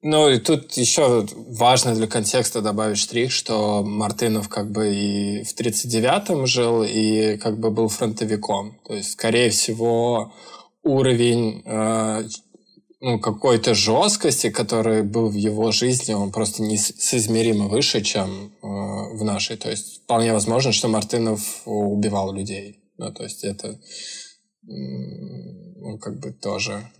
[0.00, 1.26] Ну, и тут еще
[1.58, 7.58] важно для контекста добавить штрих, что Мартынов как бы и в 39-м жил, и как
[7.58, 8.78] бы был фронтовиком.
[8.86, 10.32] То есть, скорее всего,
[10.84, 12.22] уровень э,
[13.00, 19.24] ну, какой-то жесткости, который был в его жизни, он просто несоизмеримо выше, чем э, в
[19.24, 19.56] нашей.
[19.56, 22.80] То есть, вполне возможно, что Мартынов убивал людей.
[22.96, 23.78] Ну, то есть, это
[24.62, 26.90] ну, как бы тоже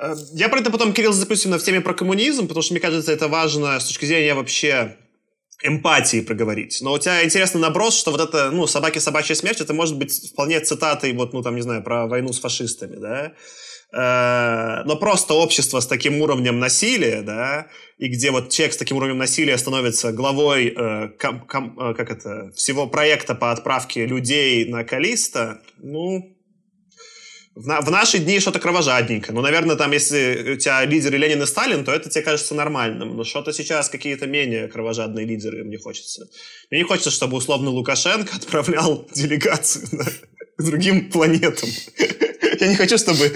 [0.00, 3.12] Э, я про это потом, Кирилл, запустим в теме про коммунизм, потому что, мне кажется,
[3.12, 4.96] это важно с точки зрения вообще
[5.62, 6.78] эмпатии проговорить.
[6.80, 10.30] Но у тебя интересный наброс, что вот это, ну, собаки собачья смерть, это может быть
[10.32, 13.32] вполне цитатой, вот, ну, там, не знаю, про войну с фашистами, да,
[13.92, 17.66] но просто общество с таким уровнем насилия, да,
[17.98, 22.52] и где вот человек с таким уровнем насилия становится главой, э, ком, ком, как это,
[22.54, 26.36] всего проекта по отправке людей на Калиста, ну,
[27.54, 29.32] в, на, в наши дни что-то кровожадненько.
[29.32, 33.16] Ну, наверное, там, если у тебя лидеры Ленин и Сталин, то это тебе кажется нормальным.
[33.16, 36.26] Но что-то сейчас какие-то менее кровожадные лидеры мне хочется.
[36.70, 40.04] Мне не хочется, чтобы условно Лукашенко отправлял делегацию на,
[40.64, 41.68] другим планетам.
[42.60, 43.30] Я не хочу, чтобы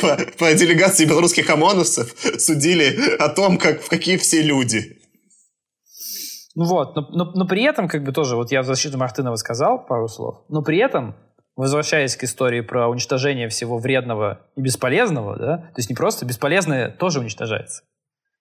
[0.00, 4.98] по, по делегации белорусских ОМОНовцев судили о том, как, какие все люди.
[6.54, 9.36] Ну вот, но, но, но при этом, как бы тоже, вот я в защиту Мартынова
[9.36, 11.14] сказал пару слов, но при этом
[11.56, 16.90] возвращаясь к истории про уничтожение всего вредного и бесполезного, да, то есть не просто бесполезное
[16.90, 17.82] тоже уничтожается.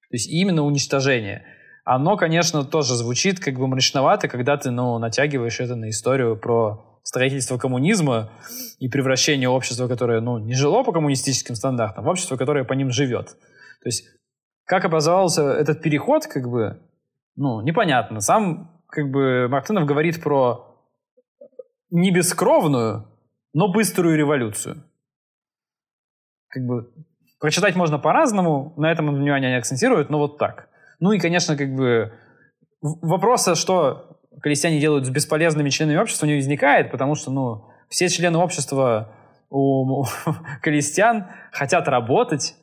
[0.10, 1.43] То есть именно уничтожение.
[1.85, 6.89] Оно, конечно, тоже звучит как бы мрачновато, когда ты, ну, натягиваешь это на историю про
[7.03, 8.31] строительство коммунизма
[8.80, 12.91] и превращение общества, которое, ну, не жило по коммунистическим стандартам, в общество, которое по ним
[12.91, 13.30] живет.
[13.81, 14.05] То есть
[14.65, 16.80] как образовался этот переход, как бы,
[17.35, 18.19] ну, непонятно.
[18.19, 20.76] Сам, как бы, Мартынов говорит про
[21.89, 23.07] не бескровную,
[23.53, 24.84] но быструю революцию.
[26.49, 26.91] Как бы
[27.39, 30.69] прочитать можно по-разному, на этом внимание не акцентируют, но вот так.
[30.99, 32.13] Ну и, конечно, как бы
[32.81, 38.38] вопроса, что крестьяне делают с бесполезными членами общества, не возникает, потому что, ну, все члены
[38.38, 39.11] общества
[39.49, 40.06] у, у
[40.61, 42.56] крестьян хотят работать,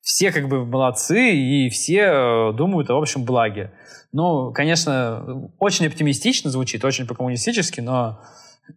[0.00, 3.72] все как бы молодцы, и все э, думают о общем благе.
[4.12, 8.20] Ну, конечно, очень оптимистично звучит, очень по-коммунистически, но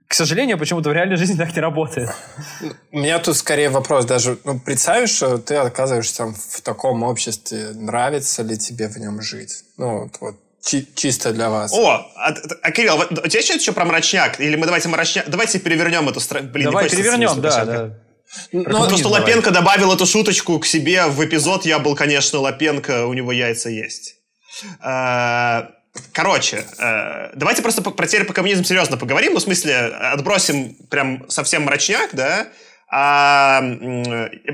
[0.07, 2.09] к сожалению, почему-то в реальной жизни так не работает.
[2.91, 4.37] У меня тут скорее вопрос даже.
[4.43, 7.71] Ну, представь, что ты оказываешься в таком обществе.
[7.73, 9.63] Нравится ли тебе в нем жить?
[9.77, 11.73] Ну, вот, вот чи- чисто для вас.
[11.73, 14.39] О, а, а Кирилл, у тебя есть еще про мрачняк?
[14.39, 15.29] Или мы давайте мрачняк...
[15.29, 16.49] Давайте перевернем эту страну.
[16.49, 17.99] Блин, Давай перевернем, да, да.
[18.51, 23.05] Ну, то, что Лапенко добавил эту шуточку к себе в эпизод, я был, конечно, Лапенко,
[23.05, 24.15] у него яйца есть.
[24.81, 25.69] А,
[26.11, 29.33] Короче, э, давайте просто про теперь по коммунизму серьезно поговорим.
[29.33, 32.47] Ну, в смысле, отбросим прям совсем мрачняк, да?
[32.89, 33.61] А,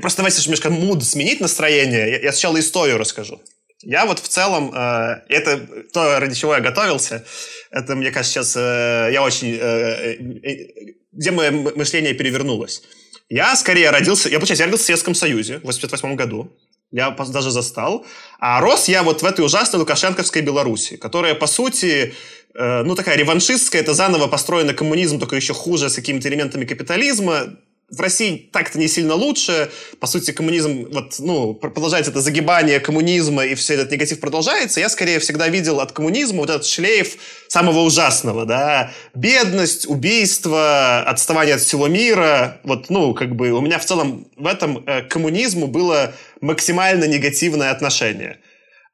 [0.02, 2.10] просто давайте немножко муд сменить настроение.
[2.10, 3.40] Я, я сначала историю расскажу.
[3.82, 5.58] Я вот в целом, э, это
[5.92, 7.24] то, ради чего я готовился,
[7.70, 9.56] это, мне кажется, сейчас э, я очень...
[9.60, 12.82] Э, э, где мое мышление перевернулось.
[13.28, 14.28] Я скорее родился...
[14.28, 16.52] Я, получается, я родился в Советском Союзе в 88 году
[16.92, 18.04] я даже застал.
[18.38, 22.14] А рос я вот в этой ужасной лукашенковской Беларуси, которая, по сути,
[22.54, 27.56] э, ну, такая реваншистская, это заново построенный коммунизм, только еще хуже, с какими-то элементами капитализма
[27.90, 29.70] в России так-то не сильно лучше.
[29.98, 34.80] По сути, коммунизм, вот, ну, продолжается это загибание коммунизма, и все этот негатив продолжается.
[34.80, 37.16] Я, скорее, всегда видел от коммунизма вот этот шлейф
[37.48, 38.92] самого ужасного, да.
[39.14, 42.60] Бедность, убийство, отставание от всего мира.
[42.64, 47.70] Вот, ну, как бы у меня в целом в этом э, коммунизму было максимально негативное
[47.70, 48.38] отношение.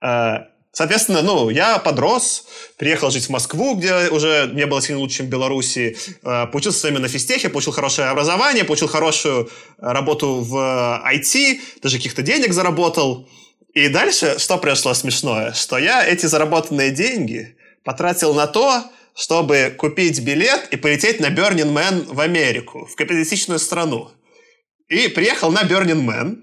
[0.02, 0.47] Э,
[0.77, 2.44] Соответственно, ну, я подрос,
[2.77, 6.81] приехал жить в Москву, где уже не было сильно лучше, чем в Беларуси, э, поучился
[6.81, 9.48] с вами на физтехе, получил хорошее образование, получил хорошую
[9.78, 10.55] работу в
[11.03, 13.27] IT, даже каких-то денег заработал.
[13.73, 15.55] И дальше что произошло смешное?
[15.55, 18.85] Что я эти заработанные деньги потратил на то,
[19.15, 24.11] чтобы купить билет и полететь на Burning Man в Америку, в капиталистичную страну.
[24.89, 26.36] И приехал на Burning Man,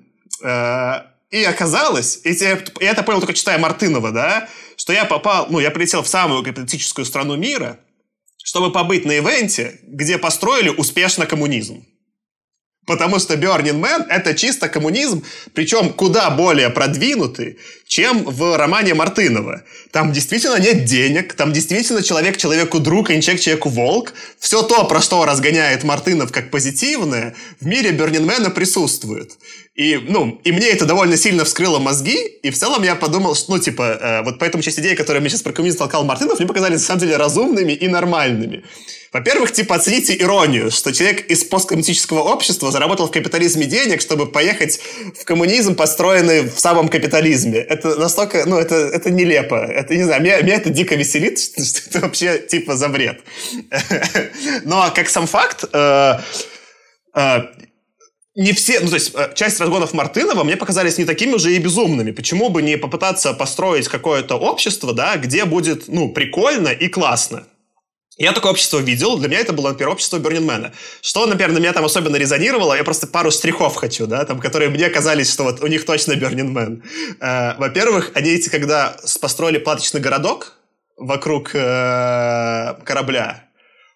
[0.44, 4.48] э, и оказалось, и я это понял только читая Мартынова, да,
[4.78, 7.80] что я попал, ну, я прилетел в самую капиталистическую страну мира,
[8.44, 11.88] чтобы побыть на ивенте, где построили успешно коммунизм.
[12.86, 15.24] Потому что Burning Man— это чисто коммунизм,
[15.54, 17.58] причем куда более продвинутый,
[17.88, 19.64] чем в романе Мартынова.
[19.92, 24.14] Там действительно нет денег, там действительно человек человеку друг, а не человек человеку волк.
[24.38, 29.38] Все то, про что разгоняет Мартынов как позитивное, в мире Бернинмена присутствует.
[29.76, 33.54] И, ну, и мне это довольно сильно вскрыло мозги, и в целом я подумал, что,
[33.54, 36.48] ну, типа, э, вот поэтому часть идей, которые мне сейчас про коммунизм толкал Мартынов, мне
[36.48, 38.64] показались, на самом деле, разумными и нормальными.
[39.14, 44.80] Во-первых, типа, оцените иронию, что человек из посткоммунистического общества заработал в капитализме денег, чтобы поехать
[45.16, 47.60] в коммунизм, построенный в самом капитализме.
[47.60, 49.56] Это настолько, ну, это, это нелепо.
[49.56, 53.22] Это, не знаю, меня, меня это дико веселит, что, что это вообще, типа, за бред.
[54.64, 56.20] Но как сам факт, э,
[57.14, 57.38] э,
[58.34, 61.60] не все, ну, то есть, э, часть разгонов Мартынова мне показались не такими уже и
[61.60, 62.10] безумными.
[62.10, 67.46] Почему бы не попытаться построить какое-то общество, да, где будет, ну, прикольно и классно?
[68.18, 70.72] Я такое общество видел, для меня это было, например, общество Бернинмена.
[71.02, 74.70] Что, например, на меня там особенно резонировало, я просто пару штрихов хочу, да, там, которые
[74.70, 76.84] мне казались, что вот у них точно Бернинмен.
[77.20, 80.54] Э, во-первых, они эти, когда построили платочный городок
[80.96, 83.46] вокруг э, корабля,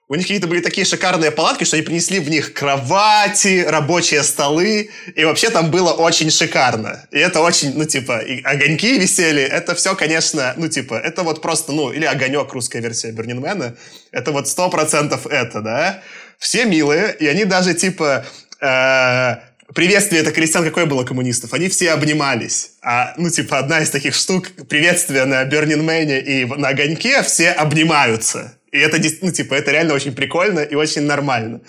[0.10, 4.90] у них какие-то были такие шикарные палатки, что они принесли в них кровати, рабочие столы,
[5.14, 7.06] и вообще там было очень шикарно.
[7.12, 11.42] И это очень, ну, типа, и огоньки висели, это все, конечно, ну, типа, это вот
[11.42, 13.76] просто, ну, или огонек, русская версия Бернинмена,
[14.12, 16.02] это вот сто процентов это, да.
[16.40, 18.26] Все милые, и они даже, типа,
[18.62, 19.36] э,
[19.74, 21.54] приветствие это крестьян какое было коммунистов?
[21.54, 22.72] Они все обнимались.
[22.82, 28.57] А, ну, типа, одна из таких штук, приветствие на Бернинмене и на огоньке, все обнимаются.
[28.78, 31.62] И это, ну, типа, это реально очень прикольно и очень нормально.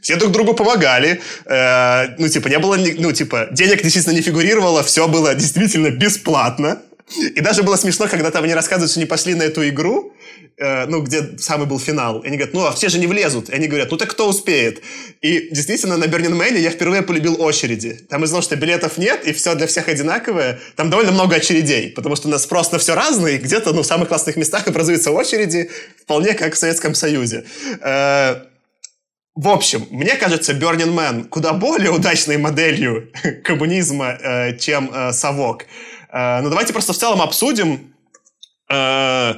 [0.00, 1.20] Все друг другу помогали.
[1.46, 6.80] Э, ну, типа, не было, ну, типа, денег действительно не фигурировало, все было действительно бесплатно.
[7.18, 10.14] И даже было смешно, когда там они рассказывают, что не пошли на эту игру,
[10.56, 12.20] э, ну, где самый был финал.
[12.20, 13.50] И они говорят, ну, а все же не влезут.
[13.50, 14.82] И они говорят, ну, так кто успеет?
[15.20, 17.94] И действительно, на Burning Man я впервые полюбил очереди.
[18.08, 21.90] Там из-за того, что билетов нет, и все для всех одинаковое, там довольно много очередей,
[21.90, 25.10] потому что у нас просто все разное, и где-то, ну, в самых классных местах образуются
[25.10, 25.70] очереди,
[26.02, 27.44] вполне как в Советском Союзе.
[27.82, 28.36] Э,
[29.34, 33.10] в общем, мне кажется, Burning Man куда более удачной моделью
[33.44, 35.66] коммунизма, э, чем э, совок.
[36.14, 37.94] Но давайте просто в целом обсудим,
[38.70, 39.34] э,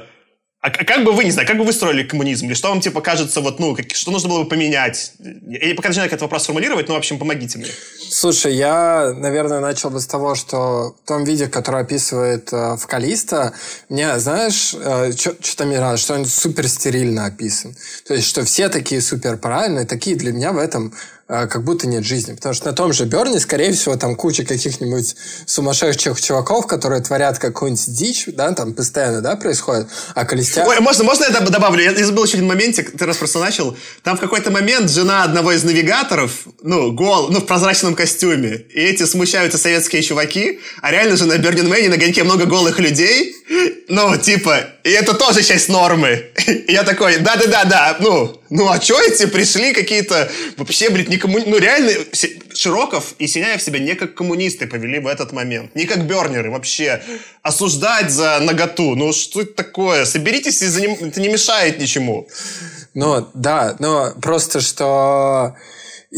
[0.59, 2.47] а как бы вы, не знаю, как бы вы строили коммунизм?
[2.47, 5.13] Или что вам, типа, кажется, вот, ну, как, что нужно было бы поменять?
[5.19, 7.69] Я пока не знаю, как этот вопрос формулировать, но, в общем, помогите мне.
[8.09, 12.87] Слушай, я, наверное, начал бы с того, что в том виде, который описывает э, в
[12.87, 13.53] Калиста,
[13.87, 17.75] мне, знаешь, э, что-то мне нравится, что он супер стерильно описан.
[18.07, 20.93] То есть, что все такие супер правильные, такие для меня в этом
[21.27, 22.33] как будто нет жизни.
[22.33, 27.37] Потому что на том же Берне, скорее всего, там куча каких-нибудь сумасшедших чуваков, которые творят
[27.37, 29.87] какую-нибудь дичь, да, там постоянно, да, происходит.
[30.15, 30.65] А Калистя...
[30.65, 31.83] Ой, можно, можно я добавлю?
[31.83, 33.75] Я, я забыл еще один моментик, ты раз просто начал.
[34.03, 38.79] Там в какой-то момент жена одного из навигаторов, ну, гол, ну, в прозрачном костюме, и
[38.79, 43.35] эти смущаются советские чуваки, а реально же на Бернин Мэне на гоньке много голых людей,
[43.89, 46.27] ну, типа, и это тоже часть нормы.
[46.47, 51.43] И я такой, да-да-да-да, ну, ну, а что эти пришли какие-то, вообще, блядь, не коммуни...
[51.45, 51.91] Ну, реально,
[52.53, 55.75] Широков и Синяев себя не как коммунисты повели в этот момент.
[55.75, 57.03] Не как бернеры вообще.
[57.41, 58.95] Осуждать за наготу.
[58.95, 60.05] Ну, что это такое?
[60.05, 60.93] Соберитесь и за ним...
[60.93, 62.29] Это не мешает ничему.
[62.93, 65.55] Ну, да, но просто что...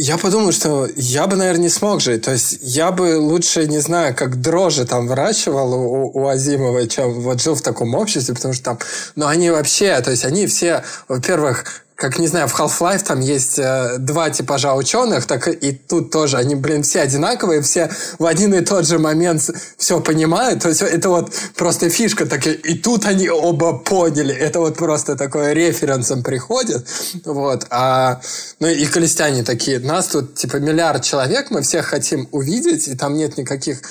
[0.01, 2.21] Я подумал, что я бы, наверное, не смог жить.
[2.21, 7.19] То есть я бы лучше, не знаю, как дрожжи там выращивал у, у Азимова, чем
[7.19, 8.79] вот жил в таком обществе, потому что там...
[9.17, 13.59] Ну, они вообще, то есть они все, во-первых, как, не знаю, в Half-Life там есть
[13.59, 18.53] э, два типажа ученых, так и тут тоже они, блин, все одинаковые, все в один
[18.53, 20.63] и тот же момент все понимают.
[20.63, 22.53] То есть это вот просто фишка такая.
[22.53, 24.33] И тут они оба поняли.
[24.33, 26.87] Это вот просто такое референсом приходит.
[27.25, 27.67] Вот.
[27.69, 28.21] А,
[28.61, 29.79] ну и колестяне такие.
[29.79, 33.81] Нас тут типа миллиард человек, мы всех хотим увидеть, и там нет никаких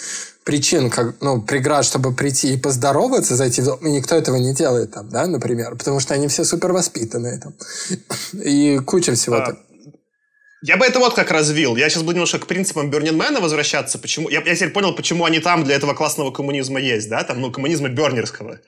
[0.49, 4.55] причин, как, ну, преград, чтобы прийти и поздороваться, зайти в дом, и никто этого не
[4.55, 7.53] делает там, да, например, потому что они все супер воспитанные там.
[8.33, 9.59] И куча всего а, так.
[10.63, 11.77] Я бы это вот как развил.
[11.77, 13.99] Я сейчас буду немножко к принципам Бернинмена возвращаться.
[13.99, 14.31] Почему?
[14.31, 17.53] Я, я теперь понял, почему они там для этого классного коммунизма есть, да, там, ну,
[17.53, 18.59] коммунизма бернерского.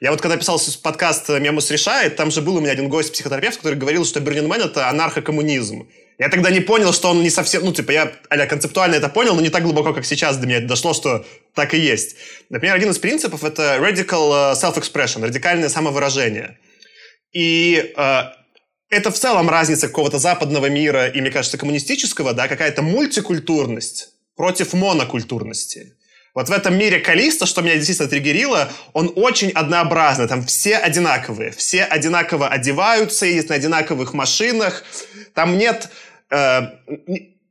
[0.00, 3.78] Я вот когда писал подкаст «Мемус решает», там же был у меня один гость-психотерапевт, который
[3.78, 5.86] говорил, что Бернинмен— это анархокоммунизм.
[6.18, 9.36] Я тогда не понял, что он не совсем, ну, типа, я а концептуально это понял,
[9.36, 11.24] но не так глубоко, как сейчас до меня дошло, что
[11.54, 12.16] так и есть.
[12.50, 16.58] Например, один из принципов— это radical э, self-expression, радикальное самовыражение.
[17.32, 18.22] И э,
[18.90, 24.72] это в целом разница какого-то западного мира и, мне кажется, коммунистического, да, какая-то мультикультурность против
[24.72, 25.94] монокультурности.
[26.34, 30.28] Вот в этом мире Калиста, что меня действительно триггерило, он очень однообразный.
[30.28, 31.50] Там все одинаковые.
[31.50, 34.84] Все одинаково одеваются, ездят на одинаковых машинах.
[35.34, 35.88] Там нет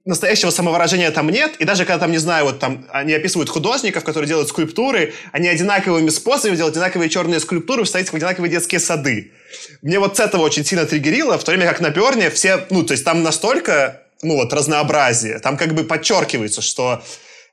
[0.07, 4.03] настоящего самовыражения там нет, и даже когда там, не знаю, вот там они описывают художников,
[4.03, 9.33] которые делают скульптуры, они одинаковыми способами делают одинаковые черные скульптуры, вставить в одинаковые детские сады.
[9.81, 12.83] Мне вот с этого очень сильно триггерило, в то время как на Берне все, ну,
[12.83, 17.03] то есть там настолько, ну, вот, разнообразие, там как бы подчеркивается, что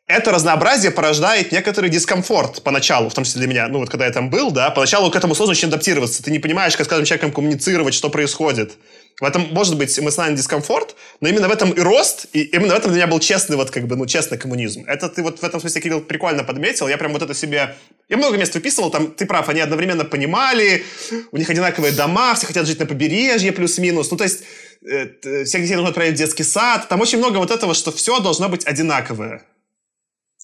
[0.06, 4.12] это разнообразие порождает некоторый дискомфорт поначалу, в том числе для меня, ну вот когда я
[4.12, 7.06] там был, да, поначалу к этому сложно очень адаптироваться, ты не понимаешь, как с каждым
[7.06, 8.74] человеком коммуницировать, что происходит.
[9.20, 12.78] В этом может быть эмоциональный дискомфорт, но именно в этом и рост, и именно в
[12.78, 14.84] этом для меня был честный, вот как бы, ну, честный коммунизм.
[14.86, 16.88] Это ты вот в этом смысле, Кирилл, прикольно подметил.
[16.88, 17.76] Я прям вот это себе...
[18.08, 20.84] Я много мест выписывал, там, ты прав, они одновременно понимали,
[21.30, 24.10] у них одинаковые дома, все хотят жить на побережье плюс-минус.
[24.10, 24.42] Ну, то есть,
[24.84, 26.88] э, всех детей нужно отправить в детский сад.
[26.88, 29.42] Там очень много вот этого, что все должно быть одинаковое.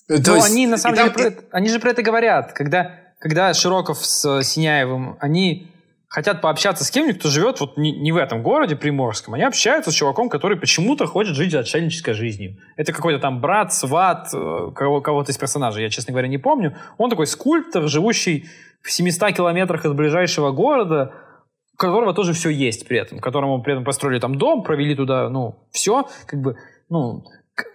[0.06, 1.32] То Но есть, они, на самом деле, там...
[1.32, 2.52] про они же про это говорят.
[2.52, 5.68] Когда, когда Широков с Синяевым, они
[6.10, 9.92] хотят пообщаться с кем-нибудь, кто живет вот не, не в этом городе приморском, они общаются
[9.92, 12.56] с чуваком, который почему-то хочет жить отшельнической жизнью.
[12.76, 16.76] Это какой-то там брат, сват, э, кого- кого-то из персонажей, я, честно говоря, не помню.
[16.98, 18.46] Он такой скульптор, живущий
[18.82, 21.14] в 700 километрах от ближайшего города,
[21.74, 25.28] у которого тоже все есть при этом, которому при этом построили там дом, провели туда,
[25.28, 26.56] ну, все, как бы,
[26.88, 27.24] ну,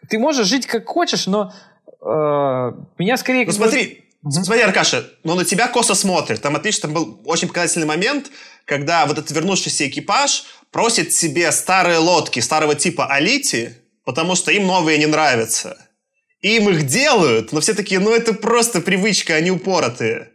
[0.09, 1.53] ты можешь жить как хочешь, но
[2.01, 3.45] э, меня скорее...
[3.45, 4.43] Ну, смотри, Mm-hmm.
[4.43, 6.41] Смотри, Аркаша, ну на тебя косо смотрит.
[6.41, 8.31] Там отлично, там был очень показательный момент,
[8.65, 14.65] когда вот этот вернувшийся экипаж просит себе старые лодки старого типа Алити, потому что им
[14.65, 15.77] новые не нравятся.
[16.41, 20.31] Им их делают, но все такие, ну это просто привычка, они упоротые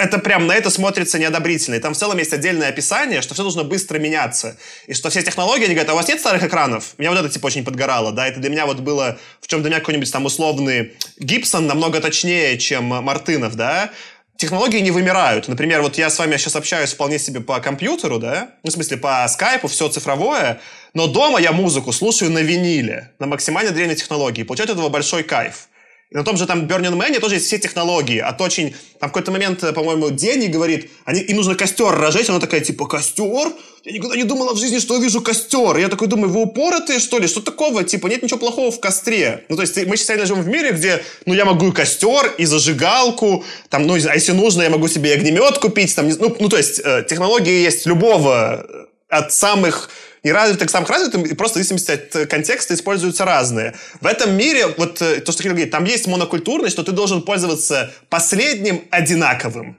[0.00, 1.76] это прям на это смотрится неодобрительно.
[1.76, 4.56] И там в целом есть отдельное описание, что все должно быстро меняться.
[4.86, 6.94] И что все технологии, они говорят, а у вас нет старых экранов?
[6.98, 9.70] Меня вот это типа очень подгорало, да, это для меня вот было, в чем для
[9.70, 13.90] меня какой-нибудь там условный Гибсон намного точнее, чем Мартынов, да,
[14.36, 15.48] технологии не вымирают.
[15.48, 18.96] Например, вот я с вами сейчас общаюсь вполне себе по компьютеру, да, ну, в смысле,
[18.96, 20.60] по скайпу, все цифровое,
[20.94, 25.22] но дома я музыку слушаю на виниле, на максимально древней технологии, получаю от этого большой
[25.22, 25.68] кайф.
[26.10, 28.18] И на том же там Burning Man тоже есть все технологии.
[28.18, 28.74] От очень...
[28.98, 32.28] Там в какой-то момент, э, по-моему, Дени говорит, они, им нужно костер разжечь.
[32.28, 33.52] Она такая, типа, костер?
[33.84, 35.76] Я никогда не думала в жизни, что увижу костер.
[35.76, 37.28] Я такой думаю, вы упоротые, что ли?
[37.28, 37.84] Что такого?
[37.84, 39.44] Типа, нет ничего плохого в костре.
[39.48, 42.44] Ну, то есть мы сейчас живем в мире, где, ну, я могу и костер, и
[42.44, 46.48] зажигалку, там, ну, а если нужно, я могу себе и огнемет купить, там, ну, ну
[46.48, 49.90] то есть э, технологии есть любого э, от самых
[50.22, 53.74] неразвитых к самым развитым, и просто в зависимости от э, контекста используются разные.
[54.00, 57.22] В этом мире, вот э, то, что Кирилл говорит, там есть монокультурность, что ты должен
[57.22, 59.76] пользоваться последним одинаковым.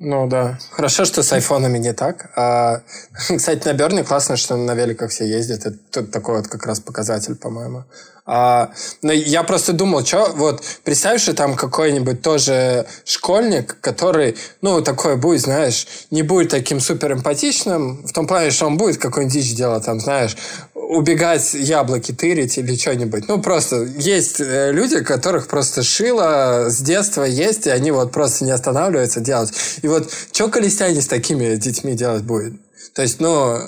[0.00, 0.58] Ну да.
[0.70, 2.30] Хорошо, что с айфонами не так.
[2.36, 5.66] А, кстати, на Берне классно, что на великах все ездят.
[5.66, 7.84] Это такой вот как раз показатель, по-моему.
[8.30, 8.70] А,
[9.00, 15.16] но я просто думал, что вот представь, что там какой-нибудь тоже школьник, который, ну, такой
[15.16, 19.54] будет, знаешь, не будет таким супер эмпатичным, в том плане, что он будет какой-нибудь дичь
[19.54, 20.36] делать, там, знаешь,
[20.88, 23.28] убегать яблоки тырить или что-нибудь.
[23.28, 28.44] Ну, просто есть э, люди, которых просто шило с детства есть, и они вот просто
[28.44, 29.52] не останавливаются делать.
[29.82, 32.54] И вот что Колестяне с такими детьми делать будет?
[32.94, 33.58] То есть, ну,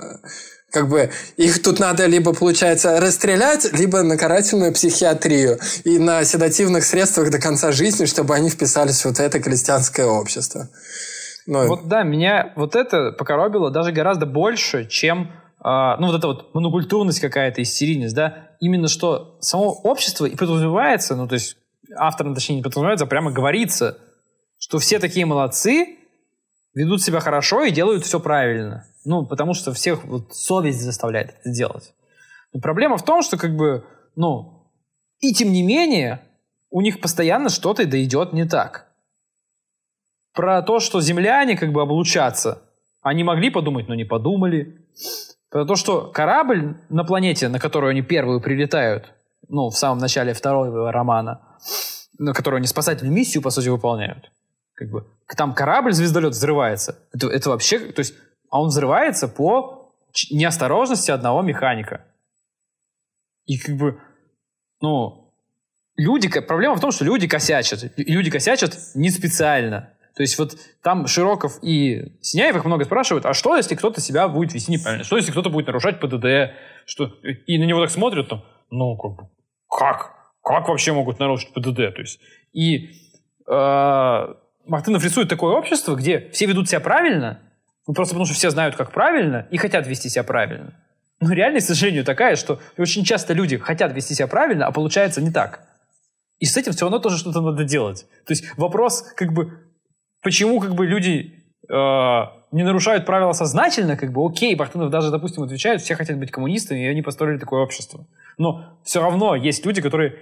[0.70, 6.84] как бы их тут надо либо, получается, расстрелять, либо на карательную психиатрию и на седативных
[6.84, 10.68] средствах до конца жизни, чтобы они вписались в вот это крестьянское общество.
[11.46, 15.32] Ну, вот да, меня вот это покоробило даже гораздо больше, чем
[15.64, 21.16] э, ну вот эта вот монокультурность какая-то, истерийность, да, именно что само общество и подразумевается,
[21.16, 21.56] ну то есть
[21.96, 23.98] автор, точнее, не подразумевается, а прямо говорится,
[24.58, 25.96] что все такие молодцы,
[26.74, 28.86] ведут себя хорошо и делают все правильно.
[29.04, 31.94] Ну, потому что всех вот совесть заставляет это делать.
[32.52, 33.84] Но проблема в том, что как бы,
[34.14, 34.70] ну,
[35.20, 36.22] и тем не менее,
[36.70, 38.88] у них постоянно что-то да идет не так.
[40.32, 42.62] Про то, что земляне как бы облучатся,
[43.02, 44.86] они могли подумать, но не подумали.
[45.50, 49.12] Про то, что корабль на планете, на которую они первую прилетают,
[49.48, 51.40] ну, в самом начале второго романа,
[52.18, 54.30] на которую они спасательную миссию, по сути, выполняют,
[54.74, 55.06] как бы,
[55.36, 56.98] там корабль-звездолет взрывается.
[57.12, 58.14] Это, это вообще, то есть
[58.50, 59.94] а он взрывается по
[60.30, 62.04] неосторожности одного механика.
[63.46, 64.00] И как бы,
[64.80, 65.32] ну,
[65.96, 67.92] люди, проблема в том, что люди косячат.
[67.96, 69.90] люди косячат не специально.
[70.20, 74.28] То есть вот там Широков и Синяев их много спрашивают, а что, если кто-то себя
[74.28, 75.02] будет вести неправильно?
[75.02, 76.52] Что, если кто-то будет нарушать ПДД?
[76.84, 77.06] Что...
[77.46, 79.28] И на него так смотрят, там, ну, как
[79.70, 80.14] как?
[80.44, 81.94] Как вообще могут нарушить ПДД?
[81.94, 82.20] То есть,
[82.52, 82.90] и
[83.48, 84.34] э,
[84.66, 87.40] Мартынов рисует такое общество, где все ведут себя правильно,
[87.86, 90.74] ну, просто потому что все знают, как правильно, и хотят вести себя правильно.
[91.20, 95.22] Но реальность, к сожалению, такая, что очень часто люди хотят вести себя правильно, а получается
[95.22, 95.66] не так.
[96.40, 98.06] И с этим все равно тоже что-то надо делать.
[98.26, 99.69] То есть вопрос, как бы,
[100.22, 101.34] почему как бы люди
[101.68, 102.22] э,
[102.52, 106.80] не нарушают правила сознательно, как бы окей, Бартынов даже, допустим, отвечает, все хотят быть коммунистами,
[106.80, 108.06] и они построили такое общество.
[108.38, 110.16] Но все равно есть люди, которые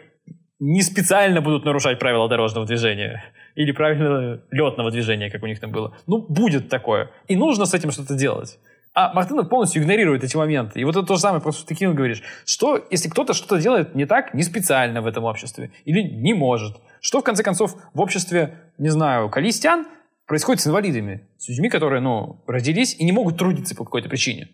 [0.61, 5.71] не специально будут нарушать правила дорожного движения или правила летного движения, как у них там
[5.71, 5.97] было.
[6.07, 7.11] Ну, будет такое.
[7.29, 8.59] И нужно с этим что-то делать.
[8.95, 10.81] А Мартынов полностью игнорирует эти моменты.
[10.81, 12.23] И вот это то же самое, просто ты Ким говоришь.
[12.45, 16.77] Что, если кто-то что-то делает не так, не специально в этом обществе, или не может?
[17.01, 19.87] Что, в конце концов, в обществе, не знаю, калистян
[20.27, 21.27] происходит с инвалидами?
[21.39, 24.49] С людьми, которые, ну, родились и не могут трудиться по какой-то причине.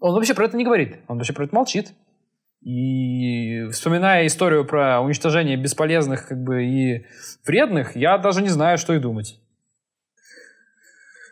[0.00, 0.98] Он вообще про это не говорит.
[1.08, 1.92] Он вообще про это молчит.
[2.60, 7.06] И вспоминая историю про уничтожение бесполезных как бы, и
[7.46, 9.38] вредных, я даже не знаю, что и думать.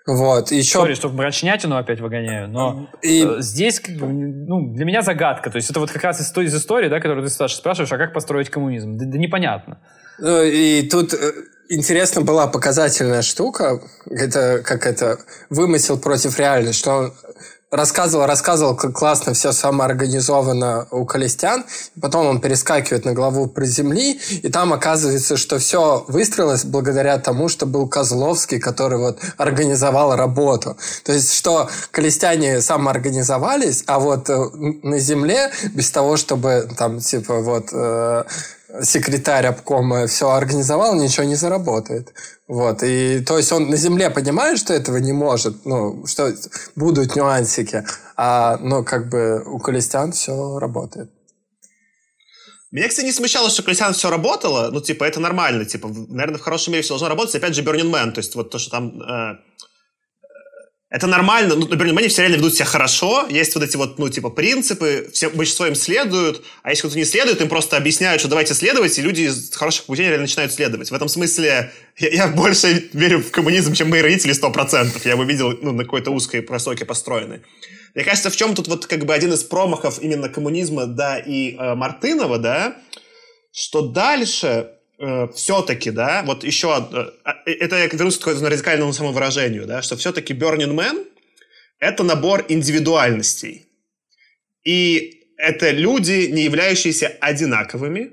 [0.06, 0.78] Вот, еще...
[0.78, 3.24] Сори, что мрачнятину опять выгоняю, но и...
[3.24, 5.50] Э, здесь как бы, ну, для меня загадка.
[5.50, 7.98] То есть это вот как раз из, из истории, да, которую ты, Саша, спрашиваешь, а
[7.98, 8.96] как построить коммунизм?
[8.96, 9.78] Да, да непонятно.
[10.18, 11.32] Ну, и тут э,
[11.68, 13.80] интересно была показательная штука,
[14.10, 15.18] это как это
[15.50, 17.14] вымысел против реальности, что
[17.72, 21.64] рассказывал, рассказывал, как классно все самоорганизовано у Калистян.
[22.00, 27.48] Потом он перескакивает на главу про земли, и там оказывается, что все выстроилось благодаря тому,
[27.48, 30.76] что был Козловский, который вот организовал работу.
[31.04, 34.36] То есть, что Калистяне самоорганизовались, а вот э,
[34.82, 37.70] на земле, без того, чтобы там, типа, вот...
[37.72, 38.24] Э,
[38.80, 42.12] секретарь обкома все организовал, ничего не заработает.
[42.48, 42.82] Вот.
[42.82, 46.32] И то есть он на земле понимает, что этого не может, ну, что
[46.76, 47.84] будут нюансики,
[48.16, 51.10] а, ну, как бы у Колестян все работает.
[52.70, 54.70] Меня, кстати, не смущало, что Колесян все работало.
[54.72, 55.66] Ну, типа, это нормально.
[55.66, 57.34] Типа, наверное, в хорошем мире все должно работать.
[57.34, 58.12] Опять же, Burning Man.
[58.12, 59.36] То есть, вот то, что там э,
[60.92, 64.10] это нормально, ну, например, они все реально ведут себя хорошо, есть вот эти вот, ну,
[64.10, 68.28] типа, принципы, все большинство им следуют, а если кто-то не следует, им просто объясняют, что
[68.28, 70.90] давайте следовать, и люди из хороших поведений реально начинают следовать.
[70.90, 75.00] В этом смысле я, я больше верю в коммунизм, чем мои родители 100%.
[75.08, 77.40] Я бы видел, ну, на какой-то узкой просоке построенной.
[77.94, 81.56] Мне кажется, в чем тут вот как бы один из промахов именно коммунизма, да, и
[81.56, 82.76] э, Мартынова, да,
[83.50, 89.66] что дальше э, все-таки, да, вот еще, э, э, это я вернусь к радикальному самовыражению,
[89.66, 91.04] да, что все-таки Burning Man—
[91.78, 93.66] это набор индивидуальностей.
[94.64, 98.12] И это люди, не являющиеся одинаковыми,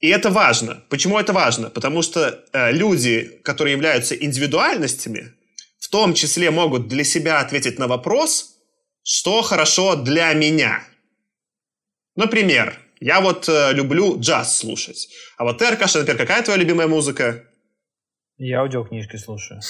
[0.00, 0.82] и это важно.
[0.88, 1.70] Почему это важно?
[1.70, 5.32] Потому что э, люди, которые являются индивидуальностями,
[5.78, 8.56] в том числе могут для себя ответить на вопрос,
[9.02, 10.82] что хорошо для меня.
[12.14, 15.08] Например, я вот э, люблю джаз слушать.
[15.36, 17.44] А вот ты, Аркаша, например, какая твоя любимая музыка?
[18.40, 19.60] Я аудиокнижки слушаю.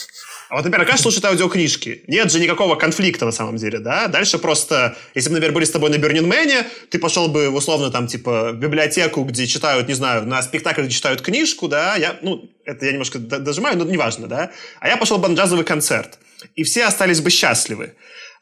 [0.50, 2.05] А вот, например, Аркаша слушает аудиокнижки.
[2.06, 4.09] Нет же никакого конфликта на самом деле, да?
[4.09, 8.06] Дальше просто, если бы, например, были с тобой на Бернинмене, ты пошел бы, условно, там,
[8.06, 11.96] типа, в библиотеку, где читают, не знаю, на спектакль, где читают книжку, да?
[11.96, 14.50] Я, ну, это я немножко дожимаю, но неважно, да?
[14.80, 16.18] А я пошел бы на джазовый концерт.
[16.55, 17.94] И все остались бы счастливы.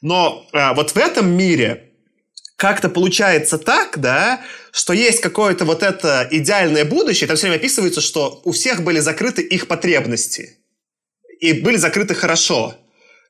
[0.02, 1.92] Но а, вот в этом мире
[2.56, 4.40] как-то получается так, да,
[4.72, 8.98] что есть какое-то вот это идеальное будущее, там все время описывается, что у всех были
[9.00, 10.56] закрыты их потребности.
[11.40, 12.74] И были закрыты хорошо.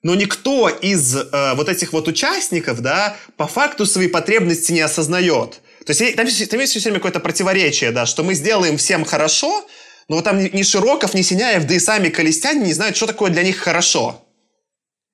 [0.03, 5.61] Но никто из э, вот этих вот участников, да, по факту свои потребности не осознает.
[5.85, 9.67] То есть там, там есть все время какое-то противоречие, да, что мы сделаем всем хорошо,
[10.09, 13.31] но вот там ни Широков, ни Синяев, да и сами колестяне не знают, что такое
[13.31, 14.25] для них хорошо.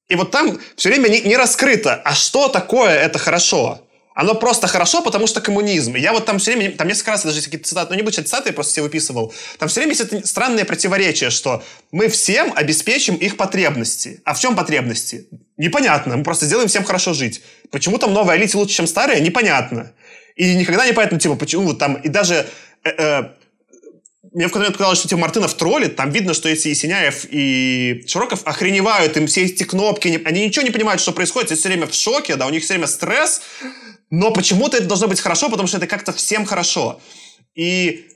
[0.08, 3.86] И вот там все время не, не раскрыто, а что такое это хорошо.
[4.14, 5.94] Оно просто хорошо, потому что коммунизм.
[5.96, 8.50] я вот там все время, там несколько раз даже какие-то цитаты, ну не буду цитаты,
[8.50, 9.32] я просто все выписывал.
[9.58, 14.20] Там все время есть это странное противоречие, что мы всем обеспечим их потребности.
[14.24, 15.28] А в чем потребности?
[15.56, 16.16] Непонятно.
[16.16, 17.42] Мы просто сделаем всем хорошо жить.
[17.70, 19.20] Почему там новая элите лучше, чем старая?
[19.20, 19.92] Непонятно.
[20.36, 22.46] И никогда не понятно, типа, почему вот там, и даже
[22.84, 23.22] э, э,
[24.32, 28.02] мне в какой-то момент показалось, что типа Мартынов троллит, там видно, что эти Синяев и
[28.06, 31.86] Широков охреневают, им все эти кнопки, они ничего не понимают, что происходит, они все время
[31.86, 33.42] в шоке, да, у них все время стресс,
[34.12, 37.00] но почему-то это должно быть хорошо, потому что это как-то всем хорошо.
[37.54, 38.08] И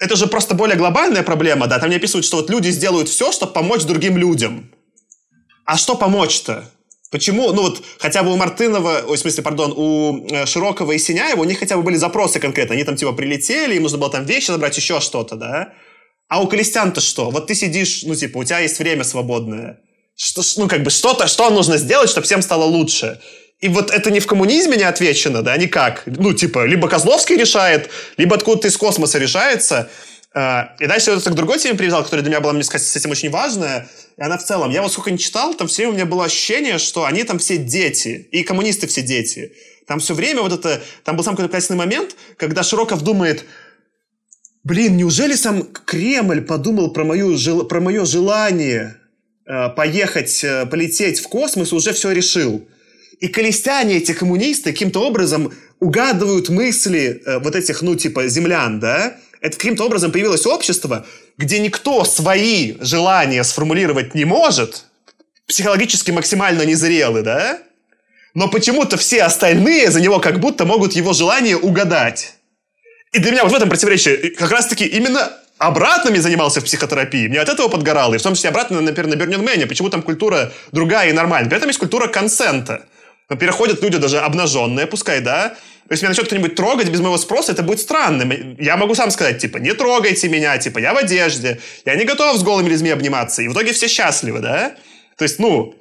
[0.00, 3.30] это же просто более глобальная проблема, да, там не описывают, что вот люди сделают все,
[3.30, 4.72] чтобы помочь другим людям.
[5.64, 6.68] А что помочь-то?
[7.12, 7.52] Почему?
[7.52, 11.42] Ну вот хотя бы у Мартынова, ой, в смысле, пардон, у э, Широкого и Синяева
[11.42, 12.74] у них хотя бы были запросы конкретно.
[12.74, 15.74] Они там типа прилетели, им нужно было там вещи забрать, еще что-то, да?
[16.28, 17.30] А у Колестян-то что?
[17.30, 19.78] Вот ты сидишь, ну типа, у тебя есть время свободное.
[20.16, 23.20] Что, ну как бы что-то, что нужно сделать, чтобы всем стало лучше?
[23.60, 26.04] И вот это не в коммунизме не отвечено, да, никак.
[26.06, 29.90] Ну, типа, либо Козловский решает, либо откуда-то из космоса решается.
[30.32, 32.94] А, и дальше я к другой теме привязал, которая для меня была, мне сказать, с
[32.94, 33.88] этим очень важная.
[34.16, 36.24] И она в целом, я вот сколько не читал, там все время у меня было
[36.26, 38.28] ощущение, что они там все дети.
[38.30, 39.52] И коммунисты все дети.
[39.88, 40.80] Там все время вот это...
[41.02, 43.44] Там был сам какой-то плясный момент, когда Широков думает,
[44.62, 48.98] блин, неужели сам Кремль подумал про, мою, про мое желание
[49.48, 52.68] э, поехать, э, полететь в космос, уже все решил.
[53.20, 59.16] И колестяне, эти коммунисты, каким-то образом угадывают мысли э, вот этих, ну, типа, землян, да?
[59.40, 64.84] Это каким-то образом появилось общество, где никто свои желания сформулировать не может,
[65.46, 67.58] психологически максимально незрелый, да?
[68.34, 72.34] Но почему-то все остальные за него как будто могут его желание угадать.
[73.12, 77.26] И для меня вот в этом противоречие как раз-таки именно обратными занимался в психотерапии.
[77.26, 78.14] Мне от этого подгорало.
[78.14, 79.66] И в том числе обратно, например, на Бернин Мэне.
[79.66, 81.48] Почему там культура другая и нормальная?
[81.48, 82.86] При этом есть культура консента.
[83.36, 85.56] Переходят люди даже обнаженные, пускай, да?
[85.88, 88.56] То есть меня начнет кто-нибудь трогать без моего спроса, это будет странным.
[88.58, 92.38] Я могу сам сказать, типа, не трогайте меня, типа, я в одежде, я не готов
[92.38, 93.42] с голыми людьми обниматься.
[93.42, 94.76] И в итоге все счастливы, да?
[95.16, 95.74] То есть, ну,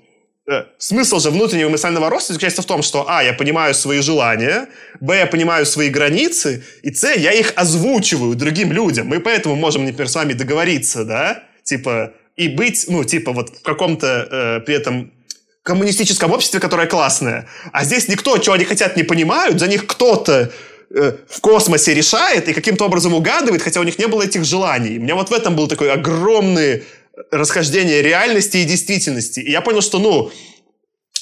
[0.49, 4.67] э, смысл же внутреннего эмоционального роста заключается в том, что, а, я понимаю свои желания,
[5.01, 9.07] б, я понимаю свои границы, и с, я их озвучиваю другим людям.
[9.07, 13.61] Мы поэтому можем, например, с вами договориться, да, типа, и быть, ну, типа, вот в
[13.61, 15.11] каком-то э, при этом
[15.67, 17.45] коммунистическом обществе, которое классное.
[17.73, 20.49] А здесь никто, чего они хотят, не понимают, за них кто-то
[20.89, 24.97] э, в космосе решает и каким-то образом угадывает, хотя у них не было этих желаний.
[24.97, 26.83] У меня вот в этом был такой огромный
[27.31, 29.41] расхождение реальности и действительности.
[29.41, 30.31] И я понял, что, ну,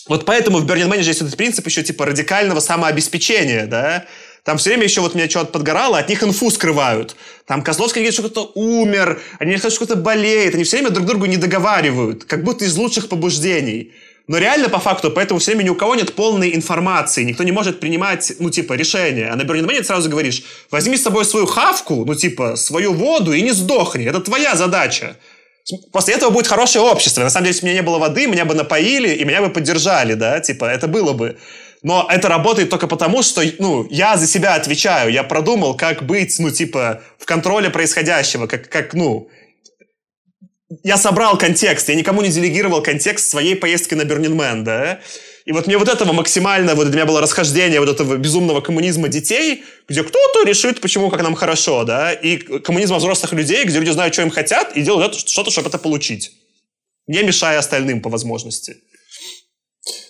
[0.08, 4.06] вот поэтому в Burning Man есть этот принцип еще типа радикального самообеспечения, да,
[4.46, 7.16] там все время еще вот меня что-то подгорало, от них инфу скрывают.
[7.48, 10.54] Там Козловский говорит, что кто-то умер, они говорят, что кто-то болеет.
[10.54, 13.92] Они все время друг другу не договаривают, как будто из лучших побуждений.
[14.28, 17.52] Но реально, по факту, поэтому все время ни у кого нет полной информации, никто не
[17.52, 19.30] может принимать, ну, типа, решения.
[19.32, 23.42] А на Man сразу говоришь, возьми с собой свою хавку, ну, типа, свою воду и
[23.42, 24.06] не сдохни.
[24.06, 25.16] Это твоя задача.
[25.92, 27.22] После этого будет хорошее общество.
[27.22, 29.50] На самом деле, если у меня не было воды, меня бы напоили и меня бы
[29.50, 31.38] поддержали, да, типа, это было бы.
[31.84, 36.36] Но это работает только потому, что, ну, я за себя отвечаю, я продумал, как быть,
[36.40, 39.30] ну, типа, в контроле происходящего, как, как ну,
[40.84, 45.00] я собрал контекст, я никому не делегировал контекст своей поездки на Бернинмен, да?
[45.46, 49.10] И вот мне вот этого максимально, вот для меня было расхождение вот этого безумного коммунизма
[49.10, 53.92] детей, где кто-то решит, почему, как нам хорошо, да, и коммунизма взрослых людей, где люди
[53.92, 56.32] знают, что им хотят, и делают что-то, чтобы это получить.
[57.06, 58.78] Не мешая остальным по возможности.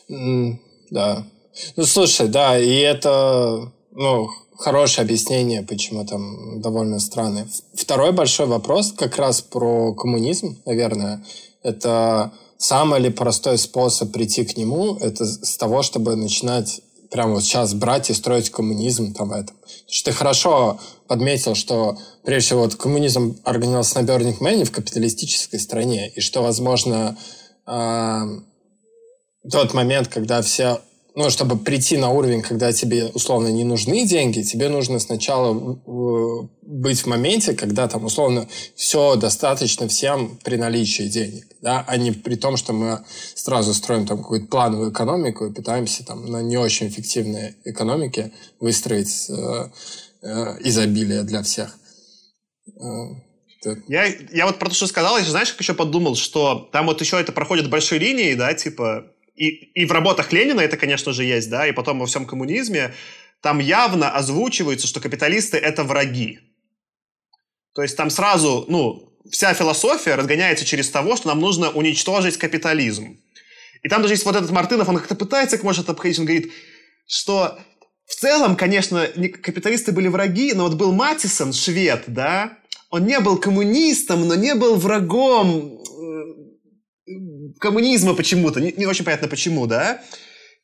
[0.10, 0.54] Mm,
[0.92, 1.28] да.
[1.76, 7.48] Ну, слушай, да, и это, ну, хорошее объяснение, почему там довольно странно.
[7.74, 11.24] Второй большой вопрос как раз про коммунизм, наверное.
[11.64, 17.44] Это самый ли простой способ прийти к нему, это с того, чтобы начинать прямо вот
[17.44, 19.56] сейчас брать и строить коммунизм там в этом.
[19.56, 24.72] Потому что ты хорошо подметил, что прежде всего вот коммунизм организовался на Burning Man в
[24.72, 27.18] капиталистической стране, и что, возможно,
[27.68, 28.22] э,
[29.50, 30.82] тот момент, когда все
[31.16, 35.54] ну, чтобы прийти на уровень, когда тебе условно не нужны деньги, тебе нужно сначала
[36.62, 42.12] быть в моменте, когда там условно все достаточно всем при наличии денег, да, а не
[42.12, 46.58] при том, что мы сразу строим там какую-то плановую экономику и пытаемся там на не
[46.58, 49.70] очень эффективной экономике выстроить э,
[50.22, 51.78] э, изобилие для всех.
[52.68, 53.26] Э,
[53.88, 57.00] я, я вот про то, что сказал, я знаешь, как еще подумал, что там вот
[57.02, 59.48] еще это проходит большой линией, да, типа и,
[59.82, 62.94] и в работах Ленина это, конечно же, есть, да, и потом во всем коммунизме,
[63.42, 66.40] там явно озвучивается, что капиталисты— это враги.
[67.74, 73.20] То есть там сразу, ну, вся философия разгоняется через того, что нам нужно уничтожить капитализм.
[73.84, 76.52] И там даже есть вот этот Мартынов, он как-то пытается, как может обходить, он говорит,
[77.06, 77.60] что
[78.08, 79.06] в целом, конечно,
[79.42, 82.58] капиталисты были враги, но вот был Матисон, швед, да,
[82.90, 85.84] он не был коммунистом, но не был врагом
[87.60, 90.02] коммунизма почему-то, не, не очень понятно почему, да.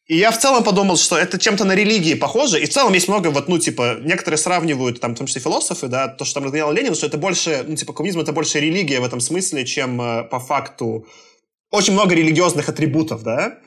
[0.08, 2.60] И я в целом подумал, что это чем-то на религии похоже.
[2.60, 5.88] И в целом есть много, вот, ну, типа, некоторые сравнивают, там, в том числе философы,
[5.88, 9.00] да, то, что там разгонял Ленин, что это больше, ну, типа, коммунизм это больше религия
[9.00, 11.06] в этом смысле, чем э, по факту
[11.70, 13.60] очень много религиозных атрибутов, да.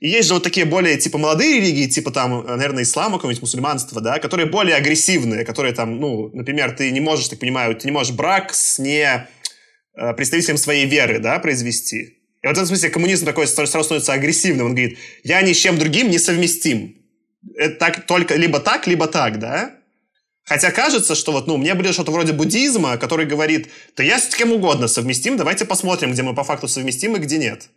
[0.00, 4.00] И есть же вот такие более, типа, молодые религии, типа, там, наверное, ислама, какое-нибудь мусульманство,
[4.00, 7.92] да, которые более агрессивные, которые там, ну, например, ты не можешь, так понимаю, ты не
[7.92, 9.26] можешь брак с не э,
[9.94, 12.18] представителем своей веры, да, произвести.
[12.42, 14.66] И вот в этом смысле коммунизм такой сразу становится агрессивным.
[14.66, 16.96] Он говорит, я ни с чем другим не совместим.
[17.56, 19.76] Это так, только либо так, либо так, да?
[20.44, 24.34] Хотя кажется, что вот, ну, мне будет что-то вроде буддизма, который говорит, да я с
[24.34, 27.68] кем угодно совместим, давайте посмотрим, где мы по факту совместимы, где нет.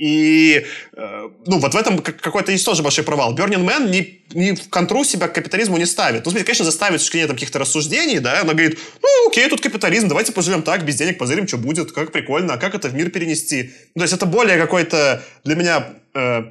[0.00, 0.64] И,
[0.96, 3.36] э, ну, вот в этом какой-то есть тоже большой провал.
[3.36, 6.24] Burning Man ни, ни в контру себя к капитализму не ставит.
[6.24, 10.08] Ну, смотрите, конечно, заставит что нет каких-то рассуждений, да, она говорит, ну, окей, тут капитализм,
[10.08, 13.10] давайте поживем так, без денег, позырим, что будет, как прикольно, а как это в мир
[13.10, 13.74] перенести.
[13.94, 16.44] Ну, то есть это более какой-то для меня э,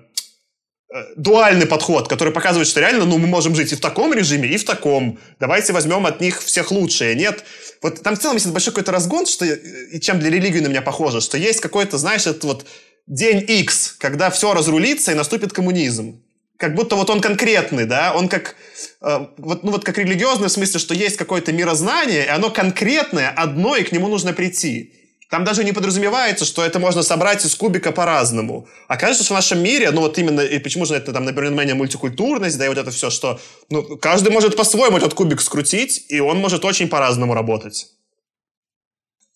[1.16, 4.58] дуальный подход, который показывает, что реально, ну, мы можем жить и в таком режиме, и
[4.58, 5.18] в таком.
[5.40, 7.16] Давайте возьмем от них всех лучшее.
[7.16, 7.44] Нет,
[7.82, 10.84] вот там в целом есть большой какой-то разгон, что, и чем для религии на меня
[10.84, 12.66] похоже, что есть какой-то, знаешь, этот вот
[13.10, 16.24] день X, когда все разрулится и наступит коммунизм.
[16.58, 18.56] Как будто вот он конкретный, да, он как,
[19.02, 23.30] э, вот, ну вот как религиозный в смысле, что есть какое-то мирознание, и оно конкретное,
[23.30, 24.94] одно, и к нему нужно прийти.
[25.30, 28.68] Там даже не подразумевается, что это можно собрать из кубика по-разному.
[28.88, 31.76] Кажется, что в нашем мире, ну вот именно, и почему же это там на Бернмене
[31.76, 36.20] мультикультурность, да, и вот это все, что ну, каждый может по-своему этот кубик скрутить, и
[36.20, 37.88] он может очень по-разному работать.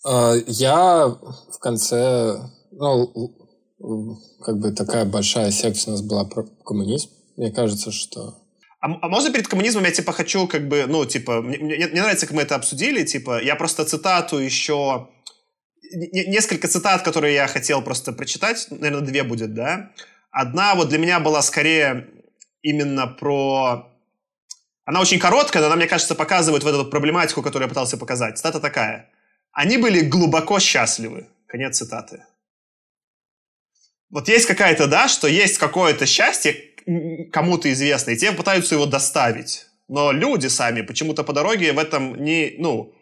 [0.03, 2.39] А, я в конце,
[2.71, 3.42] ну,
[4.41, 7.09] как бы такая большая секция у нас была про коммунизм.
[7.35, 8.39] Мне кажется, что...
[8.79, 12.01] А, а можно перед коммунизмом я, типа, хочу, как бы, ну, типа, мне, мне, мне
[12.01, 15.09] нравится, как мы это обсудили, типа, я просто цитату еще...
[15.91, 19.91] Несколько цитат, которые я хотел просто прочитать, наверное, две будет, да?
[20.31, 22.07] Одна вот для меня была скорее
[22.61, 23.89] именно про...
[24.85, 28.37] Она очень короткая, но она, мне кажется, показывает вот эту проблематику, которую я пытался показать.
[28.37, 29.09] Цитата такая.
[29.51, 31.27] «Они были глубоко счастливы».
[31.47, 32.23] Конец цитаты
[34.13, 36.55] вот есть какая-то, да, что есть какое-то счастье
[37.31, 39.65] кому-то известно, и те пытаются его доставить.
[39.87, 42.93] Но люди сами почему-то по дороге в этом не, ну,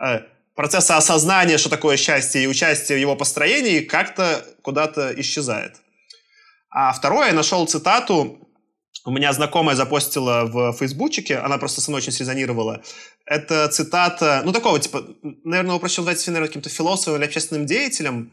[0.00, 0.20] э,
[0.54, 5.74] процесса осознания, что такое счастье, и участия в его построении как-то куда-то исчезает.
[6.70, 8.43] А второе, я нашел цитату
[9.06, 12.82] у меня знакомая запостила в фейсбучике, она просто со мной очень срезонировала.
[13.26, 15.04] Это цитата, ну, такого, типа,
[15.44, 18.32] наверное, его проще назвать, наверное, каким-то философом или общественным деятелем.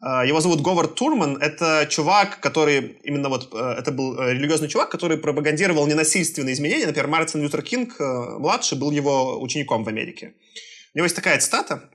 [0.00, 1.38] А, его зовут Говард Турман.
[1.38, 6.86] Это чувак, который, именно вот, э, это был э, религиозный чувак, который пропагандировал ненасильственные изменения.
[6.86, 8.04] Например, Мартин Лютер Кинг, э,
[8.38, 10.34] младший, был его учеником в Америке.
[10.94, 11.90] У него есть такая цитата.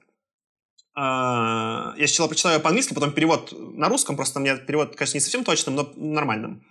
[0.96, 5.22] А, я сначала прочитаю ее по-английски, потом перевод на русском, просто меня перевод, конечно, не
[5.22, 6.64] совсем точным, но нормальным.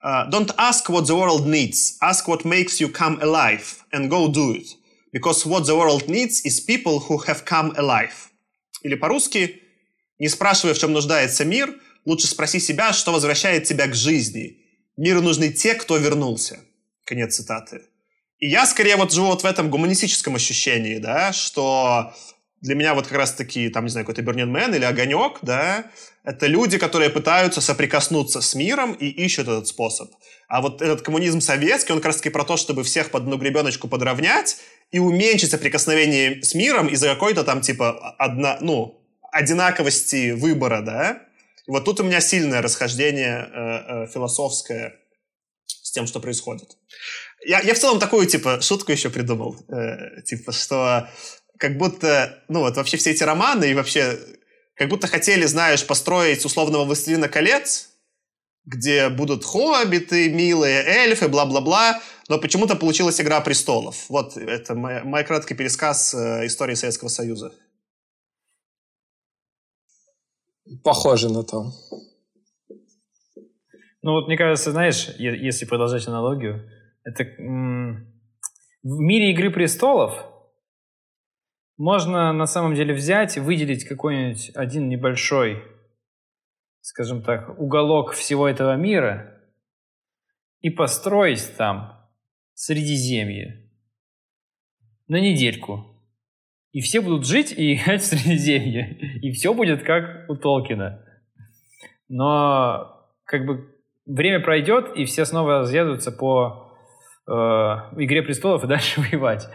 [0.00, 1.98] Uh, don't ask what the world needs.
[2.00, 4.68] Ask what makes you come alive and go do it.
[5.12, 8.30] Because what the world needs is people who have come alive.
[8.82, 9.60] Или по-русски,
[10.18, 14.58] не спрашивай, в чем нуждается мир, лучше спроси себя, что возвращает тебя к жизни.
[14.96, 16.60] Миру нужны те, кто вернулся.
[17.04, 17.82] Конец цитаты.
[18.38, 22.14] И я скорее вот живу вот в этом гуманистическом ощущении, да, что
[22.60, 25.90] для меня вот как раз-таки, там, не знаю, какой-то Burning Man или Огонек, да,
[26.28, 30.10] это люди, которые пытаются соприкоснуться с миром и ищут этот способ.
[30.46, 33.88] А вот этот коммунизм советский, он как раз-таки про то, чтобы всех под одну гребеночку
[33.88, 34.58] подровнять
[34.90, 39.02] и уменьшить соприкосновение с миром из-за какой-то там, типа, одна, ну,
[39.32, 41.22] одинаковости выбора, да.
[41.66, 44.96] Вот тут у меня сильное расхождение э, э, философское
[45.64, 46.76] с тем, что происходит.
[47.46, 49.56] Я, я в целом такую, типа, шутку еще придумал.
[49.70, 51.08] Э, типа, что
[51.58, 54.18] как будто, ну вот вообще все эти романы и вообще
[54.78, 57.90] как будто хотели, знаешь, построить условного «Властелина колец»,
[58.64, 64.08] где будут хоббиты, милые эльфы, бла-бла-бла, но почему-то получилась «Игра престолов».
[64.08, 67.52] Вот это мой, мой краткий пересказ э, истории Советского Союза.
[70.84, 71.72] Похоже на то.
[74.02, 76.70] Ну вот мне кажется, знаешь, если продолжать аналогию,
[77.02, 80.37] это в мире «Игры престолов»
[81.78, 85.62] Можно на самом деле взять, выделить какой-нибудь один небольшой,
[86.80, 89.40] скажем так, уголок всего этого мира
[90.60, 91.94] и построить там
[92.54, 93.70] Средиземье
[95.06, 95.86] на недельку.
[96.72, 98.98] И все будут жить и играть в Средиземье.
[99.22, 101.04] И все будет как у Толкина.
[102.08, 103.74] Но как бы
[104.04, 106.72] время пройдет, и все снова разъедутся по
[107.26, 109.48] э, «Игре престолов» и дальше воевать.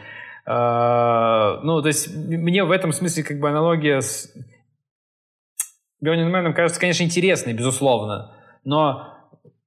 [0.46, 4.34] А, ну, то есть мне в этом смысле как бы аналогия с
[6.04, 9.10] Burning Man кажется, конечно, интересной, безусловно, но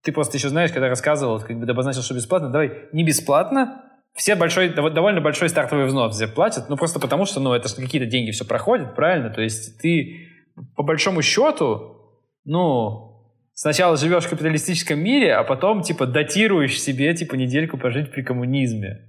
[0.03, 3.82] ты просто еще знаешь, когда рассказывал, как бы обозначил, что бесплатно, давай не бесплатно,
[4.15, 7.77] все большой, довольно большой стартовый взнос все платят, ну просто потому что, ну, это же
[7.77, 9.31] какие-то деньги все проходят, правильно?
[9.31, 10.28] То есть ты
[10.74, 11.97] по большому счету,
[12.44, 13.07] ну,
[13.55, 19.06] сначала живешь в капиталистическом мире, а потом, типа, датируешь себе, типа, недельку пожить при коммунизме.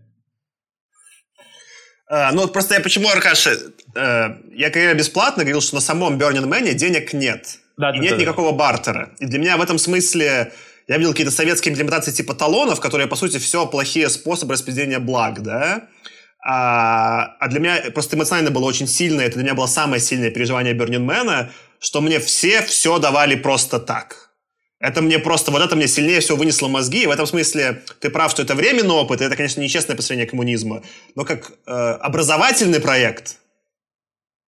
[2.10, 3.52] Uh, ну, просто я почему, Аркаша,
[3.94, 7.60] uh, я когда бесплатно говорил, что на самом Burning Man денег нет.
[7.76, 8.58] Да, и да, нет да, никакого да.
[8.58, 9.10] бартера.
[9.20, 10.54] И для меня в этом смысле
[10.88, 15.42] я видел какие-то советские имплементации типа талонов, которые, по сути, все плохие способы распределения благ,
[15.42, 15.90] да?
[16.46, 20.32] А, а для меня просто эмоционально было очень сильно, это для меня было самое сильное
[20.32, 24.27] переживание Burning Man, что мне все все давали просто так.
[24.80, 27.04] Это мне просто, вот это мне сильнее всего вынесло мозги.
[27.04, 30.28] И в этом смысле ты прав, что это временный опыт, и это, конечно, нечестное построение
[30.28, 30.84] коммунизма.
[31.16, 33.38] Но как э, образовательный проект,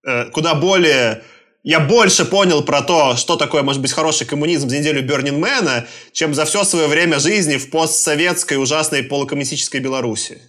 [0.06, 1.23] э, куда более
[1.64, 6.34] я больше понял про то, что такое может быть хороший коммунизм за неделю Бернинмена, чем
[6.34, 10.41] за все свое время жизни в постсоветской ужасной полукоммунистической Беларуси.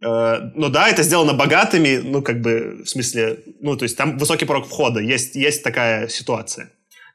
[0.00, 4.16] Э, ну да, это сделано богатыми, ну как бы, в смысле, ну то есть там
[4.16, 6.70] высокий порог входа, есть, есть такая ситуация.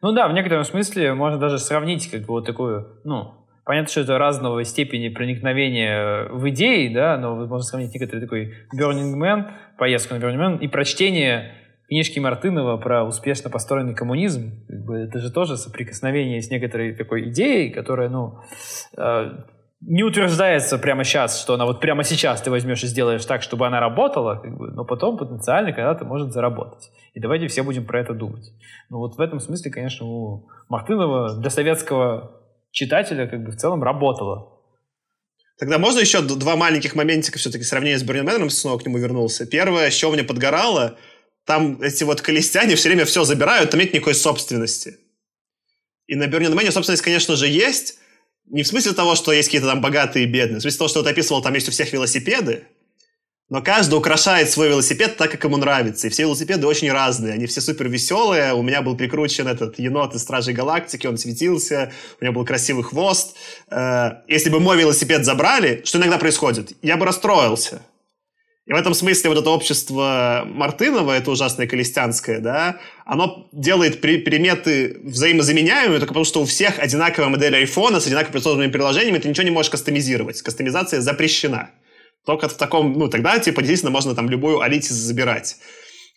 [0.06, 3.34] Ну да, в некотором смысле можно даже сравнить как бы вот такую, ну,
[3.64, 9.16] понятно, что это разного степени проникновения в идеи, да, но можно сравнить некоторый такой Burning
[9.16, 9.50] Man,
[9.80, 11.54] поездку на Burning Man и прочтение
[11.88, 14.52] книжки Мартынова про успешно построенный коммунизм.
[14.70, 18.42] Это же тоже соприкосновение с некоторой такой идеей, которая, ну,
[18.96, 19.32] э,
[19.82, 23.68] не утверждается прямо сейчас, что она вот прямо сейчас ты возьмешь и сделаешь так, чтобы
[23.68, 26.92] она работала, как бы, но потом потенциально когда-то может заработать.
[27.14, 28.52] И давайте все будем про это думать.
[28.90, 32.42] Ну вот в этом смысле, конечно, у Мартынова для советского
[32.72, 34.52] читателя как бы в целом работало.
[35.58, 39.46] Тогда можно еще два маленьких моментика все-таки сравнения с Бернинменом, снова к нему вернулся.
[39.46, 40.98] Первое, что мне подгорало,
[41.46, 44.98] там эти вот колестяне все время все забирают, там нет никакой собственности.
[46.08, 48.00] И на Бернинмене собственность, конечно же, есть,
[48.48, 51.04] не в смысле того, что есть какие-то там богатые и бедные, в смысле того, что
[51.04, 52.66] ты описывал, там есть у всех велосипеды,
[53.48, 56.08] но каждый украшает свой велосипед так, как ему нравится.
[56.08, 57.34] И все велосипеды очень разные.
[57.34, 58.54] Они все супер веселые.
[58.56, 62.84] У меня был прикручен этот енот из Стражей Галактики, он светился, у меня был красивый
[62.84, 63.36] хвост.
[63.70, 67.84] Э, если бы мой велосипед забрали, что иногда происходит, я бы расстроился.
[68.66, 74.18] И в этом смысле вот это общество Мартынова, это ужасное колестянское, да, оно делает при,
[74.18, 79.30] приметы взаимозаменяемые только потому, что у всех одинаковая модель айфона с одинаковыми операционными приложениями, ты
[79.30, 80.42] ничего не можешь кастомизировать.
[80.42, 81.70] Кастомизация запрещена.
[82.26, 85.58] Только в таком, ну, тогда, типа, действительно можно там любую Алитис забирать.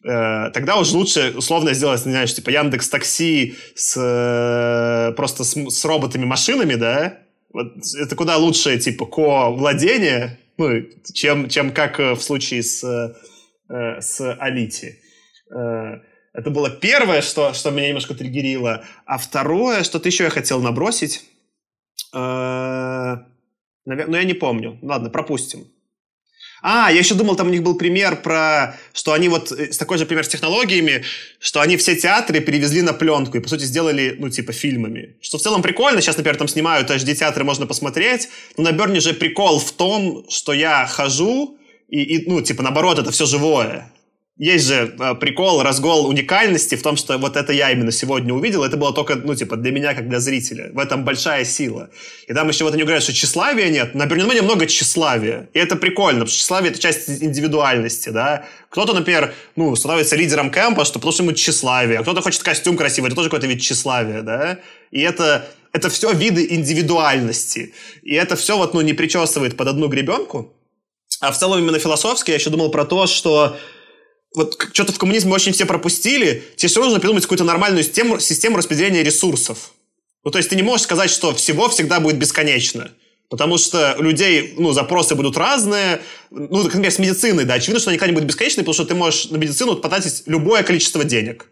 [0.02, 5.54] Э, тогда уж лучше условно сделать, не знаю, типа Яндекс Такси с э, просто с,
[5.54, 7.18] с роботами-машинами, да?
[7.52, 10.82] Вот это куда лучше, типа, ко-владение, ну,
[11.14, 15.00] чем, чем как э, в случае с, э, с Алити.
[15.50, 16.00] Э,
[16.34, 18.84] это было первое, что, что меня немножко триггерило.
[19.06, 21.24] А второе, что-то еще я хотел набросить.
[22.14, 23.16] Э,
[23.86, 24.08] навер...
[24.08, 24.78] Ну, я не помню.
[24.82, 25.66] Ладно, пропустим.
[26.62, 29.98] А, я еще думал, там у них был пример про, что они вот, э, такой
[29.98, 31.04] же пример с технологиями,
[31.38, 35.16] что они все театры перевезли на пленку и, по сути, сделали, ну, типа, фильмами.
[35.20, 39.14] Что в целом прикольно, сейчас, например, там снимают HD-театры, можно посмотреть, но на Берне же
[39.14, 41.58] прикол в том, что я хожу,
[41.88, 43.90] и, и, ну, типа, наоборот, это все живое
[44.38, 48.62] есть же э, прикол, разгол уникальности в том, что вот это я именно сегодня увидел,
[48.62, 50.70] это было только, ну, типа, для меня, как для зрителя.
[50.72, 51.90] В этом большая сила.
[52.28, 53.96] И там еще вот они говорят, что тщеславия нет.
[53.96, 55.48] На Бернинмене много тщеславия.
[55.54, 58.44] И это прикольно, потому что тщеславие— это часть индивидуальности, да.
[58.70, 62.00] Кто-то, например, ну, становится лидером кемпа, что потому что ему тщеславие.
[62.02, 64.58] Кто-то хочет костюм красивый, это тоже какой-то вид тщеславия, да.
[64.92, 67.74] И это, это все виды индивидуальности.
[68.04, 70.54] И это все вот, ну, не причесывает под одну гребенку.
[71.20, 73.56] А в целом именно философски я еще думал про то, что
[74.38, 78.56] вот что-то в коммунизме очень все пропустили, тебе все нужно придумать какую-то нормальную систему, систему
[78.56, 79.72] распределения ресурсов.
[80.24, 82.92] Ну, то есть ты не можешь сказать, что всего всегда будет бесконечно.
[83.28, 86.00] Потому что у людей, ну, запросы будут разные.
[86.30, 88.94] Ну, например, с медициной, да, очевидно, что они никогда не будут бесконечны, потому что ты
[88.94, 91.46] можешь на медицину потратить любое количество денег.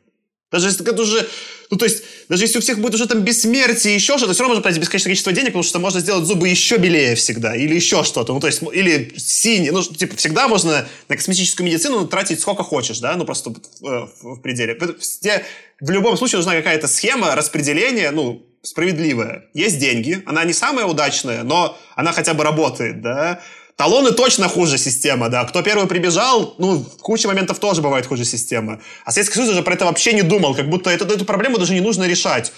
[0.52, 1.28] Даже если это уже,
[1.70, 4.54] ну, то есть, даже если у всех будет уже там бессмертие еще что-то, все равно
[4.54, 8.04] можно тратить бесконечное количество денег, потому что можно сделать зубы еще белее всегда, или еще
[8.04, 12.62] что-то, ну, то есть, или синие, ну, типа, всегда можно на косметическую медицину тратить сколько
[12.62, 13.50] хочешь, да, ну, просто
[13.80, 14.78] в, в пределе.
[15.20, 15.44] Где
[15.80, 19.44] в любом случае нужна какая-то схема распределения, ну, справедливая.
[19.54, 23.40] Есть деньги, она не самая удачная, но она хотя бы работает, да,
[23.76, 25.44] Талоны точно хуже система, да.
[25.44, 28.80] Кто первый прибежал, ну, в куче моментов тоже бывает хуже система.
[29.04, 31.74] А Советский Союз уже про это вообще не думал, как будто эту, эту проблему даже
[31.74, 32.52] не нужно решать.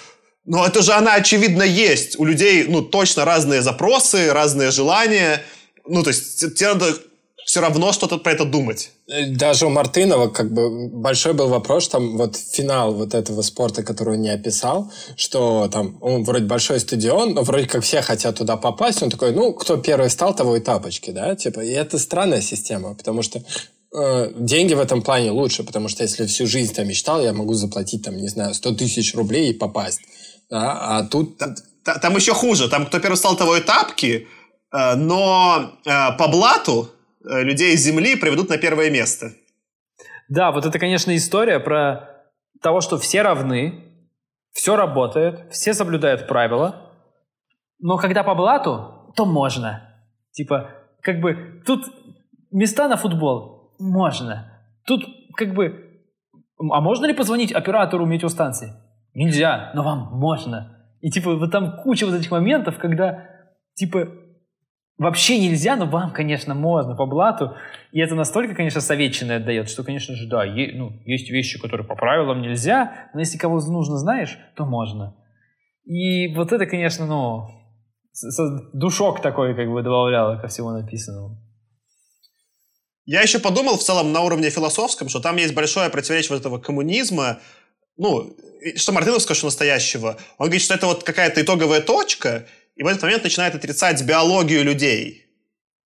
[0.44, 2.18] Но это же она, очевидно, есть.
[2.20, 5.42] У людей, ну, точно разные запросы, разные желания.
[5.86, 6.94] Ну, то есть тебе надо
[7.48, 8.90] все равно что-то про это думать.
[9.08, 13.82] Э, даже у Мартынова как бы большой был вопрос, там вот финал вот этого спорта,
[13.82, 18.36] который он не описал, что там он вроде большой стадион, но вроде как все хотят
[18.36, 21.98] туда попасть, он такой, ну, кто первый стал, того и тапочки, да, типа, и это
[21.98, 26.74] странная система, потому что э, деньги в этом плане лучше, потому что если всю жизнь
[26.74, 30.00] там мечтал, я могу заплатить там, не знаю, 100 тысяч рублей и попасть,
[30.50, 31.38] да, а тут...
[31.38, 31.54] Там,
[32.02, 34.26] там еще хуже, там кто первый стал, того и тапки,
[34.70, 35.72] э, но
[36.18, 36.90] по блату
[37.28, 39.32] людей с Земли приведут на первое место.
[40.28, 42.24] Да, вот это, конечно, история про
[42.60, 43.84] того, что все равны,
[44.52, 46.88] все работает, все соблюдают правила,
[47.78, 49.82] но когда по блату, то можно.
[50.32, 50.70] Типа,
[51.02, 51.84] как бы, тут
[52.50, 54.52] места на футбол можно.
[54.86, 55.04] Тут,
[55.36, 56.02] как бы,
[56.58, 58.72] а можно ли позвонить оператору метеостанции?
[59.14, 60.76] Нельзя, но вам можно.
[61.00, 63.26] И, типа, вот там куча вот этих моментов, когда,
[63.74, 64.08] типа,
[64.98, 67.54] вообще нельзя, но вам, конечно, можно по блату.
[67.92, 71.86] И это настолько, конечно, советчиное отдает, что, конечно же, да, е- ну, есть вещи, которые
[71.86, 75.16] по правилам нельзя, но если кого нужно знаешь, то можно.
[75.84, 77.48] И вот это, конечно, ну,
[78.74, 81.38] душок такой как бы добавляло ко всему написанному.
[83.06, 86.58] Я еще подумал в целом на уровне философском, что там есть большое противоречие вот этого
[86.58, 87.38] коммунизма,
[87.96, 88.36] ну,
[88.76, 90.18] что Мартыновского, что настоящего.
[90.36, 92.46] Он говорит, что это вот какая-то итоговая точка,
[92.78, 95.26] и в этот момент начинает отрицать биологию людей.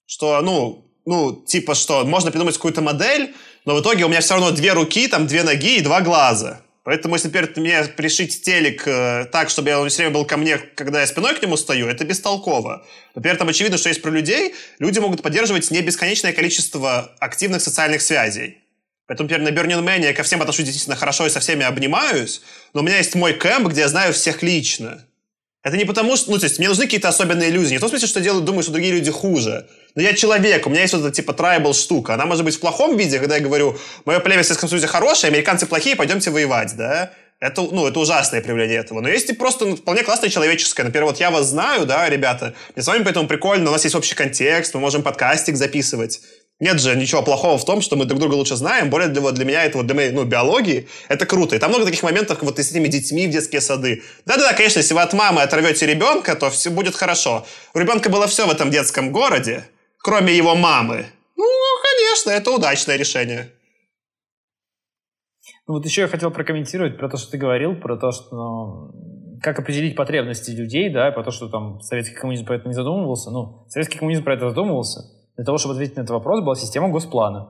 [0.06, 4.34] Что, ну, ну, типа, что можно придумать какую-то модель, но в итоге у меня все
[4.34, 6.60] равно две руки, там две ноги и два глаза.
[6.84, 10.58] Поэтому, если, например, мне пришить телек э, так, чтобы я все время был ко мне,
[10.58, 12.84] когда я спиной к нему стою, это бестолково.
[13.14, 14.54] Например, там очевидно, что есть про людей.
[14.78, 18.58] Люди могут поддерживать не бесконечное количество активных социальных связей.
[19.06, 22.42] Поэтому, например, на Burning Man я ко всем отношусь действительно хорошо и со всеми обнимаюсь,
[22.74, 25.06] но у меня есть мой кэмп, где я знаю всех лично.
[25.62, 26.30] Это не потому, что...
[26.32, 27.72] Ну, то есть, мне нужны какие-то особенные иллюзии.
[27.72, 29.68] Не в том смысле, что я делаю, думаю, что другие люди хуже.
[29.94, 32.14] Но я человек, у меня есть вот эта, типа, трайбл штука.
[32.14, 35.30] Она может быть в плохом виде, когда я говорю, мое племя в Советском Союзе хорошее,
[35.30, 37.12] американцы плохие, пойдемте воевать, да?
[37.38, 39.00] Это, ну, это ужасное проявление этого.
[39.00, 40.84] Но есть и просто ну, вполне классное человеческое.
[40.84, 43.96] Например, вот я вас знаю, да, ребята, мне с вами поэтому прикольно, у нас есть
[43.96, 46.20] общий контекст, мы можем подкастик записывать.
[46.62, 48.88] Нет же ничего плохого в том, что мы друг друга лучше знаем.
[48.88, 51.56] Более вот, для меня это вот для моей, ну, биологии это круто.
[51.56, 54.04] И там много таких моментов, вот с этими детьми в детские сады.
[54.26, 57.44] Да-да-да, конечно, если вы от мамы оторвете ребенка, то все будет хорошо.
[57.74, 59.64] У ребенка было все в этом детском городе,
[59.98, 61.06] кроме его мамы.
[61.36, 61.44] Ну,
[61.82, 63.50] конечно, это удачное решение.
[65.66, 69.40] Ну вот еще я хотел прокомментировать про то, что ты говорил, про то, что ну,
[69.42, 73.32] как определить потребности людей, да, про то, что там советский коммунизм про это не задумывался.
[73.32, 76.88] Ну, советский коммунизм про это задумывался для того, чтобы ответить на этот вопрос, была система
[76.88, 77.44] госплана.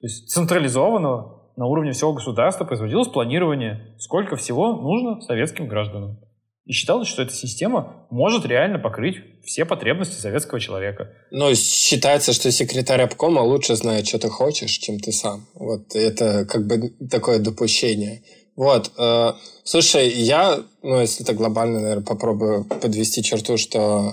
[0.00, 6.18] То есть централизованного на уровне всего государства производилось планирование, сколько всего нужно советским гражданам.
[6.64, 11.10] И считалось, что эта система может реально покрыть все потребности советского человека.
[11.32, 15.46] Но считается, что секретарь обкома лучше знает, что ты хочешь, чем ты сам.
[15.54, 18.22] Вот это как бы такое допущение.
[18.54, 18.92] Вот.
[18.96, 19.32] Э,
[19.64, 24.12] слушай, я, ну, если это глобально, наверное, попробую подвести черту, что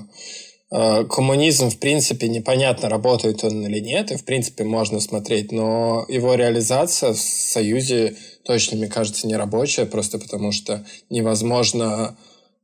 [0.70, 6.36] коммунизм, в принципе, непонятно, работает он или нет, и, в принципе, можно смотреть, но его
[6.36, 12.18] реализация в Союзе точно, мне кажется, не рабочая, просто потому что невозможно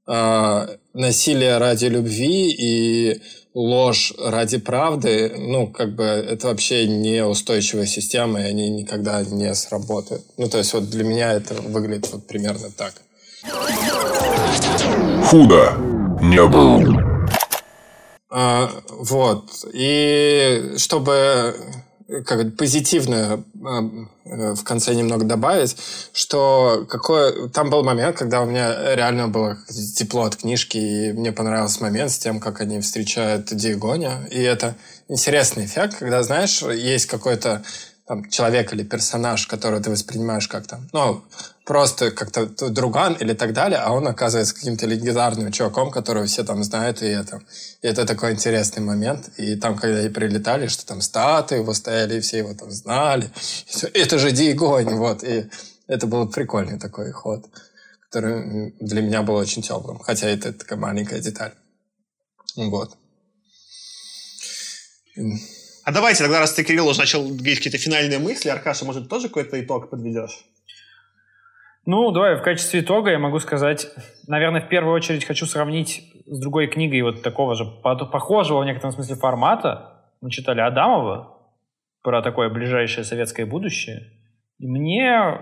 [0.07, 3.22] э, насилие ради любви и
[3.56, 10.23] ложь ради правды, ну, как бы, это вообще неустойчивая система, и они никогда не сработают.
[10.38, 12.94] Ну, то есть, вот для меня это выглядит вот примерно так.
[15.30, 15.73] Худо
[16.22, 17.15] не было.
[18.38, 19.66] А, вот.
[19.72, 21.56] И чтобы
[22.26, 23.82] как позитивно а,
[24.53, 25.78] в конце немного добавить,
[26.12, 29.57] что какой там был момент, когда у меня реально было
[29.95, 34.28] тепло от книжки, и мне понравился момент с тем, как они встречают Диегоня.
[34.30, 34.76] И это
[35.07, 37.64] интересный эффект, когда, знаешь, есть какой-то
[38.06, 41.24] там, человек или персонаж, которого ты воспринимаешь как там, ну,
[41.66, 46.64] просто как-то друган или так далее, а он оказывается каким-то легендарным чуваком, которого все там
[46.64, 47.42] знают, и это,
[47.82, 49.30] и это такой интересный момент.
[49.38, 53.32] И там, когда и прилетали, что там статуи его стояли, и все его там знали.
[53.94, 55.24] Это же Дигонь, вот.
[55.24, 55.50] И
[55.88, 57.46] это был прикольный такой ход,
[58.10, 60.00] который для меня был очень теплым.
[60.00, 61.54] Хотя это такая маленькая деталь.
[62.56, 62.96] Вот.
[65.84, 69.30] А давайте тогда, раз ты, Кирилл, уже начал говорить какие-то финальные мысли, Аркаша, может, тоже
[69.30, 70.46] какой-то итог подведешь?
[71.86, 73.88] Ну, давай, в качестве итога я могу сказать,
[74.28, 78.91] наверное, в первую очередь хочу сравнить с другой книгой вот такого же, похожего в некотором
[78.91, 80.10] смысле формата.
[80.20, 81.38] Мы читали Адамова
[82.02, 84.12] про такое ближайшее советское будущее.
[84.57, 85.41] И мне,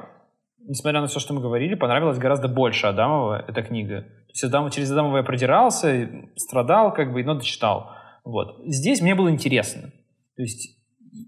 [0.67, 4.01] несмотря на все, что мы говорили, понравилась гораздо больше Адамова эта книга.
[4.01, 7.91] То есть Адам, через Адамова я продирался, страдал как бы, но дочитал.
[8.25, 8.61] Вот.
[8.65, 9.91] Здесь мне было интересно.
[10.35, 10.77] То есть,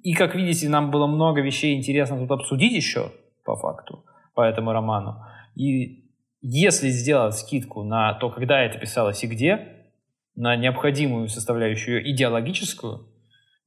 [0.03, 3.11] и как видите, нам было много вещей интересно тут обсудить еще,
[3.45, 4.03] по факту,
[4.35, 5.23] по этому роману.
[5.55, 6.05] И
[6.41, 9.87] если сделать скидку на то, когда это писалось и где,
[10.35, 13.07] на необходимую составляющую идеологическую,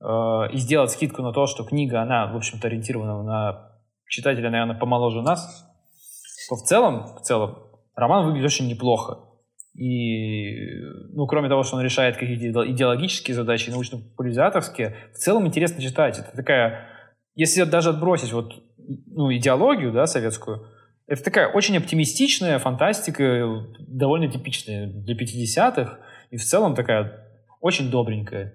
[0.01, 3.73] э, и сделать скидку на то, что книга, она, в общем-то, ориентирована на
[4.07, 5.67] читателя, наверное, помоложе нас,
[6.49, 7.59] то в целом, в целом,
[7.97, 9.25] роман выглядит очень неплохо.
[9.75, 10.81] И,
[11.13, 16.19] ну, кроме того, что он решает какие-то идеологические задачи, научно-популяризаторские, в целом интересно читать.
[16.19, 16.89] Это такая,
[17.35, 18.55] если даже отбросить вот,
[18.89, 20.67] ну, идеологию, да, советскую,
[21.07, 25.99] это такая очень оптимистичная фантастика, довольно типичная для 50-х,
[26.31, 27.27] и в целом такая
[27.61, 28.55] очень добренькая.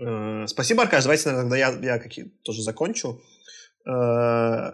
[0.00, 1.04] Э, спасибо, Аркаш.
[1.04, 3.20] Давайте тогда я, я какие тоже закончу.
[3.86, 4.72] Э,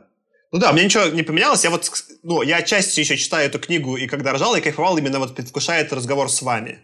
[0.51, 1.65] Ну да, мне ничего не поменялось.
[1.65, 1.91] Я вот,
[2.23, 5.83] ну, я отчасти еще читаю эту книгу, и когда ржал, я кайфовал именно вот предвкушая
[5.83, 6.79] этот разговор с вами.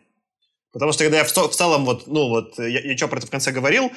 [0.72, 3.26] Потому что когда я в, в целом вот, ну вот, я, я что про это
[3.26, 3.90] в конце говорил,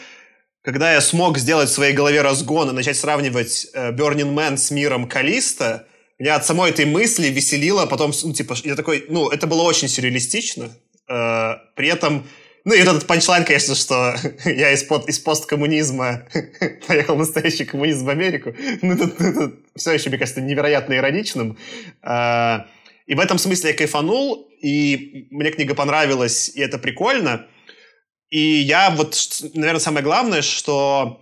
[0.67, 4.69] когда я смог сделать в своей голове разгон и начать сравнивать э, Burning Man с
[4.69, 5.87] миром Калиста,
[6.19, 9.87] меня от самой этой мысли веселило, потом, ну, типа, я такой, ну, это было очень
[9.87, 10.65] сюрреалистично,
[11.07, 12.27] э, при этом
[12.65, 14.13] ну и этот панчлайн, конечно, что
[14.45, 16.27] я из, под, из посткоммунизма
[16.87, 18.53] поехал в настоящий коммунизм в Америку.
[18.81, 21.57] Ну, это, это все еще, мне кажется, невероятно ироничным.
[22.01, 22.67] А,
[23.05, 27.45] и в этом смысле я кайфанул, и мне книга понравилась, и это прикольно.
[28.29, 31.21] И я вот, наверное, самое главное, что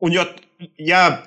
[0.00, 0.28] у нее...
[0.76, 1.24] Я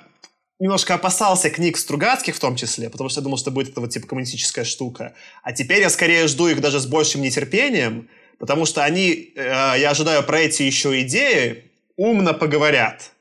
[0.58, 3.90] немножко опасался книг Стругацких в том числе, потому что я думал, что будет это вот
[3.90, 5.14] типа коммунистическая штука.
[5.42, 9.90] А теперь я скорее жду их даже с большим нетерпением, потому что они, э, я
[9.90, 13.12] ожидаю про эти еще идеи, умно поговорят.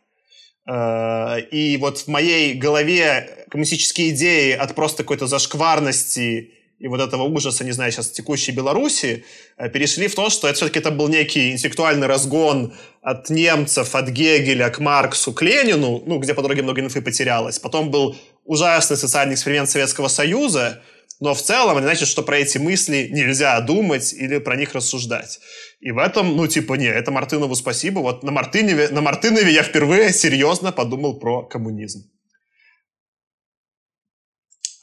[0.68, 7.24] Э, и вот в моей голове коммунистические идеи от просто какой-то зашкварности и вот этого
[7.24, 9.24] ужаса, не знаю, сейчас текущей Беларуси,
[9.58, 14.10] э, перешли в то, что это все-таки это был некий интеллектуальный разгон от немцев, от
[14.10, 17.60] Гегеля к Марксу, к Ленину, ну, где по дороге много инфы потерялось.
[17.60, 20.82] Потом был ужасный социальный эксперимент Советского Союза,
[21.22, 25.40] но в целом это значит, что про эти мысли нельзя думать или про них рассуждать.
[25.80, 28.00] И в этом, ну, типа, не, это Мартынову спасибо.
[28.00, 32.12] Вот на Мартынове, на Мартынове я впервые серьезно подумал про коммунизм.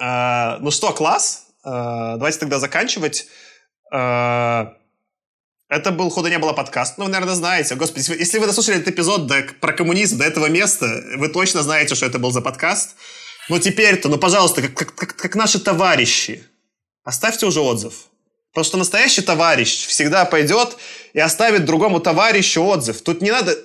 [0.01, 1.52] А, ну что, класс.
[1.63, 3.27] А, давайте тогда заканчивать.
[3.93, 4.75] А,
[5.69, 6.99] это был «Худо не было» подкаст.
[6.99, 7.75] Ну, вы, наверное, знаете.
[7.77, 10.87] Господи, если вы дослушали этот эпизод до, про коммунизм до этого места,
[11.17, 12.97] вы точно знаете, что это был за подкаст.
[13.49, 16.45] Ну теперь-то, ну пожалуйста, как, как, как наши товарищи,
[17.05, 17.95] оставьте уже отзыв.
[18.53, 20.77] Потому что настоящий товарищ всегда пойдет
[21.15, 23.01] и оставит другому товарищу отзыв.
[23.01, 23.57] Тут не надо...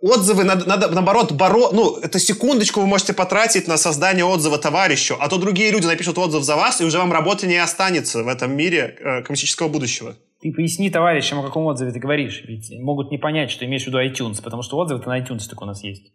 [0.00, 1.70] Отзывы надо, надо наоборот, боро...
[1.72, 6.18] ну, это секундочку вы можете потратить на создание отзыва товарищу, а то другие люди напишут
[6.18, 10.14] отзыв за вас, и уже вам работы не останется в этом мире э, коммунистического будущего.
[10.40, 12.42] Ты поясни товарищам, о каком отзыве ты говоришь.
[12.46, 15.64] Ведь могут не понять, что имеешь в виду iTunes, потому что отзывы-то на iTunes только
[15.64, 16.12] у нас есть.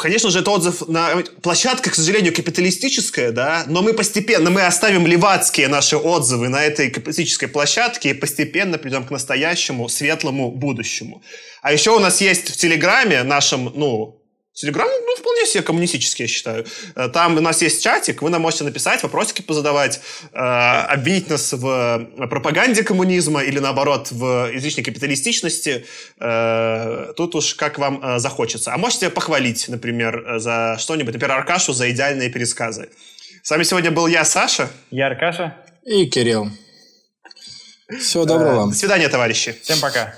[0.00, 1.22] Конечно же, это отзыв на...
[1.42, 6.90] Площадка, к сожалению, капиталистическая, да, но мы постепенно, мы оставим левацкие наши отзывы на этой
[6.90, 11.22] капиталистической площадке и постепенно придем к настоящему светлому будущему.
[11.62, 14.21] А еще у нас есть в Телеграме нашем, ну,
[14.54, 16.66] Телеграм, ну, вполне себе коммунистический, я считаю.
[16.94, 20.00] Э, там у нас есть чатик, вы нам можете написать, вопросики позадавать,
[20.32, 25.86] э, обвинить нас в пропаганде коммунизма или, наоборот, в излишней капиталистичности.
[26.20, 28.74] Э, тут уж как вам э, захочется.
[28.74, 32.90] А можете похвалить, например, за что-нибудь, например, Аркашу за идеальные пересказы.
[33.42, 34.68] С вами сегодня был я, Саша.
[34.90, 35.56] Я Аркаша.
[35.84, 36.50] И Кирилл.
[38.00, 38.70] Всего доброго вам.
[38.70, 39.56] До свидания, товарищи.
[39.62, 40.14] Всем пока.